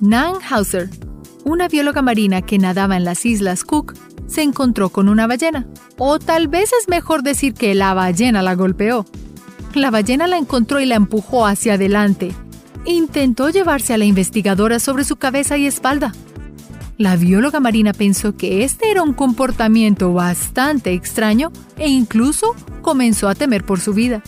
Nan 0.00 0.34
Hauser, 0.48 0.90
una 1.44 1.68
bióloga 1.68 2.02
marina 2.02 2.42
que 2.42 2.58
nadaba 2.58 2.96
en 2.96 3.04
las 3.04 3.24
Islas 3.24 3.62
Cook, 3.62 3.94
se 4.26 4.42
encontró 4.42 4.88
con 4.88 5.08
una 5.08 5.26
ballena. 5.26 5.66
O 5.98 6.20
tal 6.20 6.46
vez 6.46 6.70
es 6.80 6.88
mejor 6.88 7.22
decir 7.22 7.54
que 7.54 7.74
la 7.74 7.92
ballena 7.92 8.40
la 8.40 8.54
golpeó. 8.54 9.04
La 9.74 9.90
ballena 9.90 10.28
la 10.28 10.38
encontró 10.38 10.80
y 10.80 10.86
la 10.86 10.94
empujó 10.94 11.44
hacia 11.44 11.74
adelante. 11.74 12.32
Intentó 12.84 13.50
llevarse 13.50 13.94
a 13.94 13.98
la 13.98 14.04
investigadora 14.04 14.78
sobre 14.78 15.04
su 15.04 15.16
cabeza 15.16 15.58
y 15.58 15.66
espalda. 15.66 16.12
La 16.98 17.16
bióloga 17.16 17.60
marina 17.60 17.92
pensó 17.92 18.36
que 18.36 18.64
este 18.64 18.90
era 18.90 19.02
un 19.02 19.12
comportamiento 19.12 20.12
bastante 20.12 20.92
extraño 20.92 21.52
e 21.76 21.88
incluso 21.88 22.54
comenzó 22.80 23.28
a 23.28 23.34
temer 23.34 23.64
por 23.64 23.80
su 23.80 23.92
vida. 23.92 24.22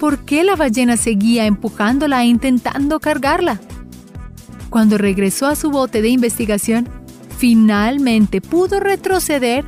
¿Por 0.00 0.18
qué 0.24 0.44
la 0.44 0.56
ballena 0.56 0.96
seguía 0.96 1.46
empujándola 1.46 2.22
e 2.22 2.26
intentando 2.26 3.00
cargarla? 3.00 3.60
Cuando 4.68 4.98
regresó 4.98 5.46
a 5.46 5.54
su 5.54 5.70
bote 5.70 6.02
de 6.02 6.08
investigación, 6.08 6.88
finalmente 7.38 8.40
pudo 8.40 8.80
retroceder 8.80 9.64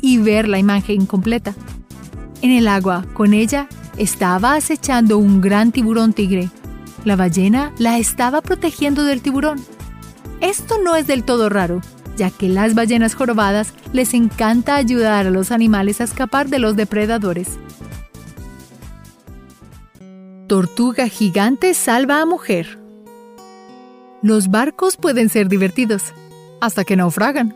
y 0.00 0.18
ver 0.18 0.48
la 0.48 0.58
imagen 0.58 1.06
completa. 1.06 1.54
En 2.42 2.50
el 2.50 2.68
agua, 2.68 3.04
con 3.12 3.34
ella, 3.34 3.68
estaba 3.96 4.54
acechando 4.54 5.18
un 5.18 5.40
gran 5.40 5.72
tiburón 5.72 6.12
tigre. 6.12 6.50
La 7.04 7.16
ballena 7.16 7.72
la 7.78 7.98
estaba 7.98 8.40
protegiendo 8.40 9.04
del 9.04 9.22
tiburón. 9.22 9.60
Esto 10.40 10.76
no 10.82 10.96
es 10.96 11.06
del 11.06 11.24
todo 11.24 11.48
raro, 11.48 11.80
ya 12.16 12.30
que 12.30 12.48
las 12.48 12.74
ballenas 12.74 13.14
jorobadas 13.14 13.74
les 13.92 14.14
encanta 14.14 14.76
ayudar 14.76 15.26
a 15.26 15.30
los 15.30 15.50
animales 15.50 16.00
a 16.00 16.04
escapar 16.04 16.48
de 16.48 16.58
los 16.58 16.76
depredadores. 16.76 17.58
Tortuga 20.46 21.06
gigante 21.06 21.74
salva 21.74 22.20
a 22.20 22.26
mujer. 22.26 22.80
Los 24.20 24.48
barcos 24.50 24.96
pueden 24.96 25.28
ser 25.28 25.48
divertidos, 25.48 26.12
hasta 26.60 26.84
que 26.84 26.96
naufragan. 26.96 27.54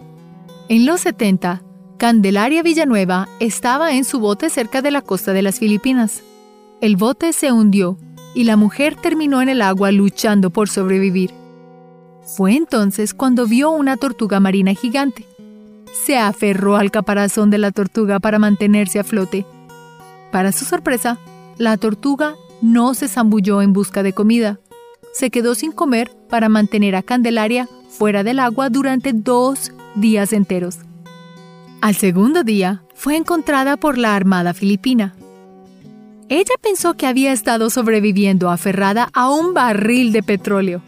En 0.68 0.86
los 0.86 1.00
70, 1.00 1.63
Candelaria 1.96 2.62
Villanueva 2.62 3.28
estaba 3.38 3.92
en 3.92 4.04
su 4.04 4.18
bote 4.18 4.50
cerca 4.50 4.82
de 4.82 4.90
la 4.90 5.00
costa 5.00 5.32
de 5.32 5.42
las 5.42 5.60
Filipinas. 5.60 6.22
El 6.80 6.96
bote 6.96 7.32
se 7.32 7.52
hundió 7.52 7.96
y 8.34 8.44
la 8.44 8.56
mujer 8.56 8.96
terminó 8.96 9.40
en 9.40 9.48
el 9.48 9.62
agua 9.62 9.92
luchando 9.92 10.50
por 10.50 10.68
sobrevivir. 10.68 11.30
Fue 12.36 12.56
entonces 12.56 13.14
cuando 13.14 13.46
vio 13.46 13.70
una 13.70 13.96
tortuga 13.96 14.40
marina 14.40 14.74
gigante. 14.74 15.24
Se 15.92 16.18
aferró 16.18 16.76
al 16.76 16.90
caparazón 16.90 17.50
de 17.50 17.58
la 17.58 17.70
tortuga 17.70 18.18
para 18.18 18.40
mantenerse 18.40 18.98
a 18.98 19.04
flote. 19.04 19.46
Para 20.32 20.50
su 20.50 20.64
sorpresa, 20.64 21.18
la 21.58 21.76
tortuga 21.76 22.34
no 22.60 22.94
se 22.94 23.06
zambulló 23.06 23.62
en 23.62 23.72
busca 23.72 24.02
de 24.02 24.12
comida. 24.12 24.58
Se 25.12 25.30
quedó 25.30 25.54
sin 25.54 25.70
comer 25.70 26.10
para 26.28 26.48
mantener 26.48 26.96
a 26.96 27.04
Candelaria 27.04 27.68
fuera 27.88 28.24
del 28.24 28.40
agua 28.40 28.68
durante 28.68 29.12
dos 29.12 29.70
días 29.94 30.32
enteros. 30.32 30.78
Al 31.84 31.96
segundo 31.96 32.44
día, 32.44 32.82
fue 32.94 33.14
encontrada 33.14 33.76
por 33.76 33.98
la 33.98 34.16
Armada 34.16 34.54
Filipina. 34.54 35.14
Ella 36.30 36.54
pensó 36.62 36.94
que 36.94 37.06
había 37.06 37.30
estado 37.30 37.68
sobreviviendo 37.68 38.48
aferrada 38.48 39.10
a 39.12 39.28
un 39.28 39.52
barril 39.52 40.10
de 40.10 40.22
petróleo. 40.22 40.80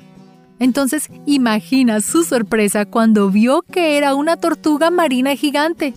Entonces 0.59 1.11
imagina 1.27 2.01
su 2.01 2.25
sorpresa 2.25 2.87
cuando 2.87 3.29
vio 3.31 3.61
que 3.61 3.99
era 3.99 4.15
una 4.15 4.39
tortuga 4.39 4.91
marina 4.91 5.37
gigante. 5.37 5.93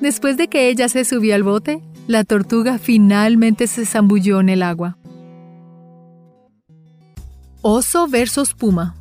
Después 0.00 0.36
de 0.36 0.48
que 0.48 0.68
ella 0.68 0.88
se 0.88 1.04
subió 1.04 1.36
al 1.36 1.44
bote, 1.44 1.80
la 2.08 2.24
tortuga 2.24 2.78
finalmente 2.78 3.68
se 3.68 3.86
zambulló 3.86 4.40
en 4.40 4.48
el 4.48 4.64
agua. 4.64 4.98
Oso 7.62 8.08
versus 8.08 8.52
puma. 8.54 8.96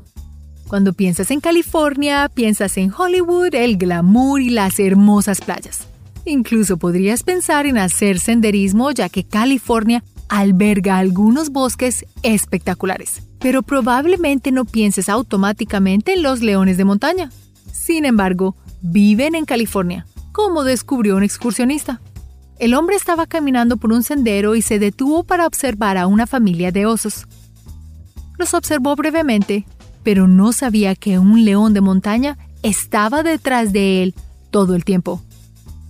Cuando 0.70 0.94
piensas 0.94 1.32
en 1.32 1.40
California, 1.40 2.30
piensas 2.32 2.78
en 2.78 2.94
Hollywood, 2.96 3.56
el 3.56 3.78
glamour 3.78 4.40
y 4.40 4.52
las 4.52 4.80
hermosas 4.80 5.42
playas. 5.42 5.88
Incluso 6.26 6.78
podrías 6.78 7.24
pensar 7.24 7.66
en 7.66 7.80
hacer 7.80 8.20
senderismo 8.20 8.92
ya 8.92 9.10
que 9.10 9.24
California 9.24 10.04
alberga 10.28 11.00
algunos 11.00 11.50
bosques 11.50 12.06
espectaculares. 12.22 13.24
Pero 13.40 13.64
probablemente 13.64 14.52
no 14.52 14.64
pienses 14.64 15.10
automáticamente 15.10 16.14
en 16.14 16.22
los 16.22 16.42
leones 16.42 16.78
de 16.78 16.86
montaña. 16.86 17.32
Sin 17.72 18.06
embargo, 18.06 18.56
viven 18.82 19.34
en 19.34 19.46
California, 19.46 20.06
como 20.32 20.64
descubrió 20.64 21.16
un 21.16 21.24
excursionista. 21.24 22.00
El 22.60 22.76
hombre 22.76 22.96
estaba 22.96 23.26
caminando 23.26 23.78
por 23.78 23.92
un 23.92 24.04
sendero 24.04 24.54
y 24.54 24.62
se 24.62 24.78
detuvo 24.78 25.24
para 25.24 25.48
observar 25.48 25.98
a 25.98 26.06
una 26.06 26.28
familia 26.28 26.72
de 26.72 26.86
osos. 26.86 27.26
Los 28.38 28.54
observó 28.54 28.96
brevemente, 28.96 29.66
pero 30.10 30.28
no 30.28 30.54
sabía 30.54 30.96
que 30.96 31.20
un 31.20 31.46
león 31.46 31.76
de 31.76 31.82
montaña 31.82 32.40
estaba 32.64 33.22
detrás 33.22 33.72
de 33.72 34.02
él 34.02 34.16
todo 34.50 34.74
el 34.74 34.84
tiempo. 34.84 35.22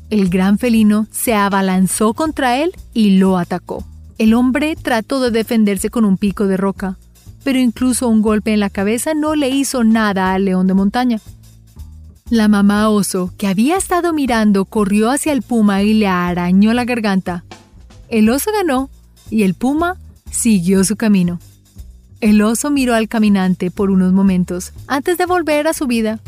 El 0.10 0.28
gran 0.28 0.58
felino 0.58 1.08
se 1.10 1.34
abalanzó 1.34 2.14
contra 2.14 2.58
él 2.58 2.74
y 2.94 3.12
lo 3.12 3.38
atacó. 3.38 3.86
El 4.18 4.34
hombre 4.34 4.76
trató 4.76 5.22
de 5.22 5.32
defenderse 5.32 5.90
con 5.90 6.04
un 6.04 6.18
pico 6.18 6.48
de 6.48 6.58
roca, 6.58 6.98
pero 7.46 7.60
incluso 7.60 8.10
un 8.10 8.22
golpe 8.22 8.52
en 8.52 8.60
la 8.60 8.70
cabeza 8.70 9.14
no 9.14 9.36
le 9.36 9.52
hizo 9.52 9.86
nada 9.86 10.34
al 10.34 10.44
león 10.44 10.68
de 10.68 10.74
montaña. 10.74 11.22
La 12.30 12.50
mamá 12.50 12.90
oso, 12.90 13.32
que 13.38 13.48
había 13.48 13.78
estado 13.78 14.12
mirando, 14.12 14.66
corrió 14.66 15.12
hacia 15.12 15.32
el 15.32 15.44
puma 15.44 15.82
y 15.82 15.94
le 15.94 16.08
arañó 16.08 16.74
la 16.74 16.84
garganta. 16.84 17.46
El 18.10 18.30
oso 18.30 18.52
ganó 18.52 18.90
y 19.30 19.44
el 19.44 19.54
puma 19.54 19.96
siguió 20.30 20.84
su 20.84 20.98
camino. 20.98 21.40
El 22.22 22.42
oso 22.42 22.70
miró 22.70 22.96
al 22.96 23.08
caminante 23.08 23.72
por 23.72 23.90
unos 23.90 24.12
momentos 24.12 24.74
antes 24.88 25.18
de 25.18 25.26
volver 25.26 25.68
a 25.68 25.74
su 25.74 25.88
vida. 25.88 26.20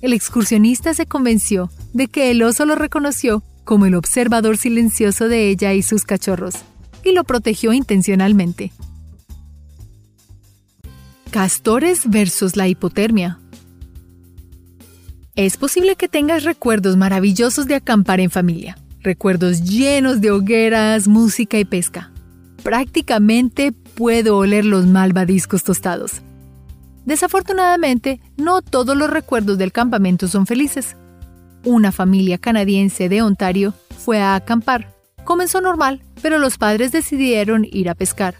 El 0.00 0.12
excursionista 0.12 0.94
se 0.94 1.06
convenció 1.06 1.70
de 1.92 2.08
que 2.08 2.32
el 2.32 2.42
oso 2.42 2.66
lo 2.66 2.74
reconoció 2.74 3.44
como 3.64 3.86
el 3.86 3.94
observador 3.94 4.56
silencioso 4.56 5.28
de 5.28 5.48
ella 5.48 5.72
y 5.74 5.82
sus 5.82 6.04
cachorros, 6.04 6.56
y 7.04 7.12
lo 7.12 7.22
protegió 7.22 7.72
intencionalmente. 7.72 8.72
Castores 11.30 12.10
versus 12.10 12.56
la 12.56 12.66
hipotermia. 12.66 13.38
Es 15.36 15.56
posible 15.56 15.94
que 15.94 16.08
tengas 16.08 16.42
recuerdos 16.42 16.96
maravillosos 16.96 17.66
de 17.66 17.76
acampar 17.76 18.18
en 18.18 18.30
familia, 18.30 18.76
recuerdos 19.00 19.62
llenos 19.62 20.20
de 20.20 20.32
hogueras, 20.32 21.06
música 21.06 21.58
y 21.58 21.64
pesca. 21.64 22.10
Prácticamente 22.62 23.72
puedo 23.94 24.36
oler 24.36 24.64
los 24.64 24.86
malvadiscos 24.86 25.64
tostados. 25.64 26.22
Desafortunadamente, 27.04 28.20
no 28.36 28.62
todos 28.62 28.96
los 28.96 29.10
recuerdos 29.10 29.58
del 29.58 29.72
campamento 29.72 30.28
son 30.28 30.46
felices. 30.46 30.96
Una 31.64 31.92
familia 31.92 32.38
canadiense 32.38 33.08
de 33.08 33.22
Ontario 33.22 33.74
fue 33.98 34.20
a 34.20 34.34
acampar. 34.34 34.94
Comenzó 35.24 35.60
normal, 35.60 36.02
pero 36.20 36.38
los 36.38 36.58
padres 36.58 36.92
decidieron 36.92 37.64
ir 37.64 37.88
a 37.88 37.94
pescar. 37.94 38.34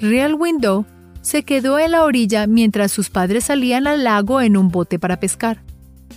Real 0.00 0.34
Window 0.34 0.86
se 1.22 1.42
quedó 1.42 1.78
en 1.78 1.92
la 1.92 2.04
orilla 2.04 2.46
mientras 2.46 2.90
sus 2.92 3.10
padres 3.10 3.44
salían 3.44 3.86
al 3.86 4.04
lago 4.04 4.40
en 4.40 4.56
un 4.56 4.68
bote 4.68 4.98
para 4.98 5.20
pescar. 5.20 5.62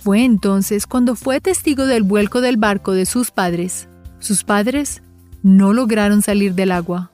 Fue 0.02 0.24
entonces 0.24 0.86
cuando 0.86 1.14
fue 1.14 1.40
testigo 1.40 1.86
del 1.86 2.02
vuelco 2.02 2.40
del 2.40 2.56
barco 2.56 2.92
de 2.92 3.06
sus 3.06 3.30
padres. 3.30 3.88
Sus 4.18 4.44
padres 4.44 5.02
no 5.42 5.72
lograron 5.72 6.22
salir 6.22 6.54
del 6.54 6.72
agua 6.72 7.13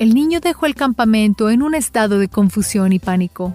el 0.00 0.14
niño 0.14 0.40
dejó 0.40 0.64
el 0.64 0.74
campamento 0.74 1.50
en 1.50 1.62
un 1.62 1.74
estado 1.74 2.18
de 2.18 2.28
confusión 2.28 2.94
y 2.94 2.98
pánico. 2.98 3.54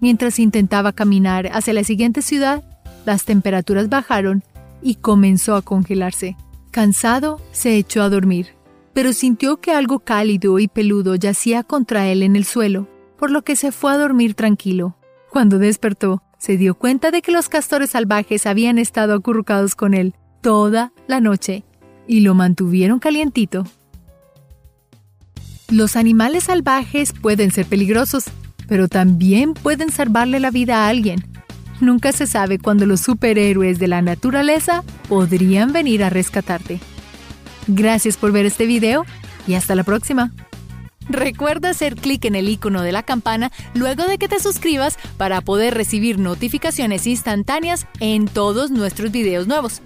Mientras 0.00 0.38
intentaba 0.38 0.92
caminar 0.92 1.48
hacia 1.50 1.72
la 1.72 1.82
siguiente 1.82 2.20
ciudad, 2.20 2.62
las 3.06 3.24
temperaturas 3.24 3.88
bajaron 3.88 4.44
y 4.82 4.96
comenzó 4.96 5.54
a 5.54 5.62
congelarse. 5.62 6.36
Cansado, 6.70 7.40
se 7.52 7.78
echó 7.78 8.02
a 8.02 8.10
dormir, 8.10 8.48
pero 8.92 9.14
sintió 9.14 9.60
que 9.62 9.72
algo 9.72 10.00
cálido 10.00 10.58
y 10.58 10.68
peludo 10.68 11.14
yacía 11.14 11.62
contra 11.62 12.06
él 12.06 12.22
en 12.22 12.36
el 12.36 12.44
suelo, 12.44 12.86
por 13.16 13.30
lo 13.30 13.40
que 13.40 13.56
se 13.56 13.72
fue 13.72 13.92
a 13.92 13.96
dormir 13.96 14.34
tranquilo. 14.34 14.94
Cuando 15.30 15.58
despertó, 15.58 16.22
se 16.36 16.58
dio 16.58 16.74
cuenta 16.74 17.10
de 17.10 17.22
que 17.22 17.32
los 17.32 17.48
castores 17.48 17.90
salvajes 17.90 18.44
habían 18.44 18.76
estado 18.78 19.14
acurrucados 19.14 19.74
con 19.74 19.94
él 19.94 20.14
toda 20.42 20.92
la 21.06 21.20
noche 21.20 21.64
y 22.06 22.20
lo 22.20 22.34
mantuvieron 22.34 22.98
calientito 22.98 23.64
los 25.72 25.96
animales 25.96 26.44
salvajes 26.44 27.14
pueden 27.14 27.50
ser 27.50 27.64
peligrosos, 27.64 28.24
pero 28.68 28.88
también 28.88 29.54
pueden 29.54 29.90
salvarle 29.90 30.38
la 30.38 30.50
vida 30.50 30.84
a 30.84 30.88
alguien. 30.88 31.24
Nunca 31.80 32.12
se 32.12 32.26
sabe 32.26 32.58
cuándo 32.58 32.84
los 32.84 33.00
superhéroes 33.00 33.78
de 33.78 33.88
la 33.88 34.02
naturaleza 34.02 34.84
podrían 35.08 35.72
venir 35.72 36.04
a 36.04 36.10
rescatarte. 36.10 36.78
Gracias 37.66 38.18
por 38.18 38.32
ver 38.32 38.44
este 38.44 38.66
video 38.66 39.06
y 39.46 39.54
hasta 39.54 39.74
la 39.74 39.82
próxima. 39.82 40.30
Recuerda 41.08 41.70
hacer 41.70 41.96
clic 41.96 42.26
en 42.26 42.36
el 42.36 42.50
icono 42.50 42.82
de 42.82 42.92
la 42.92 43.02
campana 43.02 43.50
luego 43.74 44.04
de 44.04 44.18
que 44.18 44.28
te 44.28 44.40
suscribas 44.40 44.98
para 45.16 45.40
poder 45.40 45.74
recibir 45.74 46.18
notificaciones 46.18 47.06
instantáneas 47.06 47.86
en 47.98 48.26
todos 48.26 48.70
nuestros 48.70 49.10
videos 49.10 49.48
nuevos. 49.48 49.80